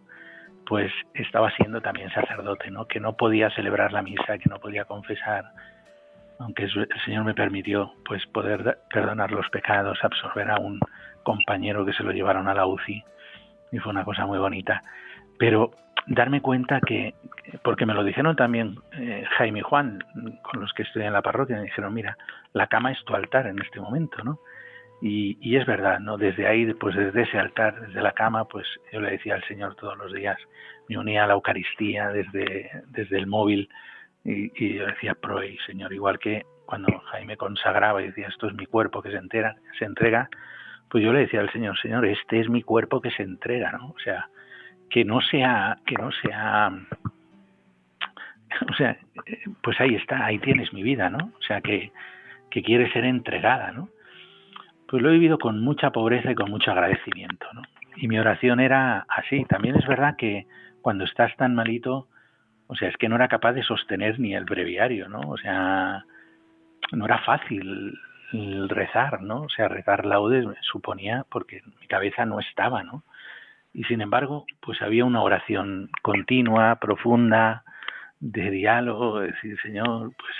pues 0.66 0.92
estaba 1.14 1.50
siendo 1.52 1.80
también 1.80 2.10
sacerdote, 2.10 2.70
¿no? 2.70 2.86
Que 2.86 3.00
no 3.00 3.16
podía 3.16 3.50
celebrar 3.50 3.92
la 3.92 4.02
misa, 4.02 4.38
que 4.38 4.48
no 4.48 4.58
podía 4.58 4.84
confesar, 4.84 5.44
aunque 6.38 6.64
el 6.64 6.88
Señor 7.04 7.24
me 7.24 7.34
permitió, 7.34 7.92
pues 8.04 8.24
poder 8.26 8.78
perdonar 8.90 9.30
los 9.30 9.48
pecados, 9.50 9.98
absorber 10.02 10.50
a 10.50 10.58
un 10.58 10.80
compañero 11.22 11.84
que 11.84 11.92
se 11.92 12.02
lo 12.02 12.12
llevaron 12.12 12.48
a 12.48 12.54
la 12.54 12.66
UCI 12.66 13.04
y 13.72 13.78
fue 13.78 13.92
una 13.92 14.04
cosa 14.04 14.26
muy 14.26 14.38
bonita. 14.38 14.82
Pero 15.38 15.72
darme 16.06 16.40
cuenta 16.40 16.80
que, 16.80 17.14
porque 17.62 17.86
me 17.86 17.94
lo 17.94 18.04
dijeron 18.04 18.36
también 18.36 18.76
eh, 18.92 19.24
Jaime 19.36 19.60
y 19.60 19.62
Juan, 19.62 20.04
con 20.42 20.60
los 20.60 20.72
que 20.72 20.82
estudian 20.82 21.08
en 21.08 21.14
la 21.14 21.22
parroquia, 21.22 21.56
me 21.56 21.62
dijeron, 21.62 21.94
mira, 21.94 22.16
la 22.52 22.66
cama 22.66 22.92
es 22.92 23.02
tu 23.04 23.14
altar 23.14 23.46
en 23.46 23.60
este 23.60 23.80
momento, 23.80 24.22
¿no? 24.22 24.38
Y, 25.06 25.36
y, 25.38 25.56
es 25.56 25.66
verdad, 25.66 26.00
¿no? 26.00 26.16
Desde 26.16 26.46
ahí, 26.46 26.72
pues 26.72 26.96
desde 26.96 27.24
ese 27.24 27.38
altar, 27.38 27.78
desde 27.78 28.00
la 28.00 28.12
cama, 28.12 28.46
pues 28.46 28.66
yo 28.90 29.02
le 29.02 29.10
decía 29.10 29.34
al 29.34 29.44
Señor 29.44 29.74
todos 29.74 29.98
los 29.98 30.10
días, 30.14 30.38
me 30.88 30.96
unía 30.96 31.24
a 31.24 31.26
la 31.26 31.34
Eucaristía 31.34 32.08
desde, 32.08 32.70
desde 32.86 33.18
el 33.18 33.26
móvil 33.26 33.68
y, 34.24 34.78
yo 34.78 34.86
decía, 34.86 35.14
proy, 35.14 35.58
Señor, 35.66 35.92
igual 35.92 36.18
que 36.18 36.46
cuando 36.64 36.98
Jaime 37.10 37.36
consagraba 37.36 38.00
y 38.00 38.06
decía, 38.06 38.28
esto 38.28 38.48
es 38.48 38.54
mi 38.54 38.64
cuerpo 38.64 39.02
que 39.02 39.10
se, 39.10 39.18
entera, 39.18 39.56
se 39.78 39.84
entrega, 39.84 40.30
pues 40.88 41.04
yo 41.04 41.12
le 41.12 41.20
decía 41.20 41.40
al 41.40 41.52
Señor, 41.52 41.78
Señor, 41.78 42.06
este 42.06 42.40
es 42.40 42.48
mi 42.48 42.62
cuerpo 42.62 43.02
que 43.02 43.10
se 43.10 43.24
entrega, 43.24 43.72
¿no? 43.72 43.88
O 43.88 43.98
sea, 44.02 44.30
que 44.88 45.04
no 45.04 45.20
sea, 45.20 45.80
que 45.84 45.96
no 45.96 46.12
sea, 46.12 46.72
o 48.70 48.74
sea, 48.74 48.96
pues 49.62 49.78
ahí 49.82 49.96
está, 49.96 50.24
ahí 50.24 50.38
tienes 50.38 50.72
mi 50.72 50.82
vida, 50.82 51.10
¿no? 51.10 51.30
O 51.38 51.42
sea, 51.42 51.60
que, 51.60 51.92
que 52.50 52.62
quiere 52.62 52.90
ser 52.90 53.04
entregada, 53.04 53.70
¿no? 53.70 53.90
Pues 54.88 55.02
lo 55.02 55.10
he 55.10 55.14
vivido 55.14 55.38
con 55.38 55.60
mucha 55.60 55.90
pobreza 55.90 56.30
y 56.30 56.34
con 56.34 56.50
mucho 56.50 56.70
agradecimiento, 56.70 57.46
¿no? 57.52 57.62
Y 57.96 58.08
mi 58.08 58.18
oración 58.18 58.60
era 58.60 59.06
así. 59.08 59.44
También 59.44 59.76
es 59.76 59.86
verdad 59.86 60.16
que 60.16 60.46
cuando 60.82 61.04
estás 61.04 61.34
tan 61.36 61.54
malito, 61.54 62.08
o 62.66 62.74
sea, 62.74 62.88
es 62.88 62.96
que 62.96 63.08
no 63.08 63.16
era 63.16 63.28
capaz 63.28 63.52
de 63.52 63.62
sostener 63.62 64.18
ni 64.18 64.34
el 64.34 64.44
breviario, 64.44 65.08
¿no? 65.08 65.20
O 65.20 65.36
sea, 65.36 66.04
no 66.92 67.04
era 67.04 67.18
fácil 67.18 67.98
rezar, 68.68 69.22
¿no? 69.22 69.42
O 69.42 69.48
sea, 69.48 69.68
rezar 69.68 70.04
laudes 70.04 70.46
suponía, 70.62 71.24
porque 71.30 71.62
mi 71.80 71.86
cabeza 71.86 72.26
no 72.26 72.40
estaba, 72.40 72.82
¿no? 72.82 73.04
Y 73.72 73.84
sin 73.84 74.00
embargo, 74.00 74.44
pues 74.60 74.80
había 74.82 75.04
una 75.04 75.22
oración 75.22 75.90
continua, 76.02 76.76
profunda, 76.76 77.64
de 78.20 78.50
diálogo, 78.50 79.20
de 79.20 79.28
decir, 79.28 79.58
Señor, 79.60 80.12
pues 80.16 80.34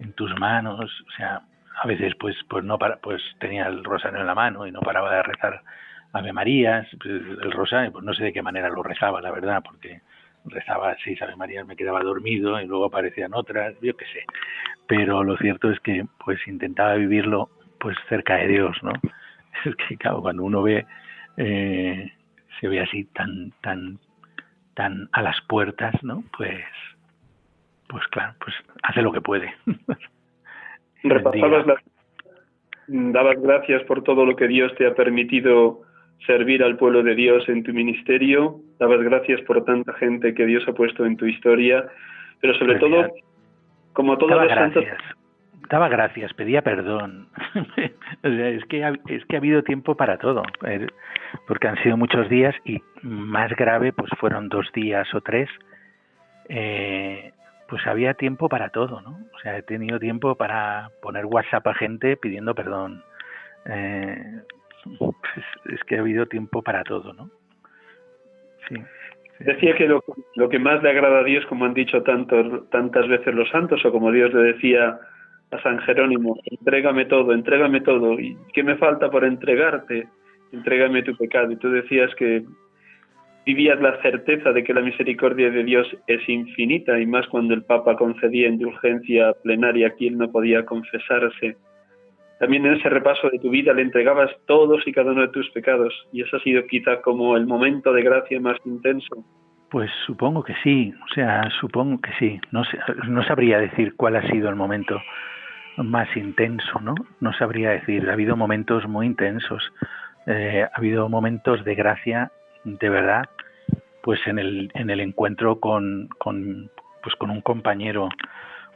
en 0.00 0.12
tus 0.12 0.36
manos, 0.38 0.80
o 0.80 1.10
sea, 1.16 1.42
a 1.82 1.86
veces 1.86 2.14
pues 2.18 2.36
pues 2.48 2.64
no 2.64 2.78
para, 2.78 2.96
pues 2.96 3.22
tenía 3.38 3.66
el 3.66 3.84
rosario 3.84 4.20
en 4.20 4.26
la 4.26 4.34
mano 4.34 4.66
y 4.66 4.72
no 4.72 4.80
paraba 4.80 5.14
de 5.14 5.22
rezar 5.22 5.62
Ave 6.12 6.32
Marías, 6.32 6.88
pues, 7.00 7.22
el 7.42 7.52
rosario, 7.52 7.92
pues 7.92 8.04
no 8.04 8.12
sé 8.14 8.24
de 8.24 8.32
qué 8.32 8.42
manera 8.42 8.68
lo 8.68 8.82
rezaba, 8.82 9.20
la 9.20 9.30
verdad, 9.30 9.62
porque 9.64 10.00
rezaba 10.44 10.96
seis 11.04 11.20
Ave 11.22 11.36
Marías, 11.36 11.66
me 11.66 11.76
quedaba 11.76 12.00
dormido 12.02 12.60
y 12.60 12.66
luego 12.66 12.86
aparecían 12.86 13.34
otras, 13.34 13.74
yo 13.80 13.96
qué 13.96 14.06
sé. 14.06 14.24
Pero 14.86 15.22
lo 15.22 15.36
cierto 15.36 15.70
es 15.70 15.78
que 15.80 16.06
pues 16.24 16.40
intentaba 16.46 16.94
vivirlo 16.94 17.50
pues 17.78 17.96
cerca 18.08 18.36
de 18.36 18.48
Dios, 18.48 18.76
¿no? 18.82 18.92
Es 19.64 19.74
que 19.76 19.96
claro, 19.96 20.22
cuando 20.22 20.44
uno 20.44 20.62
ve 20.62 20.86
eh, 21.36 22.12
se 22.60 22.68
ve 22.68 22.80
así 22.80 23.04
tan 23.04 23.52
tan 23.60 23.98
tan 24.74 25.08
a 25.12 25.22
las 25.22 25.40
puertas, 25.42 25.94
¿no? 26.02 26.24
Pues 26.36 26.64
pues 27.88 28.06
claro, 28.08 28.34
pues 28.40 28.54
hace 28.82 29.02
lo 29.02 29.12
que 29.12 29.20
puede. 29.20 29.54
Repasabas 31.02 31.66
las, 31.66 31.78
dabas 32.90 33.40
gracias 33.40 33.82
por 33.84 34.02
todo 34.02 34.26
lo 34.26 34.36
que 34.36 34.48
Dios 34.48 34.74
te 34.76 34.86
ha 34.86 34.94
permitido 34.94 35.82
servir 36.26 36.62
al 36.62 36.76
pueblo 36.76 37.02
de 37.02 37.14
Dios 37.14 37.48
en 37.48 37.62
tu 37.62 37.72
ministerio, 37.72 38.60
dabas 38.78 39.00
gracias 39.02 39.40
por 39.42 39.64
tanta 39.64 39.92
gente 39.94 40.34
que 40.34 40.44
Dios 40.44 40.64
ha 40.68 40.72
puesto 40.72 41.06
en 41.06 41.16
tu 41.16 41.26
historia, 41.26 41.86
pero 42.40 42.54
sobre 42.54 42.78
todo, 42.78 43.08
como 43.92 44.18
todos 44.18 44.42
los 44.42 44.52
santos... 44.52 44.84
Daba 45.70 45.88
gracias, 45.88 46.34
pedía 46.34 46.62
perdón. 46.62 47.28
es, 48.24 48.64
que 48.64 48.84
ha, 48.84 48.92
es 49.06 49.24
que 49.26 49.36
ha 49.36 49.38
habido 49.38 49.62
tiempo 49.62 49.94
para 49.94 50.18
todo, 50.18 50.42
porque 51.46 51.68
han 51.68 51.80
sido 51.84 51.96
muchos 51.96 52.28
días 52.28 52.56
y 52.64 52.82
más 53.02 53.52
grave, 53.52 53.92
pues 53.92 54.10
fueron 54.18 54.48
dos 54.48 54.66
días 54.72 55.06
o 55.14 55.20
tres. 55.20 55.48
Eh, 56.48 57.30
pues 57.70 57.86
había 57.86 58.14
tiempo 58.14 58.48
para 58.48 58.70
todo, 58.70 59.00
¿no? 59.00 59.16
O 59.32 59.38
sea, 59.38 59.56
he 59.56 59.62
tenido 59.62 60.00
tiempo 60.00 60.34
para 60.34 60.90
poner 61.00 61.24
WhatsApp 61.24 61.66
a 61.68 61.74
gente 61.74 62.16
pidiendo 62.16 62.52
perdón. 62.52 63.04
Eh, 63.64 64.42
pues 64.98 65.46
es 65.72 65.84
que 65.84 65.96
ha 65.96 66.00
habido 66.00 66.26
tiempo 66.26 66.62
para 66.62 66.82
todo, 66.82 67.12
¿no? 67.12 67.30
Sí. 68.68 68.74
Decía 69.38 69.74
que 69.74 69.86
lo, 69.86 70.02
que 70.50 70.58
más 70.58 70.82
le 70.82 70.90
agrada 70.90 71.20
a 71.20 71.24
Dios, 71.24 71.46
como 71.46 71.64
han 71.64 71.72
dicho 71.72 72.02
tantas 72.02 73.08
veces 73.08 73.34
los 73.34 73.48
santos, 73.48 73.82
o 73.84 73.92
como 73.92 74.12
Dios 74.12 74.34
le 74.34 74.52
decía 74.52 74.98
a 75.50 75.62
San 75.62 75.78
Jerónimo, 75.80 76.36
entrégame 76.44 77.06
todo, 77.06 77.32
entrégame 77.32 77.80
todo. 77.80 78.18
¿Y 78.18 78.36
qué 78.52 78.62
me 78.62 78.76
falta 78.76 79.10
por 79.10 79.24
entregarte? 79.24 80.08
Entrégame 80.52 81.02
tu 81.04 81.16
pecado. 81.16 81.52
Y 81.52 81.56
tú 81.56 81.70
decías 81.70 82.14
que 82.16 82.44
vivías 83.46 83.80
la 83.80 84.00
certeza 84.02 84.52
de 84.52 84.62
que 84.64 84.74
la 84.74 84.80
misericordia 84.80 85.50
de 85.50 85.64
Dios 85.64 85.86
es 86.06 86.28
infinita, 86.28 86.98
y 86.98 87.06
más 87.06 87.26
cuando 87.28 87.54
el 87.54 87.64
Papa 87.64 87.96
concedía 87.96 88.48
indulgencia 88.48 89.32
plenaria 89.42 89.88
a 89.88 89.90
quien 89.90 90.18
no 90.18 90.30
podía 90.30 90.64
confesarse. 90.64 91.56
También 92.38 92.64
en 92.64 92.74
ese 92.74 92.88
repaso 92.88 93.28
de 93.30 93.38
tu 93.38 93.50
vida 93.50 93.74
le 93.74 93.82
entregabas 93.82 94.30
todos 94.46 94.86
y 94.86 94.92
cada 94.92 95.12
uno 95.12 95.22
de 95.22 95.28
tus 95.28 95.50
pecados, 95.50 95.92
y 96.12 96.22
eso 96.22 96.36
ha 96.36 96.40
sido 96.40 96.66
quizá 96.66 97.00
como 97.02 97.36
el 97.36 97.46
momento 97.46 97.92
de 97.92 98.02
gracia 98.02 98.40
más 98.40 98.56
intenso. 98.64 99.24
Pues 99.70 99.90
supongo 100.06 100.42
que 100.42 100.54
sí, 100.64 100.92
o 101.04 101.14
sea, 101.14 101.48
supongo 101.60 102.00
que 102.00 102.10
sí. 102.18 102.40
No, 102.50 102.62
no 103.08 103.22
sabría 103.24 103.58
decir 103.58 103.94
cuál 103.94 104.16
ha 104.16 104.28
sido 104.28 104.48
el 104.48 104.56
momento 104.56 105.00
más 105.76 106.08
intenso, 106.16 106.80
¿no? 106.80 106.94
No 107.20 107.32
sabría 107.34 107.70
decir. 107.70 108.08
Ha 108.10 108.14
habido 108.14 108.36
momentos 108.36 108.88
muy 108.88 109.06
intensos. 109.06 109.62
Eh, 110.26 110.64
ha 110.64 110.76
habido 110.76 111.08
momentos 111.08 111.64
de 111.64 111.74
gracia, 111.74 112.32
de 112.64 112.88
verdad, 112.88 113.28
pues 114.02 114.20
en 114.26 114.38
el, 114.38 114.70
en 114.74 114.90
el 114.90 115.00
encuentro 115.00 115.60
con, 115.60 116.08
con, 116.18 116.70
pues 117.02 117.14
con 117.16 117.30
un 117.30 117.40
compañero, 117.40 118.08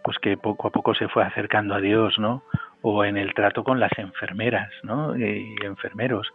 pues 0.02 0.18
que 0.18 0.36
poco 0.36 0.68
a 0.68 0.70
poco 0.70 0.94
se 0.94 1.08
fue 1.08 1.24
acercando 1.24 1.74
a 1.74 1.80
Dios, 1.80 2.18
¿no? 2.18 2.42
O 2.82 3.04
en 3.04 3.16
el 3.16 3.32
trato 3.34 3.64
con 3.64 3.80
las 3.80 3.92
enfermeras, 3.98 4.70
¿no? 4.82 5.16
Y 5.16 5.54
enfermeros 5.62 6.30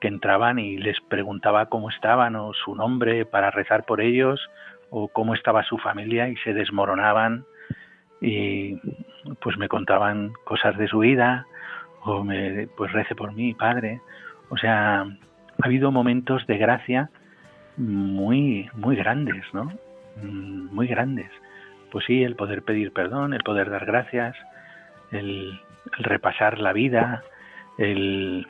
que 0.00 0.08
entraban 0.08 0.58
y 0.58 0.76
les 0.76 1.00
preguntaba 1.08 1.66
cómo 1.66 1.88
estaban 1.88 2.36
o 2.36 2.52
su 2.52 2.74
nombre 2.74 3.24
para 3.24 3.50
rezar 3.50 3.84
por 3.84 4.00
ellos 4.00 4.40
o 4.90 5.08
cómo 5.08 5.34
estaba 5.34 5.64
su 5.64 5.78
familia 5.78 6.28
y 6.28 6.36
se 6.36 6.52
desmoronaban 6.52 7.44
y 8.20 8.78
pues 9.40 9.56
me 9.58 9.68
contaban 9.68 10.32
cosas 10.44 10.76
de 10.76 10.88
su 10.88 11.00
vida 11.00 11.46
o 12.02 12.22
me 12.24 12.68
pues 12.76 12.92
rece 12.92 13.14
por 13.14 13.32
mí, 13.32 13.54
padre. 13.54 14.00
O 14.48 14.56
sea, 14.56 15.06
ha 15.62 15.66
habido 15.66 15.92
momentos 15.92 16.46
de 16.46 16.58
gracia 16.58 17.10
muy 17.76 18.70
muy 18.74 18.96
grandes, 18.96 19.44
¿no? 19.52 19.64
Mm, 20.22 20.74
muy 20.74 20.86
grandes. 20.86 21.30
Pues 21.90 22.04
sí, 22.06 22.22
el 22.22 22.36
poder 22.36 22.62
pedir 22.62 22.92
perdón, 22.92 23.34
el 23.34 23.42
poder 23.42 23.70
dar 23.70 23.86
gracias, 23.86 24.36
el, 25.12 25.60
el 25.98 26.04
repasar 26.04 26.58
la 26.58 26.72
vida, 26.72 27.22
el 27.78 28.46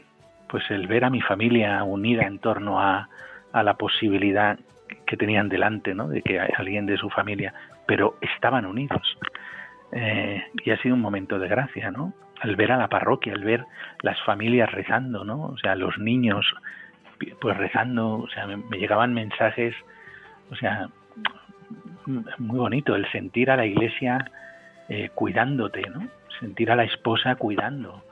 pues 0.48 0.70
el 0.70 0.86
ver 0.86 1.04
a 1.04 1.10
mi 1.10 1.20
familia 1.20 1.82
unida 1.82 2.22
en 2.22 2.38
torno 2.38 2.80
a, 2.80 3.08
a 3.52 3.62
la 3.62 3.74
posibilidad 3.74 4.58
que 5.06 5.16
tenían 5.16 5.48
delante, 5.48 5.94
¿no? 5.94 6.08
De 6.08 6.22
que 6.22 6.38
alguien 6.38 6.86
de 6.86 6.96
su 6.96 7.10
familia, 7.10 7.54
pero 7.86 8.16
estaban 8.20 8.66
unidos. 8.66 9.18
Eh, 9.92 10.42
y 10.64 10.70
ha 10.70 10.76
sido 10.82 10.94
un 10.94 11.00
momento 11.00 11.38
de 11.38 11.48
gracia, 11.48 11.90
¿no? 11.90 12.12
Al 12.40 12.56
ver 12.56 12.72
a 12.72 12.76
la 12.76 12.88
parroquia, 12.88 13.32
al 13.32 13.44
ver 13.44 13.64
las 14.02 14.20
familias 14.22 14.70
rezando, 14.70 15.24
¿no? 15.24 15.42
O 15.42 15.58
sea, 15.58 15.74
los 15.74 15.96
niños 15.98 16.44
pues 17.40 17.56
rezando, 17.56 18.18
o 18.18 18.28
sea, 18.28 18.46
me, 18.46 18.78
llegaban 18.78 19.14
mensajes, 19.14 19.74
o 20.50 20.56
sea, 20.56 20.88
muy 22.38 22.58
bonito 22.58 22.94
el 22.94 23.10
sentir 23.10 23.50
a 23.50 23.56
la 23.56 23.66
iglesia 23.66 24.30
eh, 24.88 25.10
cuidándote, 25.14 25.82
¿no? 25.90 26.08
Sentir 26.40 26.70
a 26.70 26.76
la 26.76 26.84
esposa 26.84 27.36
cuidando 27.36 28.02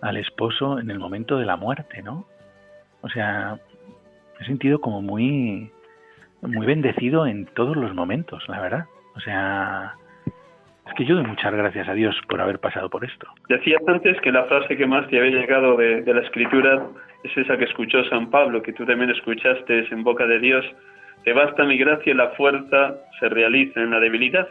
al 0.00 0.16
esposo 0.16 0.78
en 0.78 0.90
el 0.90 0.98
momento 0.98 1.38
de 1.38 1.46
la 1.46 1.56
muerte, 1.56 2.02
¿no? 2.02 2.26
O 3.00 3.08
sea, 3.08 3.58
he 4.40 4.44
sentido 4.44 4.80
como 4.80 5.02
muy, 5.02 5.70
muy 6.40 6.66
bendecido 6.66 7.26
en 7.26 7.46
todos 7.46 7.76
los 7.76 7.94
momentos, 7.94 8.48
la 8.48 8.60
verdad. 8.60 8.86
O 9.14 9.20
sea, 9.20 9.96
es 10.86 10.94
que 10.94 11.04
yo 11.04 11.14
doy 11.14 11.24
muchas 11.24 11.52
gracias 11.52 11.88
a 11.88 11.94
Dios 11.94 12.16
por 12.28 12.40
haber 12.40 12.58
pasado 12.58 12.90
por 12.90 13.04
esto. 13.04 13.26
Decías 13.48 13.80
antes 13.86 14.20
que 14.20 14.32
la 14.32 14.44
frase 14.44 14.76
que 14.76 14.86
más 14.86 15.06
te 15.08 15.18
había 15.18 15.40
llegado 15.40 15.76
de, 15.76 16.02
la 16.04 16.20
escritura 16.20 16.86
es 17.22 17.36
esa 17.36 17.56
que 17.56 17.64
escuchó 17.64 18.04
San 18.04 18.30
Pablo, 18.30 18.62
que 18.62 18.72
tú 18.72 18.84
también 18.84 19.10
escuchaste 19.10 19.86
en 19.90 20.02
boca 20.02 20.26
de 20.26 20.40
Dios. 20.40 20.64
Te 21.24 21.32
basta 21.32 21.64
mi 21.64 21.78
gracia 21.78 22.14
la 22.14 22.30
fuerza 22.30 22.96
se 23.20 23.28
realiza 23.28 23.80
en 23.80 23.90
la 23.90 24.00
debilidad. 24.00 24.48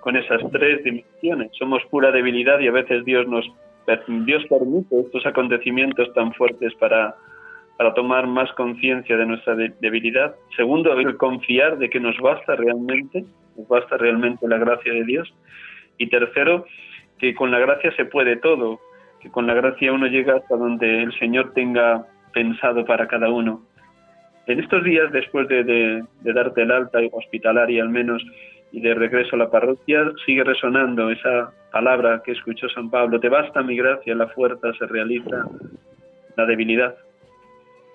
Con 0.00 0.16
esas 0.16 0.40
tres 0.52 0.84
dimensiones. 0.84 1.50
Somos 1.58 1.82
pura 1.90 2.12
debilidad 2.12 2.60
y 2.60 2.68
a 2.68 2.72
veces 2.72 3.04
Dios 3.04 3.26
nos 3.26 3.44
Dios 4.08 4.44
permite 4.48 5.00
estos 5.00 5.24
acontecimientos 5.26 6.12
tan 6.12 6.32
fuertes 6.34 6.74
para, 6.74 7.14
para 7.76 7.94
tomar 7.94 8.26
más 8.26 8.50
conciencia 8.52 9.16
de 9.16 9.26
nuestra 9.26 9.54
debilidad. 9.54 10.34
Segundo, 10.56 10.98
el 10.98 11.16
confiar 11.16 11.78
de 11.78 11.90
que 11.90 12.00
nos 12.00 12.16
basta 12.18 12.56
realmente, 12.56 13.24
nos 13.56 13.68
basta 13.68 13.96
realmente 13.96 14.48
la 14.48 14.58
gracia 14.58 14.92
de 14.92 15.04
Dios. 15.04 15.32
Y 15.98 16.08
tercero, 16.08 16.66
que 17.18 17.34
con 17.34 17.50
la 17.50 17.58
gracia 17.58 17.94
se 17.96 18.04
puede 18.04 18.36
todo, 18.36 18.80
que 19.20 19.30
con 19.30 19.46
la 19.46 19.54
gracia 19.54 19.92
uno 19.92 20.06
llega 20.06 20.36
hasta 20.36 20.56
donde 20.56 21.02
el 21.02 21.18
Señor 21.18 21.52
tenga 21.54 22.06
pensado 22.32 22.84
para 22.84 23.06
cada 23.06 23.30
uno. 23.30 23.62
En 24.46 24.60
estos 24.60 24.84
días, 24.84 25.10
después 25.12 25.48
de, 25.48 25.64
de 25.64 26.32
darte 26.32 26.62
el 26.62 26.70
alta 26.70 27.00
hospitalaria 27.12 27.82
al 27.82 27.88
menos, 27.88 28.22
y 28.72 28.80
de 28.80 28.94
regreso 28.94 29.36
a 29.36 29.38
la 29.38 29.50
parroquia, 29.50 30.04
sigue 30.24 30.44
resonando 30.44 31.10
esa 31.10 31.52
palabra 31.72 32.22
que 32.24 32.32
escuchó 32.32 32.68
San 32.68 32.90
Pablo, 32.90 33.20
te 33.20 33.28
basta 33.28 33.62
mi 33.62 33.76
gracia, 33.76 34.14
la 34.14 34.28
fuerza 34.28 34.72
se 34.78 34.86
realiza, 34.86 35.44
la 36.36 36.46
debilidad. 36.46 36.94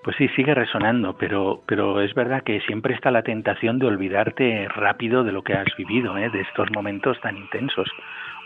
Pues 0.04 0.18
sí, 0.18 0.28
sigue 0.30 0.56
resonando, 0.56 1.16
pero, 1.16 1.62
pero 1.68 2.02
es 2.02 2.14
verdad 2.16 2.44
que 2.44 2.60
siempre 2.62 2.96
está 2.96 3.12
la 3.12 3.22
tentación 3.22 3.78
de 3.78 3.86
olvidarte 3.86 4.68
rápido 4.68 5.24
de 5.24 5.32
lo 5.32 5.44
que 5.44 5.54
has 5.54 5.68
vivido, 5.78 6.18
¿eh? 6.18 6.30
de 6.32 6.42
estos 6.42 6.72
momentos 6.72 7.20
tan 7.22 7.38
intensos. 7.38 7.88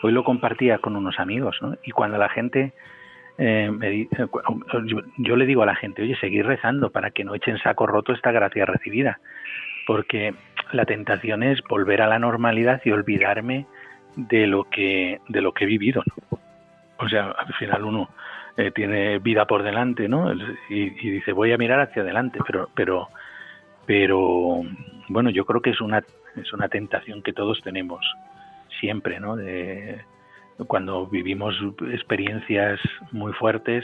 Hoy 0.04 0.12
lo 0.12 0.26
compartía 0.26 0.80
con 0.80 0.98
unos 0.98 1.18
amigos, 1.18 1.58
¿no? 1.62 1.78
Y 1.84 1.92
cuando 1.92 2.18
la 2.18 2.28
gente, 2.28 2.74
eh, 3.38 3.72
me, 3.72 4.02
eh, 4.02 4.08
yo, 4.86 5.00
yo, 5.18 5.36
le 5.38 5.46
digo 5.46 5.64
a 5.64 5.66
la 5.66 5.76
gente, 5.76 6.02
oye, 6.02 6.18
seguir 6.18 6.46
rezando 6.46 6.90
para 6.90 7.12
que 7.12 7.24
no 7.24 7.34
echen 7.36 7.58
saco 7.60 7.88
roto 7.88 8.12
esta 8.12 8.34
gracia 8.34 8.66
recibida, 8.66 9.20
porque 9.88 10.34
la 10.74 10.84
tentación 10.84 11.42
es 11.42 11.62
volver 11.70 12.02
a 12.02 12.08
la 12.08 12.20
normalidad 12.20 12.82
y 12.84 12.92
olvidarme 12.92 13.66
de 14.18 14.46
lo 14.46 14.66
que, 14.66 15.22
de 15.30 15.42
lo 15.42 15.54
que 15.54 15.64
he 15.64 15.68
vivido, 15.68 16.04
¿no? 16.06 16.40
O 16.98 17.08
sea, 17.08 17.32
al 17.32 17.54
final 17.56 17.84
uno 17.86 18.10
eh, 18.58 18.72
tiene 18.72 19.20
vida 19.20 19.46
por 19.46 19.64
delante, 19.64 20.08
¿no? 20.08 20.32
Y, 20.70 20.90
dice, 20.90 21.34
voy 21.34 21.52
a 21.52 21.58
mirar 21.58 21.80
hacia 21.82 22.02
adelante, 22.02 22.40
pero, 22.46 22.70
pero, 22.74 23.10
pero, 23.86 24.62
bueno, 25.10 25.30
yo 25.30 25.46
creo 25.46 25.62
que 25.62 25.72
es 25.72 25.82
una, 25.82 26.04
es 26.36 26.54
una 26.54 26.70
tentación 26.70 27.22
que 27.22 27.34
todos 27.34 27.62
tenemos 27.62 28.06
siempre, 28.80 29.20
¿no? 29.20 29.36
De, 29.36 30.02
cuando 30.68 31.06
vivimos 31.08 31.56
experiencias 31.92 32.80
muy 33.12 33.34
fuertes, 33.34 33.84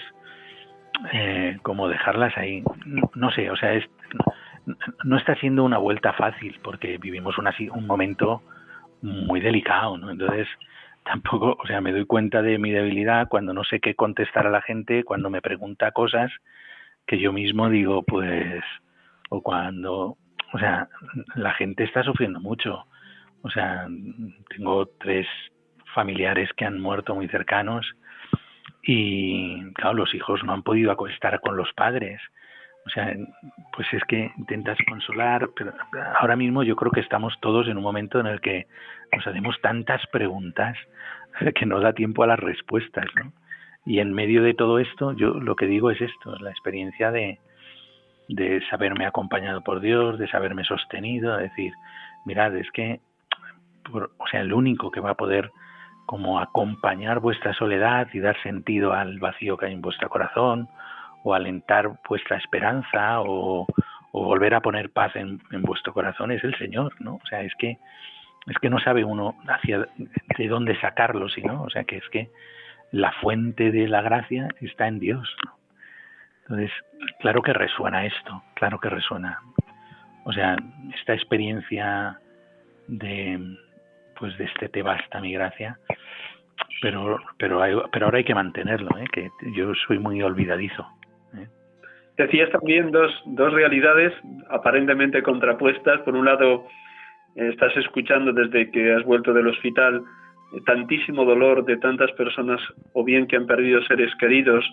eh, 1.12 1.58
como 1.64 1.90
dejarlas 1.90 2.38
ahí, 2.38 2.64
no, 3.16 3.32
sé, 3.32 3.50
o 3.50 3.58
sea, 3.58 3.74
es, 3.74 3.86
no, 5.04 5.18
está 5.18 5.36
siendo 5.36 5.64
una 5.64 5.80
vuelta 5.80 6.14
fácil 6.14 6.60
porque 6.64 6.98
vivimos 6.98 7.38
una, 7.38 7.54
un 7.74 7.88
momento 7.88 8.42
muy 9.02 9.42
delicado, 9.42 9.98
¿no? 9.98 10.12
Entonces, 10.12 10.48
tampoco, 11.04 11.58
o 11.62 11.68
sea, 11.68 11.82
me 11.82 11.92
doy 11.92 12.06
cuenta 12.06 12.42
de 12.42 12.58
mi 12.58 12.72
debilidad 12.72 13.28
cuando 13.28 13.54
no 13.54 13.64
sé 13.64 13.80
qué 13.80 13.96
contestar 13.96 14.48
a 14.48 14.52
la 14.52 14.62
gente, 14.62 15.04
cuando 15.04 15.30
me 15.30 15.42
pregunta 15.42 15.92
cosas 15.92 16.32
que 17.06 17.20
yo 17.20 17.34
mismo 17.34 17.70
digo, 17.70 18.04
pues, 18.04 18.64
o 19.30 19.42
cuando, 19.42 20.18
o 20.54 20.60
sea, 20.60 20.88
la 21.36 21.54
gente 21.54 21.84
está 21.84 22.04
sufriendo 22.04 22.40
mucho. 22.40 22.86
O 23.42 23.50
sea, 23.50 23.88
tengo 24.50 24.88
tres 25.00 25.28
familiares 25.94 26.50
que 26.56 26.66
han 26.66 26.80
muerto 26.80 27.16
muy 27.16 27.28
cercanos 27.28 27.86
y, 28.84 29.72
claro, 29.74 29.96
los 29.96 30.14
hijos 30.14 30.44
no 30.44 30.54
han 30.54 30.64
podido 30.64 30.96
estar 31.08 31.40
con 31.42 31.58
los 31.58 31.72
padres. 31.74 32.22
O 32.86 32.90
sea, 32.90 33.16
pues 33.76 33.88
es 33.94 34.04
que 34.06 34.32
intentas 34.38 34.78
consolar, 34.88 35.50
pero 35.56 35.72
ahora 36.20 36.36
mismo 36.36 36.64
yo 36.64 36.76
creo 36.76 36.92
que 36.92 37.02
estamos 37.02 37.34
todos 37.40 37.68
en 37.68 37.78
un 37.78 37.84
momento 37.84 38.20
en 38.20 38.26
el 38.26 38.42
que 38.42 38.68
nos 39.16 39.26
hacemos 39.28 39.60
tantas 39.62 40.02
preguntas 40.08 40.78
que 41.56 41.66
no 41.66 41.80
da 41.80 41.94
tiempo 41.94 42.24
a 42.24 42.28
las 42.28 42.40
respuestas, 42.40 43.06
¿no? 43.16 43.32
Y 43.86 44.00
en 44.00 44.14
medio 44.14 44.44
de 44.44 44.54
todo 44.54 44.78
esto, 44.80 45.14
yo 45.14 45.34
lo 45.34 45.56
que 45.56 45.66
digo 45.66 45.90
es 45.90 46.00
esto, 46.02 46.36
la 46.38 46.52
experiencia 46.52 47.12
de, 47.12 47.40
de 48.28 48.62
saberme 48.70 49.06
acompañado 49.06 49.62
por 49.62 49.80
Dios, 49.80 50.20
de 50.20 50.28
saberme 50.28 50.64
sostenido, 50.64 51.38
de 51.38 51.44
decir, 51.44 51.74
mirad, 52.26 52.56
es 52.56 52.70
que, 52.72 53.00
o 53.92 54.28
sea, 54.30 54.42
el 54.42 54.54
único 54.54 54.92
que 54.92 55.00
va 55.00 55.12
a 55.12 55.16
poder 55.16 55.52
como 56.06 56.40
acompañar 56.40 57.20
vuestra 57.20 57.54
soledad 57.54 58.08
y 58.14 58.20
dar 58.20 58.40
sentido 58.44 58.94
al 58.94 59.20
vacío 59.20 59.58
que 59.58 59.68
hay 59.68 59.74
en 59.74 59.82
vuestro 59.82 60.10
corazón, 60.10 60.68
o 61.24 61.34
alentar 61.34 61.92
vuestra 62.08 62.38
esperanza, 62.38 63.22
o, 63.22 63.68
volver 64.12 64.54
a 64.54 64.62
poner 64.62 64.92
paz 64.92 65.16
en, 65.16 65.42
en, 65.52 65.62
vuestro 65.62 65.94
corazón 65.94 66.32
es 66.32 66.44
el 66.44 66.58
Señor, 66.58 66.94
¿no? 67.00 67.16
O 67.16 67.26
sea, 67.28 67.42
es 67.42 67.54
que 67.56 67.78
es 68.48 68.58
que 68.58 68.70
no 68.70 68.80
sabe 68.80 69.04
uno 69.04 69.36
hacia 69.48 69.88
de 70.38 70.48
dónde 70.48 70.80
sacarlo, 70.80 71.30
sino, 71.30 71.64
o 71.64 71.70
sea, 71.70 71.84
que 71.84 71.98
es 71.98 72.10
que 72.10 72.30
la 72.92 73.12
fuente 73.14 73.72
de 73.72 73.88
la 73.88 74.02
gracia 74.02 74.50
está 74.60 74.88
en 74.88 75.00
Dios. 75.00 75.36
Entonces, 76.44 76.72
claro 77.20 77.42
que 77.42 77.54
resuena 77.54 78.06
esto, 78.06 78.44
claro 78.56 78.80
que 78.80 78.90
resuena. 78.90 79.40
O 80.24 80.34
sea, 80.34 80.58
esta 80.96 81.14
experiencia 81.14 82.20
de 82.88 83.58
pues 84.18 84.38
de 84.38 84.46
este 84.46 84.70
te 84.70 84.84
basta 84.84 85.22
mi 85.22 85.34
gracia, 85.34 85.80
pero 86.82 87.20
pero 87.38 87.62
hay, 87.62 87.74
pero 87.92 88.06
ahora 88.06 88.18
hay 88.18 88.24
que 88.24 88.36
mantenerlo, 88.36 88.98
¿eh? 88.98 89.06
que 89.12 89.30
yo 89.56 89.74
soy 89.88 90.00
muy 90.00 90.22
olvidadizo. 90.22 90.88
¿Eh? 92.22 92.26
Decías 92.26 92.50
también 92.52 92.92
dos, 92.92 93.12
dos 93.26 93.54
realidades 93.54 94.14
aparentemente 94.50 95.22
contrapuestas. 95.24 96.02
Por 96.02 96.16
un 96.16 96.26
lado, 96.26 96.68
estás 97.36 97.76
escuchando 97.78 98.32
desde 98.34 98.70
que 98.72 98.94
has 98.94 99.04
vuelto 99.04 99.34
del 99.34 99.48
hospital 99.48 100.04
tantísimo 100.66 101.24
dolor 101.24 101.64
de 101.66 101.78
tantas 101.78 102.12
personas, 102.14 102.60
o 102.94 103.04
bien 103.04 103.26
que 103.28 103.38
han 103.38 103.48
perdido 103.48 103.82
seres 103.84 104.14
queridos, 104.20 104.66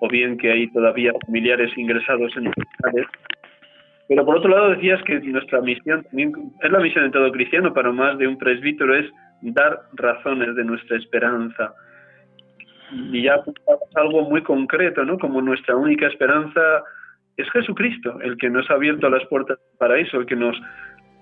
o 0.00 0.08
bien 0.08 0.36
que 0.36 0.50
hay 0.50 0.70
todavía 0.70 1.12
familiares 1.26 1.70
ingresados 1.76 2.36
en 2.36 2.48
hospitales. 2.48 3.06
Pero 4.08 4.26
por 4.26 4.36
otro 4.36 4.50
lado 4.50 4.70
decías 4.70 5.02
que 5.04 5.20
nuestra 5.20 5.62
misión 5.62 6.04
es 6.12 6.70
la 6.70 6.80
misión 6.80 7.04
de 7.04 7.10
todo 7.10 7.32
cristiano, 7.32 7.72
para 7.72 7.92
más 7.92 8.18
de 8.18 8.26
un 8.26 8.36
presbítero, 8.36 8.94
es 8.94 9.06
dar 9.40 9.80
razones 9.94 10.54
de 10.54 10.64
nuestra 10.64 10.98
esperanza. 10.98 11.72
Y 12.92 13.22
ya 13.22 13.42
algo 13.94 14.22
muy 14.28 14.42
concreto, 14.42 15.04
¿no? 15.04 15.18
Como 15.18 15.40
nuestra 15.40 15.76
única 15.76 16.06
esperanza 16.06 16.82
es 17.36 17.50
Jesucristo, 17.50 18.20
el 18.20 18.36
que 18.36 18.50
nos 18.50 18.70
ha 18.70 18.74
abierto 18.74 19.08
las 19.08 19.26
puertas 19.26 19.58
del 19.58 19.78
paraíso, 19.78 20.18
el 20.18 20.26
que 20.26 20.36
nos 20.36 20.56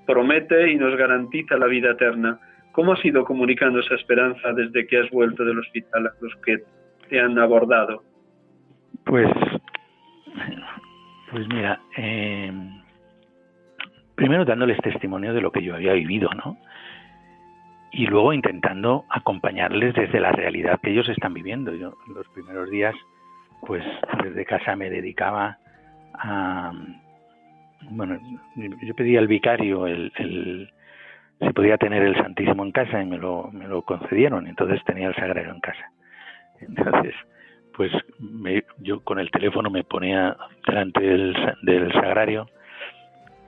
promete 0.07 0.73
y 0.73 0.77
nos 0.77 0.97
garantiza 0.97 1.57
la 1.57 1.67
vida 1.67 1.93
eterna. 1.93 2.39
¿Cómo 2.73 2.93
has 2.93 3.05
ido 3.05 3.25
comunicando 3.25 3.81
esa 3.81 3.95
esperanza 3.95 4.53
desde 4.53 4.87
que 4.87 4.99
has 4.99 5.11
vuelto 5.11 5.45
del 5.45 5.59
hospital 5.59 6.07
a 6.07 6.13
los 6.21 6.35
que 6.45 6.59
te 7.09 7.21
han 7.21 7.39
abordado? 7.39 8.03
Pues, 9.05 9.29
pues 11.31 11.49
mira, 11.49 11.81
eh, 11.97 12.53
primero 14.15 14.45
dándoles 14.45 14.79
testimonio 14.79 15.33
de 15.33 15.41
lo 15.41 15.51
que 15.51 15.63
yo 15.63 15.75
había 15.75 15.95
vivido, 15.95 16.31
¿no? 16.35 16.59
Y 17.93 18.07
luego 18.07 18.33
intentando 18.33 19.05
acompañarles 19.09 19.95
desde 19.95 20.21
la 20.21 20.33
realidad 20.33 20.81
que 20.81 20.91
ellos 20.91 21.09
están 21.09 21.35
viviendo. 21.35 21.75
Yo 21.75 21.95
los 22.15 22.27
primeros 22.29 22.71
días, 22.71 22.95
pues 23.67 23.85
desde 24.23 24.45
casa 24.45 24.77
me 24.77 24.91
dedicaba 24.91 25.59
a, 26.15 26.73
bueno, 27.91 28.19
yo 28.57 28.95
pedí 28.95 29.17
al 29.17 29.27
vicario 29.27 29.87
el, 29.87 30.13
el 30.17 30.71
si 31.41 31.53
podía 31.53 31.79
tener 31.79 32.03
el 32.03 32.17
Santísimo 32.17 32.65
en 32.65 32.73
casa 32.73 33.03
y 33.03 33.07
me 33.07 33.17
lo, 33.17 33.51
me 33.53 33.67
lo 33.67 33.83
concedieron, 33.83 34.47
entonces 34.47 34.83
tenía 34.85 35.09
el 35.09 35.15
Sagrario 35.15 35.53
en 35.53 35.61
casa. 35.61 35.91
Entonces, 36.61 37.15
pues 37.75 37.91
me, 38.19 38.63
yo 38.79 39.01
con 39.01 39.19
el 39.19 39.31
teléfono 39.31 39.71
me 39.71 39.85
ponía 39.85 40.37
delante 40.67 41.01
del, 41.01 41.35
del, 41.63 41.93
Sagrario 41.93 42.47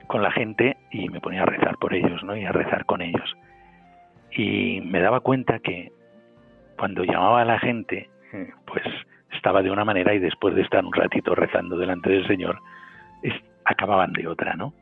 con 0.07 0.23
la 0.23 0.31
gente 0.31 0.75
y 0.91 1.07
me 1.09 1.21
ponía 1.21 1.43
a 1.43 1.45
rezar 1.45 1.77
por 1.77 1.93
ellos, 1.93 2.23
¿no? 2.23 2.35
Y 2.35 2.45
a 2.45 2.51
rezar 2.51 2.85
con 2.85 3.01
ellos. 3.01 3.35
Y 4.35 4.81
me 4.81 4.99
daba 4.99 5.19
cuenta 5.19 5.59
que 5.59 5.91
cuando 6.77 7.03
llamaba 7.03 7.41
a 7.41 7.45
la 7.45 7.59
gente, 7.59 8.09
pues 8.65 8.83
estaba 9.31 9.61
de 9.61 9.71
una 9.71 9.85
manera 9.85 10.13
y 10.13 10.19
después 10.19 10.55
de 10.55 10.61
estar 10.61 10.83
un 10.83 10.93
ratito 10.93 11.35
rezando 11.35 11.77
delante 11.77 12.09
del 12.09 12.27
Señor, 12.27 12.59
acababan 13.65 14.11
de 14.13 14.27
otra, 14.27 14.55
¿no? 14.55 14.73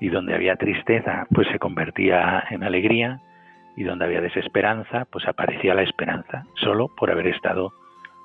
Y 0.00 0.08
donde 0.08 0.34
había 0.34 0.56
tristeza, 0.56 1.26
pues 1.32 1.48
se 1.48 1.58
convertía 1.58 2.44
en 2.50 2.64
alegría, 2.64 3.20
y 3.76 3.84
donde 3.84 4.06
había 4.06 4.22
desesperanza, 4.22 5.04
pues 5.04 5.28
aparecía 5.28 5.74
la 5.74 5.82
esperanza, 5.82 6.46
solo 6.56 6.88
por 6.88 7.10
haber 7.10 7.28
estado 7.28 7.72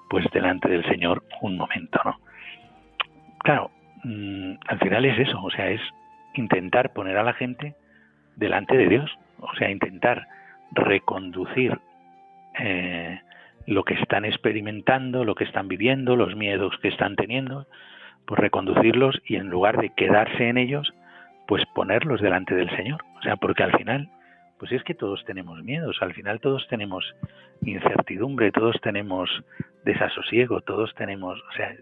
pues 0.10 0.26
delante 0.32 0.70
del 0.70 0.86
Señor 0.86 1.24
un 1.42 1.58
momento, 1.58 2.00
¿no? 2.06 2.18
Claro, 3.40 3.72
mm, 4.04 4.54
al 4.68 4.80
final 4.80 5.06
es 5.06 5.20
eso, 5.20 5.42
o 5.44 5.52
sea, 5.52 5.70
es 5.70 5.82
intentar 6.36 6.94
poner 6.94 7.18
a 7.18 7.24
la 7.24 7.34
gente 7.34 7.76
delante 8.38 8.78
de 8.78 8.88
Dios, 8.88 9.12
o 9.40 9.54
sea, 9.56 9.70
intentar 9.70 10.26
reconducir 10.72 11.80
eh, 12.60 13.22
lo 13.66 13.84
que 13.84 13.94
están 13.96 14.26
experimentando, 14.26 15.24
lo 15.24 15.36
que 15.36 15.44
están 15.44 15.68
viviendo, 15.68 16.16
los 16.16 16.36
miedos 16.36 16.78
que 16.82 16.88
están 16.88 17.16
teniendo, 17.16 17.68
pues 18.26 18.40
reconducirlos 18.40 19.22
y 19.26 19.36
en 19.36 19.50
lugar 19.50 19.78
de 19.80 19.92
quedarse 19.96 20.50
en 20.50 20.58
ellos, 20.58 20.94
pues 21.48 21.64
ponerlos 21.74 22.22
delante 22.22 22.56
del 22.56 22.70
Señor. 22.76 23.02
O 23.18 23.22
sea, 23.22 23.36
porque 23.36 23.64
al 23.64 23.76
final, 23.78 24.10
pues 24.58 24.72
es 24.72 24.84
que 24.84 24.94
todos 24.94 25.24
tenemos 25.26 25.64
miedos, 25.64 25.98
al 26.02 26.14
final 26.14 26.40
todos 26.40 26.68
tenemos 26.70 27.06
incertidumbre, 27.64 28.52
todos 28.52 28.80
tenemos 28.82 29.30
desasosiego, 29.86 30.62
todos 30.62 30.94
tenemos, 30.96 31.40
o 31.40 31.54
sea, 31.56 31.76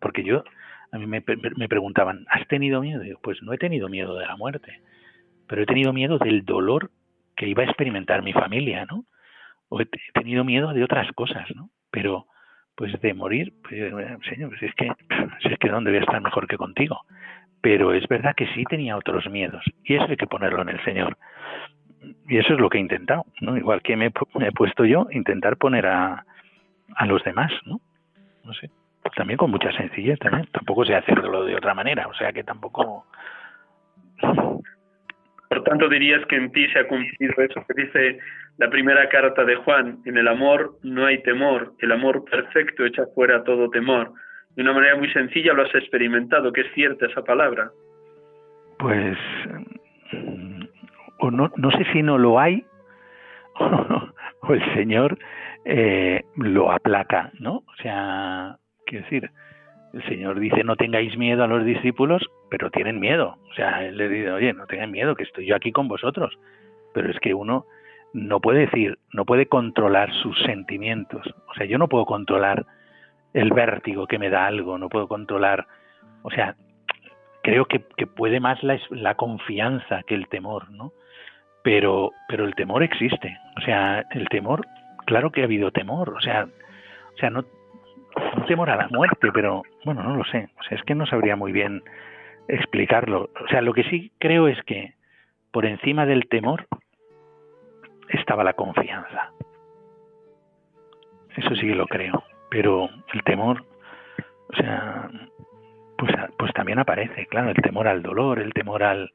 porque 0.00 0.24
yo, 0.24 0.44
a 0.92 0.98
mí 0.98 1.06
me, 1.06 1.22
me 1.56 1.68
preguntaban, 1.68 2.24
¿has 2.30 2.46
tenido 2.48 2.80
miedo? 2.80 3.04
Y 3.04 3.14
pues 3.22 3.42
no 3.42 3.52
he 3.52 3.58
tenido 3.58 3.88
miedo 3.88 4.16
de 4.16 4.26
la 4.26 4.36
muerte, 4.36 4.80
pero 5.46 5.62
he 5.62 5.66
tenido 5.66 5.92
miedo 5.92 6.18
del 6.18 6.44
dolor 6.44 6.90
que 7.40 7.48
iba 7.48 7.62
a 7.62 7.66
experimentar 7.66 8.22
mi 8.22 8.34
familia, 8.34 8.84
¿no? 8.84 9.06
O 9.70 9.80
he 9.80 9.88
tenido 10.12 10.44
miedo 10.44 10.74
de 10.74 10.84
otras 10.84 11.10
cosas, 11.12 11.48
¿no? 11.56 11.70
Pero 11.90 12.26
pues 12.74 12.92
de 13.00 13.14
morir, 13.14 13.54
pues, 13.62 13.80
señor, 14.28 14.50
pues 14.50 14.62
es 14.62 14.74
que, 14.74 14.92
si 15.42 15.48
es 15.48 15.58
que 15.58 15.70
dónde 15.70 15.90
voy 15.90 16.00
a 16.00 16.02
estar 16.02 16.20
mejor 16.20 16.46
que 16.46 16.58
contigo. 16.58 17.00
Pero 17.62 17.94
es 17.94 18.06
verdad 18.08 18.34
que 18.36 18.46
sí 18.48 18.64
tenía 18.64 18.98
otros 18.98 19.26
miedos 19.30 19.64
y 19.84 19.94
eso 19.94 20.04
hay 20.06 20.18
que 20.18 20.26
ponerlo 20.26 20.60
en 20.60 20.68
el 20.68 20.84
Señor. 20.84 21.16
Y 22.28 22.36
eso 22.36 22.52
es 22.52 22.60
lo 22.60 22.68
que 22.68 22.76
he 22.76 22.82
intentado, 22.82 23.24
¿no? 23.40 23.56
Igual 23.56 23.80
que 23.80 23.96
me, 23.96 24.06
he 24.08 24.52
puesto 24.52 24.84
yo, 24.84 25.06
intentar 25.10 25.56
poner 25.56 25.86
a, 25.86 26.26
a 26.94 27.06
los 27.06 27.24
demás, 27.24 27.52
¿no? 27.64 27.80
No 28.44 28.52
sé. 28.52 28.68
También 29.16 29.38
con 29.38 29.50
mucha 29.50 29.72
sencillez 29.72 30.18
también. 30.18 30.46
Tampoco 30.52 30.84
sé 30.84 30.94
hacerlo 30.94 31.46
de 31.46 31.56
otra 31.56 31.72
manera, 31.72 32.06
o 32.06 32.12
sea 32.12 32.34
que 32.34 32.44
tampoco... 32.44 33.06
Por 35.50 35.64
tanto, 35.64 35.88
dirías 35.88 36.24
que 36.26 36.36
en 36.36 36.52
ti 36.52 36.68
se 36.68 36.78
ha 36.78 36.86
cumplido 36.86 37.34
eso 37.38 37.64
que 37.66 37.82
dice 37.82 38.18
la 38.58 38.70
primera 38.70 39.08
carta 39.08 39.44
de 39.44 39.56
Juan, 39.56 39.98
en 40.04 40.16
el 40.16 40.28
amor 40.28 40.78
no 40.84 41.06
hay 41.06 41.20
temor, 41.24 41.72
el 41.80 41.90
amor 41.90 42.24
perfecto 42.24 42.84
echa 42.84 43.02
fuera 43.16 43.42
todo 43.42 43.68
temor. 43.68 44.12
De 44.54 44.62
una 44.62 44.72
manera 44.72 44.94
muy 44.94 45.12
sencilla 45.12 45.52
lo 45.52 45.64
has 45.64 45.74
experimentado, 45.74 46.52
que 46.52 46.60
es 46.60 46.72
cierta 46.72 47.06
esa 47.06 47.24
palabra. 47.24 47.68
Pues 48.78 49.18
o 51.18 51.32
no, 51.32 51.50
no 51.56 51.70
sé 51.72 51.84
si 51.92 52.00
no 52.04 52.16
lo 52.16 52.38
hay 52.38 52.64
o 53.58 54.54
el 54.54 54.74
Señor 54.74 55.18
eh, 55.64 56.22
lo 56.36 56.70
aplaca, 56.70 57.32
¿no? 57.40 57.56
O 57.56 57.74
sea, 57.82 58.56
quiero 58.86 59.02
decir, 59.02 59.30
el 59.92 60.02
Señor 60.08 60.38
dice 60.38 60.62
no 60.64 60.76
tengáis 60.76 61.16
miedo 61.16 61.44
a 61.44 61.48
los 61.48 61.64
discípulos, 61.64 62.22
pero 62.48 62.70
tienen 62.70 63.00
miedo. 63.00 63.36
O 63.50 63.54
sea, 63.54 63.84
Él 63.84 63.96
le 63.96 64.08
dice, 64.08 64.30
oye, 64.30 64.52
no 64.52 64.66
tengan 64.66 64.90
miedo, 64.90 65.14
que 65.14 65.24
estoy 65.24 65.46
yo 65.46 65.56
aquí 65.56 65.72
con 65.72 65.88
vosotros. 65.88 66.38
Pero 66.94 67.10
es 67.10 67.18
que 67.20 67.34
uno 67.34 67.66
no 68.12 68.40
puede 68.40 68.60
decir, 68.60 68.98
no 69.12 69.24
puede 69.24 69.46
controlar 69.46 70.12
sus 70.22 70.38
sentimientos. 70.42 71.26
O 71.48 71.54
sea, 71.54 71.66
yo 71.66 71.78
no 71.78 71.88
puedo 71.88 72.04
controlar 72.06 72.66
el 73.34 73.50
vértigo 73.52 74.06
que 74.06 74.18
me 74.18 74.30
da 74.30 74.46
algo, 74.46 74.78
no 74.78 74.88
puedo 74.88 75.06
controlar, 75.06 75.66
o 76.22 76.30
sea, 76.30 76.56
creo 77.42 77.66
que, 77.66 77.80
puede 78.06 78.40
más 78.40 78.62
la, 78.62 78.78
la, 78.90 79.14
confianza 79.14 80.02
que 80.02 80.14
el 80.14 80.28
temor, 80.28 80.70
¿no? 80.70 80.92
Pero, 81.62 82.10
pero 82.28 82.44
el 82.44 82.54
temor 82.54 82.82
existe, 82.82 83.38
o 83.56 83.60
sea, 83.60 84.04
el 84.10 84.28
temor, 84.28 84.66
claro 85.06 85.30
que 85.30 85.42
ha 85.42 85.44
habido 85.44 85.70
temor, 85.70 86.10
o 86.10 86.20
sea, 86.20 86.48
o 87.14 87.18
sea, 87.18 87.30
no, 87.30 87.44
no 88.36 88.44
temor 88.46 88.70
a 88.70 88.76
la 88.76 88.88
muerte, 88.88 89.30
pero 89.32 89.62
bueno, 89.84 90.02
no 90.02 90.16
lo 90.16 90.24
sé, 90.24 90.48
o 90.58 90.62
sea, 90.64 90.78
es 90.78 90.84
que 90.84 90.94
no 90.94 91.06
sabría 91.06 91.36
muy 91.36 91.52
bien 91.52 91.82
explicarlo. 92.48 93.30
O 93.42 93.48
sea, 93.48 93.60
lo 93.60 93.72
que 93.72 93.84
sí 93.84 94.12
creo 94.18 94.48
es 94.48 94.60
que 94.64 94.94
por 95.52 95.66
encima 95.66 96.06
del 96.06 96.28
temor 96.28 96.66
estaba 98.08 98.44
la 98.44 98.54
confianza. 98.54 99.32
Eso 101.36 101.54
sí 101.54 101.66
que 101.66 101.74
lo 101.74 101.86
creo. 101.86 102.22
Pero 102.50 102.88
el 103.12 103.22
temor, 103.22 103.64
o 104.48 104.56
sea, 104.56 105.08
pues, 105.96 106.12
pues 106.38 106.52
también 106.52 106.78
aparece, 106.78 107.26
claro, 107.26 107.50
el 107.50 107.62
temor 107.62 107.86
al 107.86 108.02
dolor, 108.02 108.40
el 108.40 108.52
temor 108.52 108.82
al, 108.82 109.12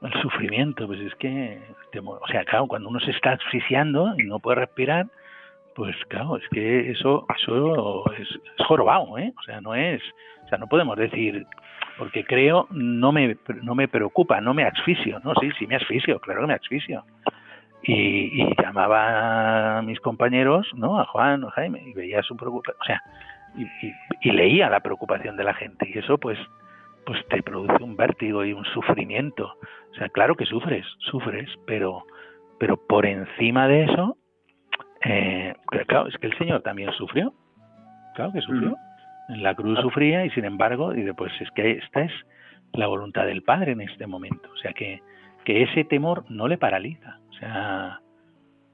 al 0.00 0.12
sufrimiento, 0.22 0.86
pues 0.86 1.00
es 1.00 1.14
que, 1.16 1.60
o 2.04 2.28
sea, 2.28 2.44
claro, 2.44 2.68
cuando 2.68 2.88
uno 2.88 3.00
se 3.00 3.10
está 3.10 3.32
asfixiando 3.32 4.14
y 4.18 4.24
no 4.24 4.38
puede 4.38 4.60
respirar, 4.60 5.06
pues 5.74 5.96
claro, 6.08 6.36
es 6.36 6.48
que 6.50 6.90
eso, 6.90 7.26
eso 7.36 8.12
es, 8.12 8.28
es 8.28 8.66
jorobado, 8.66 9.18
¿eh? 9.18 9.32
O 9.38 9.42
sea, 9.42 9.60
no 9.60 9.74
es, 9.74 10.02
o 10.44 10.48
sea, 10.48 10.58
no 10.58 10.66
podemos 10.66 10.96
decir, 10.96 11.46
porque 11.98 12.24
creo, 12.24 12.66
no 12.70 13.12
me, 13.12 13.36
no 13.62 13.74
me 13.74 13.88
preocupa, 13.88 14.40
no 14.40 14.54
me 14.54 14.64
asfixio, 14.64 15.20
¿no? 15.20 15.34
Sí, 15.40 15.50
sí 15.58 15.66
me 15.66 15.76
asfixio, 15.76 16.20
claro 16.20 16.42
que 16.42 16.46
me 16.48 16.54
asfixio. 16.54 17.04
Y, 17.82 18.42
y 18.42 18.54
llamaba 18.62 19.78
a 19.78 19.82
mis 19.82 19.98
compañeros, 20.00 20.68
¿no? 20.74 21.00
A 21.00 21.04
Juan, 21.06 21.44
a 21.44 21.50
Jaime, 21.50 21.82
y 21.84 21.92
veía 21.92 22.22
su 22.22 22.36
preocupación, 22.36 22.76
o 22.80 22.84
sea, 22.84 23.02
y, 23.56 23.64
y, 23.64 23.92
y, 24.22 24.32
leía 24.32 24.70
la 24.70 24.80
preocupación 24.80 25.36
de 25.36 25.44
la 25.44 25.54
gente, 25.54 25.90
y 25.92 25.98
eso 25.98 26.16
pues, 26.16 26.38
pues 27.04 27.26
te 27.28 27.42
produce 27.42 27.82
un 27.82 27.96
vértigo 27.96 28.44
y 28.44 28.52
un 28.52 28.64
sufrimiento. 28.66 29.56
O 29.92 29.94
sea, 29.96 30.08
claro 30.08 30.36
que 30.36 30.46
sufres, 30.46 30.86
sufres, 31.00 31.50
pero, 31.66 32.04
pero 32.58 32.76
por 32.76 33.04
encima 33.04 33.66
de 33.68 33.84
eso, 33.84 34.16
eh, 35.04 35.54
claro, 35.86 36.08
es 36.08 36.16
que 36.18 36.28
el 36.28 36.38
Señor 36.38 36.62
también 36.62 36.92
sufrió. 36.92 37.32
Claro 38.14 38.32
que 38.32 38.40
sufrió. 38.40 38.76
En 39.28 39.42
la 39.42 39.54
cruz 39.54 39.78
sufría 39.80 40.24
y 40.26 40.30
sin 40.30 40.44
embargo, 40.44 40.94
y 40.94 41.10
pues 41.12 41.32
es 41.40 41.50
que 41.52 41.72
esta 41.72 42.02
es 42.02 42.12
la 42.72 42.86
voluntad 42.86 43.26
del 43.26 43.42
Padre 43.42 43.72
en 43.72 43.80
este 43.80 44.06
momento. 44.06 44.50
O 44.52 44.56
sea 44.56 44.72
que, 44.72 45.00
que 45.44 45.62
ese 45.62 45.84
temor 45.84 46.24
no 46.28 46.48
le 46.48 46.58
paraliza. 46.58 47.18
O 47.30 47.32
sea, 47.34 48.00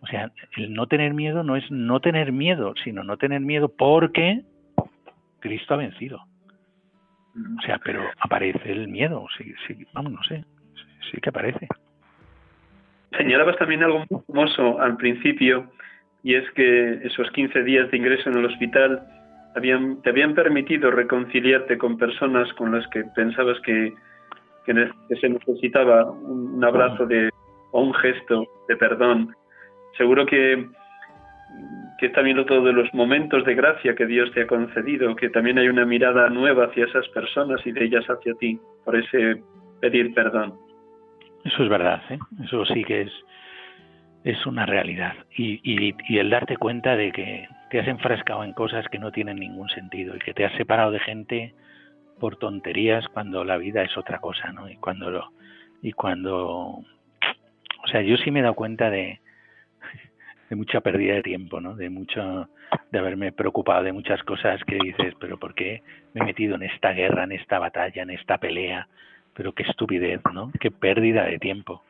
o 0.00 0.06
sea, 0.06 0.32
el 0.56 0.72
no 0.72 0.86
tener 0.86 1.14
miedo 1.14 1.42
no 1.42 1.56
es 1.56 1.70
no 1.70 2.00
tener 2.00 2.32
miedo, 2.32 2.74
sino 2.84 3.02
no 3.04 3.16
tener 3.16 3.40
miedo 3.40 3.68
porque 3.68 4.42
Cristo 5.40 5.74
ha 5.74 5.78
vencido. 5.78 6.24
O 7.58 7.62
sea, 7.62 7.78
pero 7.84 8.02
aparece 8.20 8.72
el 8.72 8.88
miedo, 8.88 9.26
sí, 9.36 9.54
sí, 9.66 9.86
vamos, 9.92 10.12
no 10.12 10.22
sé, 10.24 10.44
sí, 11.10 11.20
que 11.20 11.28
aparece. 11.28 11.68
Señalabas 13.16 13.56
también 13.56 13.82
algo 13.84 14.04
muy 14.10 14.20
famoso 14.26 14.80
al 14.80 14.96
principio, 14.96 15.70
y 16.22 16.34
es 16.34 16.50
que 16.52 16.94
esos 17.04 17.30
15 17.30 17.62
días 17.62 17.90
de 17.90 17.96
ingreso 17.96 18.30
en 18.30 18.38
el 18.38 18.46
hospital 18.46 19.02
habían, 19.54 20.02
te 20.02 20.10
habían 20.10 20.34
permitido 20.34 20.90
reconciliarte 20.90 21.78
con 21.78 21.98
personas 21.98 22.52
con 22.54 22.72
las 22.72 22.86
que 22.88 23.04
pensabas 23.14 23.58
que, 23.60 23.92
se 24.66 25.28
necesitaba 25.30 26.10
un, 26.10 26.62
abrazo 26.62 27.06
de, 27.06 27.30
o 27.70 27.80
un 27.80 27.94
gesto 27.94 28.44
de 28.68 28.76
perdón. 28.76 29.34
Seguro 29.96 30.26
que, 30.26 30.68
que 31.98 32.10
también 32.10 32.38
otro 32.38 32.62
de 32.62 32.74
los 32.74 32.92
momentos 32.92 33.44
de 33.46 33.54
gracia 33.54 33.94
que 33.94 34.04
Dios 34.04 34.30
te 34.32 34.42
ha 34.42 34.46
concedido, 34.46 35.16
que 35.16 35.30
también 35.30 35.58
hay 35.58 35.68
una 35.68 35.86
mirada 35.86 36.28
nueva 36.28 36.66
hacia 36.66 36.84
esas 36.84 37.08
personas 37.08 37.66
y 37.66 37.72
de 37.72 37.84
ellas 37.84 38.04
hacia 38.10 38.34
ti, 38.34 38.60
por 38.84 38.94
ese 38.94 39.42
pedir 39.80 40.12
perdón. 40.12 40.54
Eso 41.44 41.62
es 41.62 41.68
verdad, 41.70 42.02
¿eh? 42.10 42.18
eso 42.44 42.66
sí 42.66 42.84
que 42.84 43.02
es, 43.02 43.12
es 44.24 44.46
una 44.46 44.66
realidad. 44.66 45.14
Y, 45.36 45.60
y, 45.62 46.18
el 46.18 46.30
darte 46.30 46.56
cuenta 46.56 46.96
de 46.96 47.12
que 47.12 47.48
te 47.70 47.80
has 47.80 47.88
enfrascado 47.88 48.44
en 48.44 48.52
cosas 48.52 48.86
que 48.88 48.98
no 48.98 49.12
tienen 49.12 49.36
ningún 49.36 49.68
sentido 49.68 50.16
y 50.16 50.18
que 50.18 50.34
te 50.34 50.44
has 50.44 50.52
separado 50.54 50.90
de 50.90 51.00
gente 51.00 51.54
por 52.18 52.36
tonterías 52.36 53.06
cuando 53.08 53.44
la 53.44 53.56
vida 53.56 53.82
es 53.82 53.96
otra 53.96 54.18
cosa, 54.18 54.52
¿no? 54.52 54.68
Y 54.68 54.76
cuando 54.76 55.10
lo, 55.10 55.32
y 55.82 55.92
cuando, 55.92 56.36
o 56.36 57.86
sea, 57.90 58.02
yo 58.02 58.16
sí 58.16 58.30
me 58.30 58.40
he 58.40 58.42
dado 58.42 58.54
cuenta 58.54 58.90
de, 58.90 59.20
de 60.50 60.56
mucha 60.56 60.80
pérdida 60.80 61.14
de 61.14 61.22
tiempo, 61.22 61.60
¿no? 61.60 61.76
De 61.76 61.90
mucho, 61.90 62.48
de 62.90 62.98
haberme 62.98 63.32
preocupado 63.32 63.84
de 63.84 63.92
muchas 63.92 64.22
cosas 64.24 64.62
que 64.64 64.78
dices, 64.82 65.14
pero 65.20 65.38
¿por 65.38 65.54
qué 65.54 65.82
me 66.14 66.22
he 66.22 66.24
metido 66.24 66.56
en 66.56 66.64
esta 66.64 66.92
guerra, 66.92 67.24
en 67.24 67.32
esta 67.32 67.58
batalla, 67.58 68.02
en 68.02 68.10
esta 68.10 68.38
pelea? 68.38 68.88
Pero 69.34 69.52
qué 69.52 69.62
estupidez, 69.62 70.20
¿no? 70.32 70.50
Qué 70.58 70.70
pérdida 70.70 71.24
de 71.24 71.38
tiempo. 71.38 71.82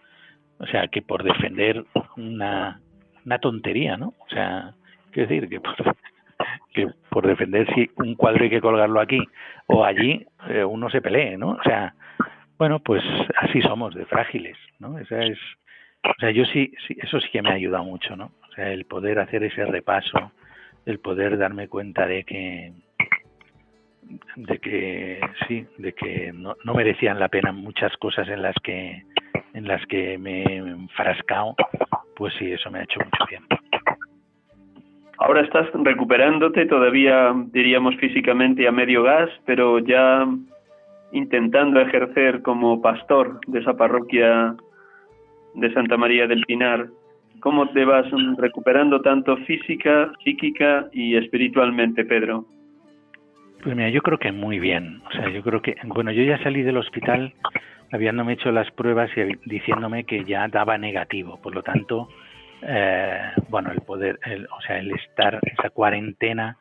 O 0.61 0.67
sea, 0.67 0.89
que 0.89 1.03
por 1.03 1.23
defender 1.23 1.85
una, 2.17 2.81
una 3.25 3.39
tontería, 3.39 3.97
¿no? 3.97 4.15
O 4.19 4.29
sea, 4.29 4.75
quiero 5.13 5.29
decir 5.29 5.49
que 5.49 5.61
por, 5.61 5.75
que 6.75 6.89
por 7.11 7.27
defender 7.27 7.67
si 7.75 7.91
un 7.97 8.15
cuadro 8.15 8.45
hay 8.45 8.51
que 8.51 8.61
colgarlo 8.61 9.01
aquí 9.01 9.21
o 9.67 9.85
allí, 9.85 10.27
eh, 10.49 10.65
uno 10.65 10.91
se 10.91 11.01
pelee, 11.01 11.37
¿no? 11.37 11.51
O 11.51 11.63
sea, 11.63 11.95
bueno, 12.59 12.81
pues 12.81 13.03
así 13.39 13.63
somos, 13.63 13.95
de 13.95 14.05
frágiles, 14.07 14.57
¿no? 14.81 14.99
Esa 14.99 15.21
es, 15.21 15.39
o 16.05 16.15
sea, 16.19 16.31
yo 16.31 16.45
sí, 16.47 16.73
sí, 16.87 16.97
eso 17.01 17.21
sí 17.21 17.29
que 17.31 17.43
me 17.43 17.51
ha 17.51 17.55
ayudado 17.55 17.85
mucho, 17.85 18.17
¿no? 18.17 18.33
O 18.49 18.53
sea, 18.55 18.71
el 18.73 18.85
poder 18.85 19.21
hacer 19.21 19.45
ese 19.45 19.65
repaso, 19.65 20.33
el 20.85 20.99
poder 20.99 21.39
darme 21.39 21.69
cuenta 21.69 22.07
de 22.07 22.25
que, 22.25 22.73
de 24.37 24.59
que 24.59 25.21
sí, 25.47 25.67
de 25.79 25.93
que 25.93 26.33
no, 26.33 26.57
no 26.65 26.75
merecían 26.75 27.21
la 27.21 27.29
pena 27.29 27.53
muchas 27.53 27.97
cosas 27.99 28.29
en 28.29 28.43
las 28.43 28.55
que 28.63 29.05
en 29.59 29.67
las 29.67 29.85
que 29.87 30.17
me 30.19 30.43
he 30.45 30.57
enfrascado, 30.57 31.55
pues 32.17 32.33
sí, 32.39 32.53
eso 32.53 32.71
me 32.71 32.79
ha 32.79 32.85
hecho 32.85 33.01
mucho 33.01 33.25
bien. 33.29 33.43
Ahora 35.19 35.41
estás 35.43 35.67
recuperándote, 35.75 36.67
todavía 36.67 37.35
diríamos 37.53 37.97
físicamente 37.97 38.69
a 38.69 38.73
medio 38.73 39.03
gas, 39.03 39.29
pero 39.47 39.81
ya 39.81 40.27
intentando 41.11 41.81
ejercer 41.81 42.43
como 42.43 42.81
pastor 42.81 43.41
de 43.49 43.59
esa 43.59 43.77
parroquia 43.77 44.55
de 45.55 45.73
Santa 45.73 45.97
María 45.97 46.29
del 46.29 46.45
Pinar. 46.47 46.87
¿Cómo 47.41 47.69
te 47.71 47.85
vas 47.85 48.07
recuperando 48.37 49.01
tanto 49.01 49.37
física, 49.39 50.13
psíquica 50.23 50.89
y 50.93 51.17
espiritualmente, 51.17 52.05
Pedro? 52.05 52.45
Pues 53.63 53.75
mira, 53.75 53.91
yo 53.91 54.03
creo 54.03 54.19
que 54.19 54.31
muy 54.31 54.61
bien. 54.61 55.03
O 55.09 55.13
sea, 55.13 55.29
yo 55.31 55.43
creo 55.43 55.63
que, 55.63 55.77
bueno, 55.85 56.13
yo 56.13 56.23
ya 56.23 56.41
salí 56.45 56.63
del 56.63 56.77
hospital 56.77 57.35
habiéndome 57.93 58.34
hecho 58.34 58.51
las 58.51 58.70
pruebas 58.72 59.11
y 59.16 59.49
diciéndome 59.49 60.05
que 60.05 60.24
ya 60.24 60.49
daba 60.49 60.78
negativo. 60.78 61.41
Por 61.41 61.55
lo 61.55 61.62
tanto, 61.62 62.09
eh, 62.62 63.32
bueno, 63.49 63.70
el 63.72 63.80
poder, 63.82 64.18
el, 64.24 64.47
o 64.47 64.61
sea, 64.61 64.78
el 64.78 64.93
estar, 64.93 65.39
esa 65.43 65.70
cuarentena 65.70 66.57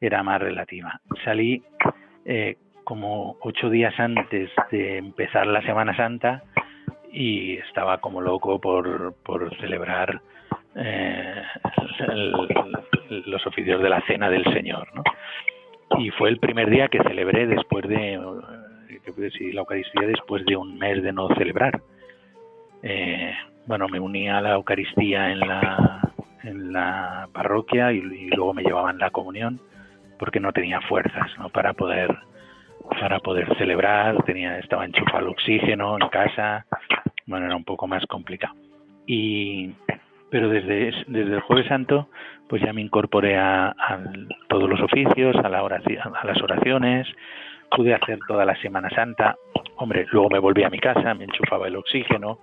era 0.00 0.22
más 0.22 0.40
relativa. 0.40 1.00
Salí 1.24 1.62
eh, 2.24 2.56
como 2.84 3.36
ocho 3.40 3.70
días 3.70 3.98
antes 3.98 4.50
de 4.70 4.98
empezar 4.98 5.46
la 5.46 5.62
Semana 5.62 5.96
Santa 5.96 6.42
y 7.12 7.56
estaba 7.56 7.98
como 7.98 8.20
loco 8.20 8.60
por, 8.60 9.14
por 9.24 9.56
celebrar 9.58 10.20
eh, 10.74 11.42
el, 12.08 12.32
los 13.26 13.46
oficios 13.46 13.82
de 13.82 13.88
la 13.88 14.02
Cena 14.02 14.28
del 14.28 14.44
Señor, 14.52 14.88
¿no? 14.94 15.02
Y 15.98 16.10
fue 16.10 16.28
el 16.28 16.38
primer 16.38 16.68
día 16.68 16.88
que 16.88 17.02
celebré 17.02 17.46
después 17.46 17.86
de 17.88 18.20
que 19.14 19.22
decir 19.22 19.54
la 19.54 19.60
Eucaristía 19.60 20.06
después 20.06 20.44
de 20.46 20.56
un 20.56 20.78
mes 20.78 21.02
de 21.02 21.12
no 21.12 21.28
celebrar. 21.36 21.80
Eh, 22.82 23.32
bueno, 23.66 23.88
me 23.88 24.00
unía 24.00 24.38
a 24.38 24.40
la 24.40 24.54
Eucaristía 24.54 25.30
en 25.30 25.40
la, 25.40 26.12
en 26.42 26.72
la 26.72 27.28
parroquia 27.32 27.92
y, 27.92 27.98
y, 27.98 28.30
luego 28.30 28.54
me 28.54 28.62
llevaban 28.62 28.98
la 28.98 29.10
comunión 29.10 29.60
porque 30.18 30.40
no 30.40 30.52
tenía 30.52 30.80
fuerzas 30.82 31.30
¿no? 31.38 31.48
para 31.50 31.72
poder 31.74 32.16
para 33.00 33.18
poder 33.18 33.52
celebrar, 33.58 34.22
tenía 34.22 34.58
estaba 34.58 34.84
enchufado 34.84 35.18
el 35.18 35.32
oxígeno 35.32 35.98
en 36.00 36.08
casa, 36.08 36.66
bueno, 37.26 37.46
era 37.46 37.56
un 37.56 37.64
poco 37.64 37.88
más 37.88 38.06
complicado. 38.06 38.54
Y 39.06 39.72
pero 40.30 40.48
desde, 40.48 40.92
desde 41.08 41.34
el 41.34 41.40
jueves 41.40 41.66
santo 41.66 42.08
pues 42.48 42.62
ya 42.62 42.72
me 42.72 42.80
incorporé 42.80 43.36
a, 43.36 43.68
a 43.70 44.00
todos 44.48 44.68
los 44.68 44.80
oficios, 44.80 45.34
a, 45.36 45.48
la 45.48 45.64
oración, 45.64 46.12
a 46.14 46.24
las 46.24 46.40
oraciones, 46.40 47.08
pude 47.70 47.94
hacer 47.94 48.18
toda 48.26 48.44
la 48.44 48.56
Semana 48.60 48.90
Santa. 48.90 49.36
Hombre, 49.76 50.06
luego 50.10 50.30
me 50.30 50.38
volví 50.38 50.64
a 50.64 50.70
mi 50.70 50.78
casa, 50.78 51.14
me 51.14 51.24
enchufaba 51.24 51.68
el 51.68 51.76
oxígeno, 51.76 52.38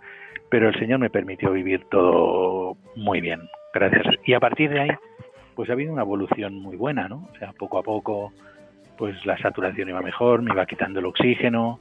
pero 0.49 0.69
el 0.69 0.80
Señor 0.80 0.99
me 0.99 1.09
permitió 1.09 1.51
vivir 1.51 1.86
todo 1.89 2.78
muy 2.95 3.21
bien, 3.21 3.41
gracias. 3.74 4.05
Y 4.26 4.34
a 4.34 4.39
partir 4.39 4.69
de 4.69 4.82
ahí, 4.82 4.89
pues 5.55 5.69
ha 5.69 5.74
habido 5.74 5.93
una 5.93 6.03
evolución 6.03 6.55
muy 6.55 6.78
buena, 6.78 7.07
¿no? 7.07 7.28
O 7.34 7.38
sea, 7.38 7.53
poco 7.53 7.80
a 7.80 7.84
poco, 7.84 8.32
pues 8.97 9.26
la 9.26 9.38
saturación 9.38 9.89
iba 9.89 10.01
mejor, 10.01 10.41
me 10.41 10.51
iba 10.51 10.65
quitando 10.65 10.99
el 10.99 11.05
oxígeno, 11.05 11.80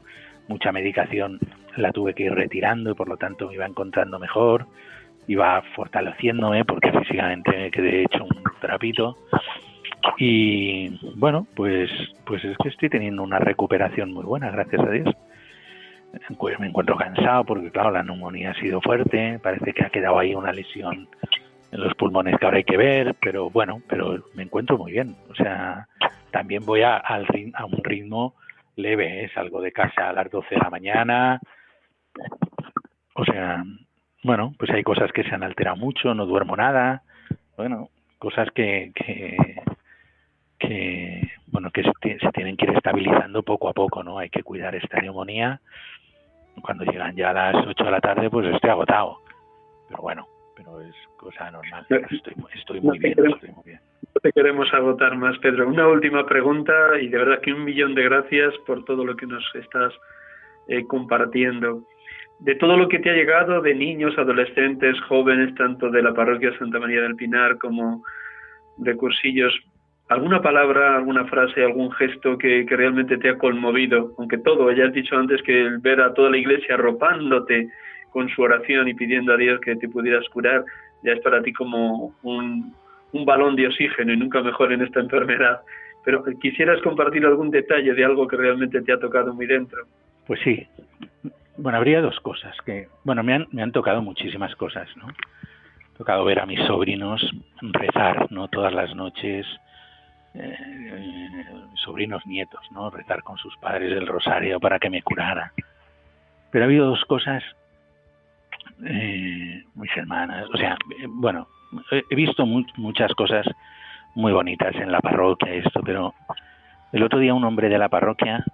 mucha 0.48 0.72
medicación 0.72 1.38
la 1.76 1.92
tuve 1.92 2.14
que 2.14 2.24
ir 2.24 2.34
retirando 2.34 2.90
y 2.90 2.94
por 2.94 3.08
lo 3.08 3.16
tanto 3.16 3.48
me 3.48 3.54
iba 3.54 3.66
encontrando 3.66 4.18
mejor, 4.18 4.66
iba 5.26 5.62
fortaleciéndome 5.74 6.64
porque 6.64 6.92
físicamente 6.92 7.50
me 7.50 7.70
quedé 7.70 8.02
hecho 8.02 8.24
un 8.24 8.42
trapito 8.60 9.16
y 10.18 10.88
bueno, 11.16 11.46
pues, 11.54 11.90
pues 12.24 12.44
es 12.44 12.56
que 12.58 12.68
estoy 12.68 12.88
teniendo 12.88 13.22
una 13.22 13.38
recuperación 13.38 14.12
muy 14.12 14.24
buena, 14.24 14.50
gracias 14.50 14.82
a 14.82 14.90
Dios. 14.90 15.14
Pues 16.38 16.58
me 16.60 16.66
encuentro 16.66 16.96
cansado 16.96 17.44
porque, 17.44 17.70
claro, 17.70 17.90
la 17.90 18.02
neumonía 18.02 18.50
ha 18.50 18.60
sido 18.60 18.80
fuerte, 18.80 19.38
parece 19.42 19.72
que 19.72 19.84
ha 19.84 19.90
quedado 19.90 20.18
ahí 20.18 20.34
una 20.34 20.52
lesión 20.52 21.08
en 21.70 21.80
los 21.80 21.94
pulmones 21.94 22.38
que 22.38 22.44
ahora 22.44 22.58
hay 22.58 22.64
que 22.64 22.76
ver, 22.76 23.14
pero 23.20 23.48
bueno, 23.48 23.80
pero 23.88 24.22
me 24.34 24.42
encuentro 24.42 24.76
muy 24.76 24.92
bien. 24.92 25.16
O 25.30 25.34
sea, 25.34 25.88
también 26.30 26.66
voy 26.66 26.82
a, 26.82 26.96
al, 26.96 27.26
a 27.54 27.64
un 27.64 27.82
ritmo 27.82 28.34
leve, 28.76 29.24
¿eh? 29.24 29.30
salgo 29.34 29.60
de 29.62 29.72
casa 29.72 30.10
a 30.10 30.12
las 30.12 30.30
12 30.30 30.54
de 30.54 30.60
la 30.60 30.70
mañana. 30.70 31.40
O 33.14 33.24
sea, 33.24 33.64
bueno, 34.22 34.54
pues 34.58 34.70
hay 34.70 34.82
cosas 34.82 35.10
que 35.12 35.24
se 35.24 35.34
han 35.34 35.42
alterado 35.42 35.76
mucho, 35.76 36.14
no 36.14 36.26
duermo 36.26 36.56
nada. 36.56 37.02
Bueno, 37.56 37.88
cosas 38.18 38.48
que, 38.54 38.92
que, 38.94 39.36
que 40.62 41.30
bueno 41.46 41.70
que 41.70 41.82
se, 41.82 42.18
se, 42.18 42.32
tienen 42.32 42.56
que 42.56 42.66
ir 42.66 42.76
estabilizando 42.76 43.42
poco 43.42 43.68
a 43.68 43.72
poco, 43.72 44.02
¿no? 44.02 44.18
Hay 44.18 44.30
que 44.30 44.42
cuidar 44.42 44.74
esta 44.74 45.00
neumonía. 45.00 45.60
Cuando 46.62 46.84
llegan 46.84 47.16
ya 47.16 47.30
a 47.30 47.32
las 47.52 47.66
8 47.66 47.84
de 47.84 47.90
la 47.90 48.00
tarde, 48.00 48.30
pues 48.30 48.46
estoy 48.52 48.70
agotado. 48.70 49.18
Pero 49.88 50.02
bueno, 50.02 50.26
pero 50.56 50.80
es 50.80 50.94
cosa 51.16 51.50
normal. 51.50 51.86
Estoy, 51.88 52.34
estoy 52.54 52.80
muy 52.80 52.98
bien, 52.98 53.14
estoy 53.18 53.50
muy 53.50 53.64
bien. 53.64 53.80
No 54.02 54.20
te 54.20 54.32
queremos 54.32 54.72
agotar 54.74 55.16
más, 55.16 55.38
Pedro. 55.38 55.68
Una 55.68 55.88
última 55.88 56.26
pregunta 56.26 56.72
y 57.00 57.08
de 57.08 57.18
verdad 57.18 57.40
que 57.40 57.52
un 57.52 57.64
millón 57.64 57.94
de 57.94 58.04
gracias 58.04 58.54
por 58.66 58.84
todo 58.84 59.04
lo 59.04 59.16
que 59.16 59.26
nos 59.26 59.44
estás 59.54 59.92
eh, 60.68 60.86
compartiendo. 60.86 61.82
De 62.40 62.54
todo 62.56 62.76
lo 62.76 62.88
que 62.88 62.98
te 62.98 63.10
ha 63.10 63.14
llegado 63.14 63.62
de 63.62 63.74
niños, 63.74 64.18
adolescentes, 64.18 65.00
jóvenes, 65.02 65.54
tanto 65.54 65.90
de 65.90 66.02
la 66.02 66.12
parroquia 66.12 66.56
Santa 66.58 66.78
María 66.78 67.00
del 67.00 67.16
Pinar 67.16 67.56
como 67.58 68.02
de 68.78 68.96
cursillos, 68.96 69.54
¿alguna 70.12 70.42
palabra, 70.42 70.96
alguna 70.96 71.24
frase, 71.26 71.64
algún 71.64 71.90
gesto 71.92 72.38
que, 72.38 72.66
que 72.66 72.76
realmente 72.76 73.16
te 73.18 73.30
ha 73.30 73.38
conmovido? 73.38 74.12
Aunque 74.18 74.38
todo, 74.38 74.70
ya 74.72 74.86
has 74.86 74.92
dicho 74.92 75.16
antes 75.16 75.42
que 75.42 75.60
el 75.60 75.78
ver 75.78 76.00
a 76.00 76.14
toda 76.14 76.30
la 76.30 76.38
iglesia 76.38 76.74
arropándote 76.74 77.68
con 78.10 78.28
su 78.28 78.42
oración 78.42 78.88
y 78.88 78.94
pidiendo 78.94 79.32
a 79.32 79.36
Dios 79.36 79.60
que 79.60 79.76
te 79.76 79.88
pudieras 79.88 80.28
curar, 80.28 80.64
ya 81.02 81.12
es 81.12 81.20
para 81.20 81.42
ti 81.42 81.52
como 81.52 82.14
un, 82.22 82.74
un 83.12 83.24
balón 83.24 83.56
de 83.56 83.66
oxígeno 83.66 84.12
y 84.12 84.16
nunca 84.16 84.42
mejor 84.42 84.72
en 84.72 84.82
esta 84.82 85.00
enfermedad. 85.00 85.60
Pero 86.04 86.24
quisieras 86.40 86.80
compartir 86.82 87.24
algún 87.24 87.50
detalle 87.50 87.94
de 87.94 88.04
algo 88.04 88.26
que 88.26 88.36
realmente 88.36 88.82
te 88.82 88.92
ha 88.92 88.98
tocado 88.98 89.32
muy 89.32 89.46
dentro. 89.46 89.84
Pues 90.26 90.40
sí. 90.40 90.66
Bueno, 91.56 91.78
habría 91.78 92.00
dos 92.00 92.18
cosas 92.20 92.56
que, 92.64 92.88
bueno, 93.04 93.22
me 93.22 93.34
han, 93.34 93.46
me 93.52 93.62
han 93.62 93.72
tocado 93.72 94.02
muchísimas 94.02 94.54
cosas, 94.56 94.88
¿no? 94.96 95.08
Tocado 95.96 96.24
ver 96.24 96.40
a 96.40 96.46
mis 96.46 96.60
sobrinos 96.66 97.22
rezar, 97.60 98.32
¿no? 98.32 98.48
Todas 98.48 98.72
las 98.72 98.94
noches, 98.96 99.46
eh, 100.34 101.44
sobrinos 101.74 102.26
nietos, 102.26 102.60
¿no? 102.70 102.90
Rezar 102.90 103.22
con 103.22 103.38
sus 103.38 103.56
padres 103.58 103.92
el 103.92 104.06
rosario 104.06 104.60
para 104.60 104.78
que 104.78 104.90
me 104.90 105.02
curara. 105.02 105.52
Pero 106.50 106.64
ha 106.64 106.66
habido 106.66 106.86
dos 106.86 107.04
cosas, 107.06 107.42
eh, 108.84 109.64
mis 109.74 109.96
hermanas, 109.96 110.46
o 110.52 110.56
sea, 110.56 110.76
eh, 110.98 111.06
bueno, 111.08 111.48
he 111.90 112.14
visto 112.14 112.44
muchas 112.44 113.12
cosas 113.14 113.46
muy 114.14 114.32
bonitas 114.32 114.74
en 114.76 114.92
la 114.92 115.00
parroquia, 115.00 115.52
esto, 115.54 115.80
pero 115.82 116.14
el 116.92 117.02
otro 117.02 117.18
día 117.18 117.34
un 117.34 117.44
hombre 117.44 117.68
de 117.68 117.78
la 117.78 117.88
parroquia 117.88 118.44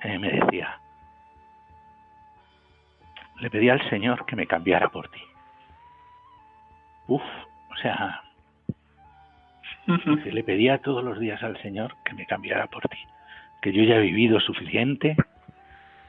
eh, 0.00 0.18
me 0.18 0.30
decía, 0.30 0.80
le 3.38 3.50
pedí 3.50 3.68
al 3.68 3.88
Señor 3.88 4.26
que 4.26 4.36
me 4.36 4.46
cambiara 4.46 4.88
por 4.88 5.08
ti. 5.08 5.20
Uf, 7.06 7.22
o 7.70 7.76
sea, 7.76 8.22
le 9.86 10.44
pedía 10.44 10.78
todos 10.78 11.04
los 11.04 11.18
días 11.18 11.42
al 11.42 11.60
Señor 11.62 11.94
que 12.04 12.14
me 12.14 12.26
cambiara 12.26 12.66
por 12.66 12.88
ti, 12.88 12.98
que 13.62 13.72
yo 13.72 13.82
ya 13.84 13.96
he 13.96 14.00
vivido 14.00 14.40
suficiente 14.40 15.16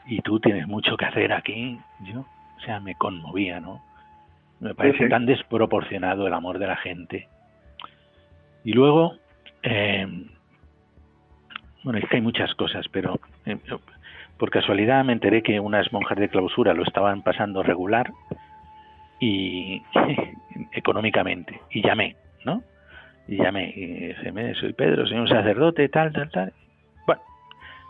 y 0.08 0.22
tú 0.22 0.40
tienes 0.40 0.68
mucho 0.68 0.98
que 0.98 1.06
hacer 1.06 1.34
aquí. 1.34 1.80
Yo, 2.02 2.22
o 2.22 2.60
sea, 2.62 2.80
me 2.80 2.96
conmovía, 2.96 3.60
¿no? 3.60 3.84
Me 4.60 4.74
parece 4.74 5.08
tan 5.08 5.26
desproporcionado 5.26 6.26
el 6.26 6.34
amor 6.34 6.58
de 6.58 6.68
la 6.68 6.78
gente. 6.78 7.28
Y 8.64 8.74
luego, 8.74 9.16
eh, 9.62 10.08
bueno, 11.84 12.00
es 12.00 12.10
que 12.10 12.16
hay 12.16 12.22
muchas 12.22 12.54
cosas, 12.56 12.88
pero 12.92 13.20
eh, 13.46 13.58
por 14.38 14.50
casualidad 14.50 15.04
me 15.06 15.14
enteré 15.14 15.44
que 15.44 15.60
unas 15.60 15.92
monjas 15.94 16.18
de 16.18 16.30
clausura 16.30 16.74
lo 16.74 16.84
estaban 16.84 17.22
pasando 17.22 17.62
regular 17.62 18.12
y 19.20 19.84
económicamente. 20.72 21.62
Y 21.70 21.86
llamé, 21.86 22.16
¿no? 22.44 22.64
Y 23.28 23.38
llamé, 23.38 23.74
y 23.76 23.86
dije, 23.86 24.56
soy 24.56 24.74
Pedro, 24.74 25.06
soy 25.06 25.18
un 25.18 25.28
sacerdote, 25.28 25.90
tal, 25.90 26.14
tal, 26.14 26.30
tal. 26.32 26.54
Bueno, 27.06 27.22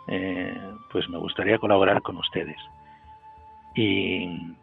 eh, 0.08 0.54
pues 0.92 1.08
me 1.10 1.18
gustaría 1.18 1.60
colaborar 1.60 2.02
con 2.02 2.18
ustedes. 2.18 2.58
Y 3.76 4.56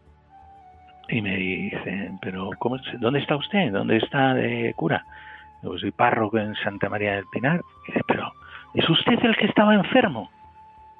y 1.08 1.20
me 1.20 1.36
dicen, 1.36 2.18
pero 2.22 2.50
¿cómo, 2.58 2.78
¿dónde 2.98 3.20
está 3.20 3.36
usted? 3.36 3.72
¿Dónde 3.72 3.98
está 3.98 4.34
de 4.34 4.72
cura? 4.74 5.04
Yo 5.62 5.76
soy 5.78 5.90
párroco 5.90 6.38
en 6.38 6.54
Santa 6.56 6.88
María 6.88 7.14
del 7.14 7.26
Pinar. 7.26 7.60
Y 7.86 7.92
dice, 7.92 8.04
pero 8.06 8.32
¿es 8.74 8.88
usted 8.88 9.22
el 9.22 9.36
que 9.36 9.46
estaba 9.46 9.74
enfermo? 9.74 10.30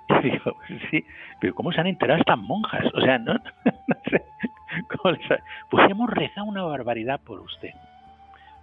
Y 0.23 0.31
digo, 0.31 0.57
sí, 0.91 1.05
pero 1.41 1.55
¿cómo 1.55 1.73
se 1.73 1.81
han 1.81 1.87
enterado 1.87 2.21
estas 2.21 2.39
monjas? 2.39 2.85
O 2.95 3.01
sea, 3.01 3.19
no, 3.19 3.35
sé. 4.11 4.23
pues 5.71 5.91
hemos 5.91 6.11
rezado 6.11 6.47
una 6.47 6.63
barbaridad 6.63 7.21
por 7.21 7.41
usted. 7.41 7.71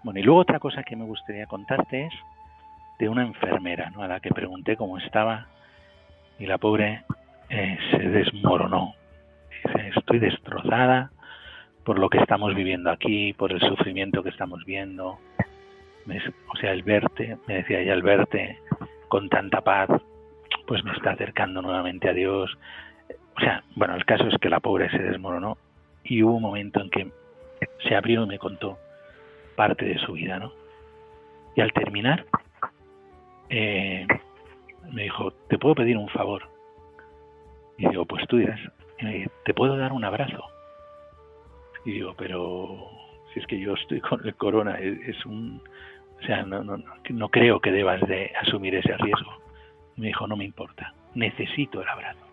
Bueno, 0.03 0.19
y 0.19 0.23
luego 0.23 0.41
otra 0.41 0.59
cosa 0.59 0.83
que 0.83 0.95
me 0.95 1.05
gustaría 1.05 1.45
contarte 1.45 2.05
es 2.05 2.13
de 2.99 3.09
una 3.09 3.23
enfermera, 3.23 3.89
¿no? 3.91 4.01
A 4.01 4.07
la 4.07 4.19
que 4.19 4.29
pregunté 4.31 4.75
cómo 4.75 4.97
estaba 4.97 5.47
y 6.39 6.47
la 6.47 6.57
pobre 6.57 7.03
eh, 7.49 7.77
se 7.91 7.97
desmoronó. 7.97 8.95
Dice, 9.49 9.91
estoy 9.95 10.19
destrozada, 10.19 11.11
por 11.83 11.99
lo 11.99 12.09
que 12.09 12.17
estamos 12.17 12.55
viviendo 12.55 12.89
aquí, 12.89 13.33
por 13.33 13.51
el 13.51 13.59
sufrimiento 13.59 14.23
que 14.23 14.29
estamos 14.29 14.65
viendo. 14.65 15.19
O 16.47 16.55
sea, 16.59 16.71
el 16.71 16.81
verte, 16.81 17.37
me 17.47 17.55
decía 17.55 17.79
ella, 17.79 17.93
el 17.93 18.01
verte 18.01 18.59
con 19.07 19.29
tanta 19.29 19.61
paz, 19.61 19.89
pues 20.65 20.83
me 20.83 20.93
está 20.93 21.11
acercando 21.11 21.61
nuevamente 21.61 22.09
a 22.09 22.13
Dios. 22.13 22.57
O 23.37 23.39
sea, 23.39 23.63
bueno, 23.75 23.95
el 23.95 24.05
caso 24.05 24.27
es 24.27 24.37
que 24.39 24.49
la 24.49 24.59
pobre 24.59 24.89
se 24.89 24.97
desmoronó 24.97 25.57
y 26.03 26.23
hubo 26.23 26.35
un 26.35 26.41
momento 26.41 26.81
en 26.81 26.89
que 26.89 27.11
se 27.87 27.95
abrió 27.95 28.23
y 28.23 28.27
me 28.27 28.39
contó 28.39 28.79
parte 29.55 29.85
de 29.85 29.97
su 29.99 30.13
vida, 30.13 30.39
¿no? 30.39 30.53
Y 31.55 31.61
al 31.61 31.73
terminar, 31.73 32.25
eh, 33.49 34.07
me 34.91 35.03
dijo, 35.03 35.31
¿te 35.49 35.57
puedo 35.57 35.75
pedir 35.75 35.97
un 35.97 36.09
favor? 36.09 36.47
Y 37.77 37.87
digo, 37.87 38.05
pues 38.05 38.25
tú 38.27 38.37
dirás, 38.37 38.59
¿te 39.45 39.53
puedo 39.53 39.77
dar 39.77 39.91
un 39.91 40.05
abrazo? 40.05 40.43
Y 41.85 41.91
digo, 41.91 42.13
pero 42.17 42.89
si 43.33 43.39
es 43.39 43.47
que 43.47 43.59
yo 43.59 43.73
estoy 43.73 44.01
con 44.01 44.25
el 44.25 44.35
corona, 44.35 44.77
es, 44.79 45.25
un... 45.25 45.61
O 46.21 46.25
sea, 46.25 46.43
no, 46.43 46.63
no, 46.63 46.77
no 47.09 47.29
creo 47.29 47.59
que 47.59 47.71
debas 47.71 47.99
de 48.01 48.31
asumir 48.39 48.75
ese 48.75 48.95
riesgo. 48.97 49.31
Me 49.95 50.07
dijo, 50.07 50.27
no 50.27 50.35
me 50.35 50.45
importa, 50.45 50.93
necesito 51.15 51.81
el 51.81 51.89
abrazo. 51.89 52.25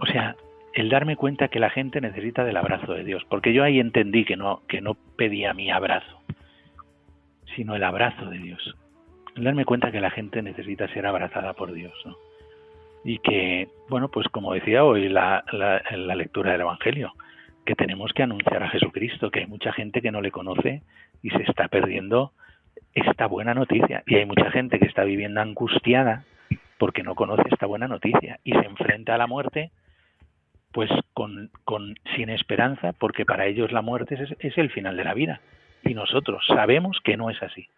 O 0.00 0.06
sea, 0.06 0.36
el 0.80 0.90
darme 0.90 1.16
cuenta 1.16 1.48
que 1.48 1.58
la 1.58 1.70
gente 1.70 2.00
necesita 2.00 2.44
del 2.44 2.56
abrazo 2.56 2.92
de 2.92 3.02
Dios, 3.02 3.24
porque 3.28 3.52
yo 3.52 3.64
ahí 3.64 3.80
entendí 3.80 4.24
que 4.24 4.36
no, 4.36 4.62
que 4.68 4.80
no 4.80 4.94
pedía 5.16 5.52
mi 5.52 5.72
abrazo, 5.72 6.22
sino 7.56 7.74
el 7.74 7.82
abrazo 7.82 8.26
de 8.26 8.38
Dios. 8.38 8.76
El 9.34 9.42
darme 9.42 9.64
cuenta 9.64 9.90
que 9.90 10.00
la 10.00 10.10
gente 10.10 10.40
necesita 10.40 10.86
ser 10.88 11.04
abrazada 11.06 11.54
por 11.54 11.72
Dios, 11.72 11.92
¿no? 12.04 12.16
Y 13.04 13.18
que, 13.18 13.68
bueno, 13.88 14.08
pues 14.08 14.28
como 14.28 14.54
decía 14.54 14.84
hoy 14.84 15.08
la, 15.08 15.42
la, 15.50 15.82
la 15.96 16.14
lectura 16.14 16.52
del 16.52 16.60
Evangelio, 16.60 17.12
que 17.66 17.74
tenemos 17.74 18.12
que 18.12 18.22
anunciar 18.22 18.62
a 18.62 18.70
Jesucristo, 18.70 19.32
que 19.32 19.40
hay 19.40 19.46
mucha 19.46 19.72
gente 19.72 20.00
que 20.00 20.12
no 20.12 20.20
le 20.20 20.30
conoce 20.30 20.82
y 21.24 21.30
se 21.30 21.42
está 21.42 21.66
perdiendo 21.66 22.30
esta 22.94 23.26
buena 23.26 23.52
noticia. 23.52 24.04
Y 24.06 24.14
hay 24.14 24.26
mucha 24.26 24.50
gente 24.52 24.78
que 24.78 24.86
está 24.86 25.02
viviendo 25.02 25.40
angustiada 25.40 26.22
porque 26.78 27.02
no 27.02 27.16
conoce 27.16 27.42
esta 27.50 27.66
buena 27.66 27.88
noticia 27.88 28.38
y 28.44 28.52
se 28.52 28.64
enfrenta 28.64 29.16
a 29.16 29.18
la 29.18 29.26
muerte 29.26 29.72
pues 30.72 30.90
con, 31.14 31.50
con 31.64 31.94
sin 32.16 32.30
esperanza 32.30 32.92
porque 32.92 33.24
para 33.24 33.46
ellos 33.46 33.72
la 33.72 33.82
muerte 33.82 34.14
es, 34.14 34.36
es 34.38 34.58
el 34.58 34.70
final 34.70 34.96
de 34.96 35.04
la 35.04 35.14
vida 35.14 35.40
y 35.82 35.94
nosotros 35.94 36.44
sabemos 36.46 36.98
que 37.02 37.16
no 37.16 37.30
es 37.30 37.42
así 37.42 37.68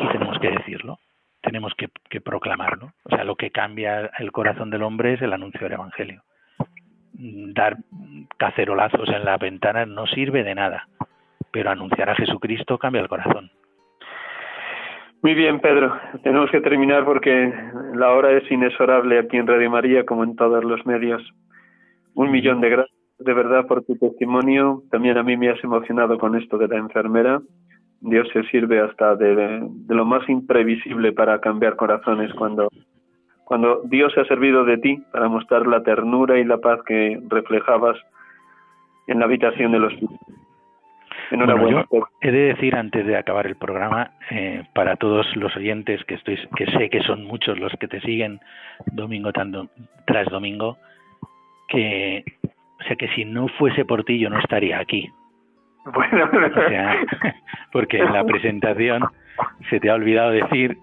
y 0.00 0.08
tenemos 0.08 0.38
que 0.38 0.50
decirlo 0.50 0.98
tenemos 1.40 1.74
que, 1.74 1.88
que 2.08 2.20
proclamarlo 2.20 2.92
o 3.04 3.10
sea 3.10 3.24
lo 3.24 3.36
que 3.36 3.50
cambia 3.50 4.10
el 4.18 4.32
corazón 4.32 4.70
del 4.70 4.82
hombre 4.82 5.14
es 5.14 5.22
el 5.22 5.32
anuncio 5.32 5.60
del 5.60 5.72
evangelio 5.72 6.22
dar 7.22 7.76
cacerolazos 8.36 9.08
en 9.08 9.24
la 9.24 9.36
ventana 9.36 9.86
no 9.86 10.06
sirve 10.06 10.42
de 10.42 10.54
nada, 10.54 10.88
pero 11.50 11.70
anunciar 11.70 12.10
a 12.10 12.14
Jesucristo 12.14 12.78
cambia 12.78 13.02
el 13.02 13.08
corazón. 13.08 13.50
Muy 15.22 15.34
bien, 15.34 15.60
Pedro. 15.60 15.96
Tenemos 16.24 16.50
que 16.50 16.60
terminar 16.60 17.04
porque 17.04 17.52
la 17.94 18.10
hora 18.10 18.32
es 18.32 18.50
inexorable 18.50 19.20
aquí 19.20 19.36
en 19.36 19.46
Radio 19.46 19.70
María, 19.70 20.04
como 20.04 20.24
en 20.24 20.34
todos 20.34 20.64
los 20.64 20.84
medios. 20.84 21.22
Un 22.14 22.30
millón 22.30 22.60
de 22.60 22.70
gracias 22.70 23.02
de 23.18 23.34
verdad 23.34 23.66
por 23.66 23.84
tu 23.84 23.96
testimonio. 23.96 24.82
También 24.90 25.16
a 25.16 25.22
mí 25.22 25.36
me 25.36 25.50
has 25.50 25.62
emocionado 25.62 26.18
con 26.18 26.36
esto 26.36 26.58
de 26.58 26.68
la 26.68 26.76
enfermera. 26.76 27.40
Dios 28.00 28.28
se 28.32 28.42
sirve 28.44 28.80
hasta 28.80 29.14
de, 29.14 29.60
de 29.62 29.94
lo 29.94 30.04
más 30.04 30.28
imprevisible 30.28 31.12
para 31.12 31.40
cambiar 31.40 31.76
corazones 31.76 32.32
cuando 32.34 32.68
cuando 33.44 33.82
Dios 33.84 34.12
se 34.14 34.20
ha 34.20 34.24
servido 34.24 34.64
de 34.64 34.78
ti 34.78 35.02
para 35.12 35.28
mostrar 35.28 35.66
la 35.66 35.82
ternura 35.82 36.38
y 36.38 36.44
la 36.44 36.58
paz 36.58 36.80
que 36.86 37.20
reflejabas 37.28 37.98
en 39.08 39.18
la 39.18 39.26
habitación 39.26 39.72
de 39.72 39.78
los 39.78 39.92
Enhorabuena. 41.30 41.86
Bueno, 41.90 42.06
yo 42.22 42.28
he 42.28 42.30
de 42.30 42.46
decir 42.48 42.74
antes 42.76 43.06
de 43.06 43.16
acabar 43.16 43.46
el 43.46 43.56
programa 43.56 44.12
eh, 44.30 44.64
para 44.74 44.96
todos 44.96 45.26
los 45.36 45.54
oyentes 45.56 46.04
que 46.04 46.14
estoy 46.14 46.38
que 46.56 46.66
sé 46.66 46.90
que 46.90 47.02
son 47.02 47.24
muchos 47.24 47.58
los 47.58 47.72
que 47.78 47.88
te 47.88 48.00
siguen 48.00 48.40
domingo 48.86 49.32
tras 49.32 50.26
domingo 50.28 50.76
que 51.72 52.24
o 52.82 52.84
sea 52.84 52.96
que 52.96 53.08
si 53.08 53.24
no 53.24 53.48
fuese 53.48 53.84
por 53.84 54.04
ti 54.04 54.18
yo 54.18 54.28
no 54.28 54.38
estaría 54.38 54.78
aquí. 54.78 55.08
Bueno, 55.84 56.30
o 56.30 56.68
sea, 56.68 56.96
porque 57.72 57.98
en 57.98 58.12
la 58.12 58.24
presentación 58.26 59.02
se 59.70 59.80
te 59.80 59.90
ha 59.90 59.94
olvidado 59.94 60.30
decir 60.30 60.76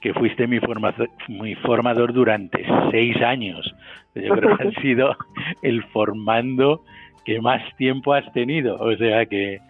que 0.00 0.12
fuiste 0.14 0.46
mi, 0.46 0.60
formador, 0.60 1.08
mi 1.28 1.54
formador 1.56 2.12
durante 2.12 2.64
seis 2.90 3.20
años. 3.22 3.74
Yo 4.14 4.34
creo 4.34 4.56
que 4.56 4.62
han 4.62 4.74
sido 4.74 5.16
el 5.62 5.82
formando 5.84 6.82
que 7.24 7.40
más 7.40 7.62
tiempo 7.76 8.12
has 8.12 8.30
tenido. 8.32 8.76
O 8.76 8.94
sea 8.96 9.24
que, 9.26 9.60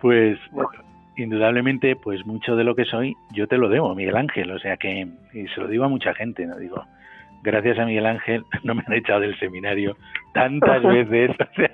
pues, 0.00 0.38
indudablemente, 1.16 1.96
pues 1.96 2.24
mucho 2.24 2.54
de 2.54 2.64
lo 2.64 2.76
que 2.76 2.84
soy, 2.84 3.14
yo 3.32 3.48
te 3.48 3.58
lo 3.58 3.68
debo, 3.68 3.94
Miguel 3.94 4.16
Ángel. 4.16 4.52
O 4.52 4.58
sea 4.60 4.76
que, 4.76 5.08
y 5.32 5.48
se 5.48 5.60
lo 5.60 5.66
digo 5.66 5.84
a 5.84 5.88
mucha 5.88 6.14
gente, 6.14 6.46
¿no? 6.46 6.56
Digo, 6.56 6.84
gracias 7.44 7.78
a 7.78 7.84
Miguel 7.84 8.06
Ángel 8.06 8.42
no 8.64 8.74
me 8.74 8.82
han 8.86 8.94
echado 8.94 9.20
del 9.20 9.38
seminario 9.38 9.96
tantas 10.32 10.82
veces, 11.10 11.30
o 11.30 11.54
sea, 11.54 11.70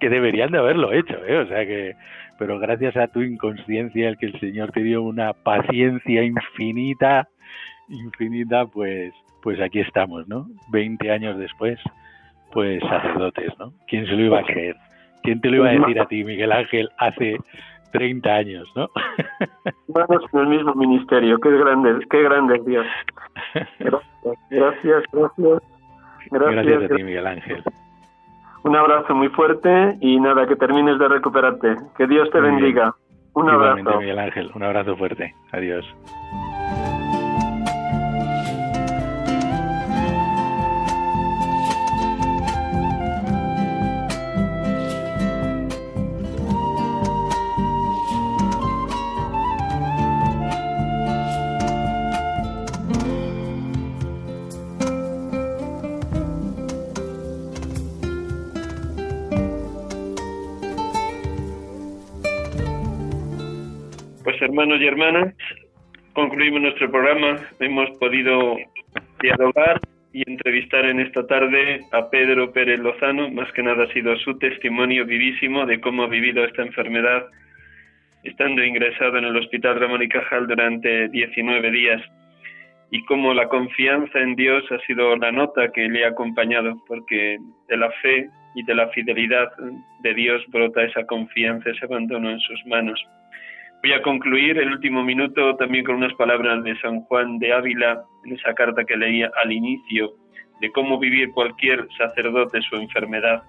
que 0.00 0.08
deberían 0.08 0.50
de 0.50 0.58
haberlo 0.58 0.92
hecho, 0.92 1.16
¿eh? 1.24 1.38
O 1.38 1.46
sea 1.46 1.64
que, 1.64 1.94
pero 2.38 2.58
gracias 2.58 2.96
a 2.96 3.06
tu 3.06 3.20
inconsciencia, 3.20 4.08
el 4.08 4.18
que 4.18 4.26
el 4.26 4.40
Señor 4.40 4.72
te 4.72 4.82
dio 4.82 5.02
una 5.02 5.32
paciencia 5.32 6.24
infinita, 6.24 7.28
infinita, 7.88 8.66
pues, 8.66 9.12
pues 9.42 9.60
aquí 9.60 9.80
estamos, 9.80 10.26
¿no? 10.26 10.46
Veinte 10.72 11.12
años 11.12 11.38
después, 11.38 11.78
pues 12.52 12.80
sacerdotes, 12.80 13.52
¿no? 13.58 13.72
¿Quién 13.86 14.06
se 14.06 14.12
lo 14.12 14.24
iba 14.24 14.40
a 14.40 14.44
creer? 14.44 14.76
¿Quién 15.22 15.40
te 15.40 15.50
lo 15.50 15.56
iba 15.56 15.68
a 15.68 15.72
decir 15.72 16.00
a 16.00 16.06
ti, 16.06 16.24
Miguel 16.24 16.50
Ángel, 16.50 16.88
hace 16.96 17.36
30 17.92 18.30
años, 18.30 18.68
¿no? 18.74 18.88
Vamos 19.88 20.22
en 20.32 20.40
el 20.40 20.46
mismo 20.46 20.74
ministerio, 20.74 21.38
qué 21.38 21.50
grande, 21.50 22.06
qué 22.10 22.22
grande 22.22 22.60
Dios. 22.66 22.86
Gracias, 23.78 24.38
gracias, 24.50 25.04
gracias. 25.12 25.62
Gracias 26.30 26.90
a 26.90 26.94
ti, 26.94 27.02
Miguel 27.02 27.26
Ángel. 27.26 27.62
Un 28.62 28.76
abrazo 28.76 29.14
muy 29.14 29.28
fuerte 29.28 29.96
y 30.00 30.20
nada, 30.20 30.46
que 30.46 30.56
termines 30.56 30.98
de 30.98 31.08
recuperarte. 31.08 31.76
Que 31.96 32.06
Dios 32.06 32.30
te 32.30 32.40
bendiga. 32.40 32.94
Un 33.34 33.48
abrazo. 33.48 33.98
Miguel 33.98 34.18
Ángel, 34.18 34.50
un 34.54 34.62
abrazo 34.62 34.96
fuerte. 34.96 35.34
Adiós. 35.52 35.86
Hermanos 64.42 64.80
y 64.80 64.86
hermanas, 64.86 65.34
concluimos 66.12 66.62
nuestro 66.62 66.90
programa. 66.90 67.38
Hemos 67.58 67.90
podido 67.98 68.56
dialogar 69.20 69.80
y 70.12 70.28
entrevistar 70.28 70.84
en 70.86 71.00
esta 71.00 71.26
tarde 71.26 71.80
a 71.92 72.08
Pedro 72.10 72.52
Pérez 72.52 72.80
Lozano. 72.80 73.30
Más 73.30 73.52
que 73.52 73.62
nada 73.62 73.84
ha 73.84 73.92
sido 73.92 74.16
su 74.16 74.38
testimonio 74.38 75.04
vivísimo 75.04 75.66
de 75.66 75.80
cómo 75.80 76.04
ha 76.04 76.08
vivido 76.08 76.44
esta 76.44 76.62
enfermedad, 76.62 77.26
estando 78.24 78.64
ingresado 78.64 79.18
en 79.18 79.24
el 79.24 79.36
Hospital 79.36 79.78
Ramón 79.78 80.02
y 80.02 80.08
Cajal 80.08 80.46
durante 80.46 81.08
19 81.08 81.70
días, 81.70 82.02
y 82.90 83.04
cómo 83.04 83.34
la 83.34 83.48
confianza 83.48 84.18
en 84.18 84.34
Dios 84.34 84.64
ha 84.72 84.78
sido 84.86 85.16
la 85.16 85.30
nota 85.30 85.70
que 85.72 85.88
le 85.88 86.04
ha 86.04 86.08
acompañado, 86.08 86.82
porque 86.88 87.38
de 87.68 87.76
la 87.76 87.90
fe 88.02 88.28
y 88.54 88.64
de 88.64 88.74
la 88.74 88.88
fidelidad 88.88 89.48
de 90.02 90.14
Dios 90.14 90.42
brota 90.48 90.82
esa 90.82 91.04
confianza, 91.04 91.70
ese 91.70 91.84
abandono 91.84 92.30
en 92.30 92.40
sus 92.40 92.66
manos. 92.66 93.00
Voy 93.82 93.92
a 93.92 94.02
concluir 94.02 94.58
el 94.58 94.72
último 94.72 95.02
minuto 95.02 95.56
también 95.56 95.84
con 95.84 95.96
unas 95.96 96.12
palabras 96.14 96.62
de 96.64 96.78
San 96.80 97.00
Juan 97.02 97.38
de 97.38 97.52
Ávila 97.52 98.02
en 98.24 98.32
esa 98.34 98.52
carta 98.54 98.84
que 98.84 98.96
leía 98.96 99.30
al 99.42 99.50
inicio 99.52 100.12
de 100.60 100.70
cómo 100.70 100.98
vivir 100.98 101.30
cualquier 101.32 101.88
sacerdote 101.96 102.60
su 102.60 102.76
enfermedad. 102.76 103.42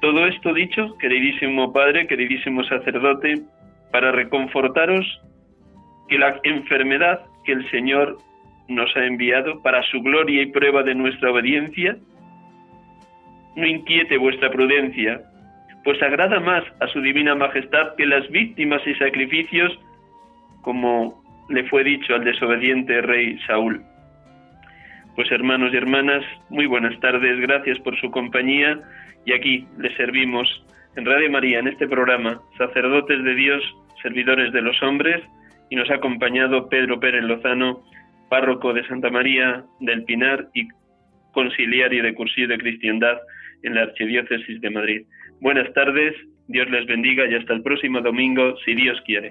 Todo 0.00 0.28
esto 0.28 0.54
dicho, 0.54 0.96
queridísimo 0.98 1.72
Padre, 1.72 2.06
queridísimo 2.06 2.62
sacerdote, 2.64 3.42
para 3.90 4.12
reconfortaros 4.12 5.04
que 6.08 6.18
la 6.18 6.38
enfermedad 6.44 7.26
que 7.44 7.52
el 7.52 7.68
Señor 7.72 8.18
nos 8.68 8.94
ha 8.96 9.04
enviado 9.04 9.60
para 9.60 9.82
su 9.90 10.00
gloria 10.02 10.42
y 10.42 10.52
prueba 10.52 10.84
de 10.84 10.94
nuestra 10.94 11.32
obediencia, 11.32 11.96
no 13.56 13.66
inquiete 13.66 14.18
vuestra 14.18 14.50
prudencia, 14.50 15.20
pues 15.88 16.02
agrada 16.02 16.38
más 16.38 16.64
a 16.80 16.88
su 16.88 17.00
divina 17.00 17.34
majestad 17.34 17.96
que 17.96 18.04
las 18.04 18.28
víctimas 18.28 18.86
y 18.86 18.94
sacrificios, 18.96 19.72
como 20.60 21.24
le 21.48 21.64
fue 21.70 21.82
dicho 21.82 22.14
al 22.14 22.24
desobediente 22.24 23.00
rey 23.00 23.38
Saúl. 23.46 23.80
Pues 25.16 25.32
hermanos 25.32 25.72
y 25.72 25.78
hermanas, 25.78 26.22
muy 26.50 26.66
buenas 26.66 27.00
tardes, 27.00 27.40
gracias 27.40 27.78
por 27.78 27.98
su 27.98 28.10
compañía 28.10 28.78
y 29.24 29.32
aquí 29.32 29.66
les 29.78 29.96
servimos 29.96 30.46
en 30.96 31.06
Radio 31.06 31.30
María, 31.30 31.60
en 31.60 31.68
este 31.68 31.88
programa, 31.88 32.38
sacerdotes 32.58 33.24
de 33.24 33.34
Dios, 33.34 33.64
servidores 34.02 34.52
de 34.52 34.60
los 34.60 34.82
hombres, 34.82 35.22
y 35.70 35.76
nos 35.76 35.88
ha 35.88 35.94
acompañado 35.94 36.68
Pedro 36.68 37.00
Pérez 37.00 37.24
Lozano, 37.24 37.82
párroco 38.28 38.74
de 38.74 38.86
Santa 38.88 39.08
María 39.08 39.64
del 39.80 40.04
Pinar 40.04 40.48
y 40.52 40.68
conciliario 41.32 42.02
de 42.02 42.12
cursillo 42.12 42.48
de 42.48 42.58
cristiandad 42.58 43.16
en 43.62 43.74
la 43.74 43.84
Archidiócesis 43.84 44.60
de 44.60 44.68
Madrid. 44.68 45.06
Buenas 45.40 45.72
tardes, 45.72 46.14
Dios 46.48 46.68
les 46.70 46.86
bendiga 46.86 47.24
y 47.30 47.34
hasta 47.34 47.52
el 47.52 47.62
próximo 47.62 48.00
domingo, 48.00 48.56
si 48.64 48.74
Dios 48.74 49.00
quiere. 49.04 49.30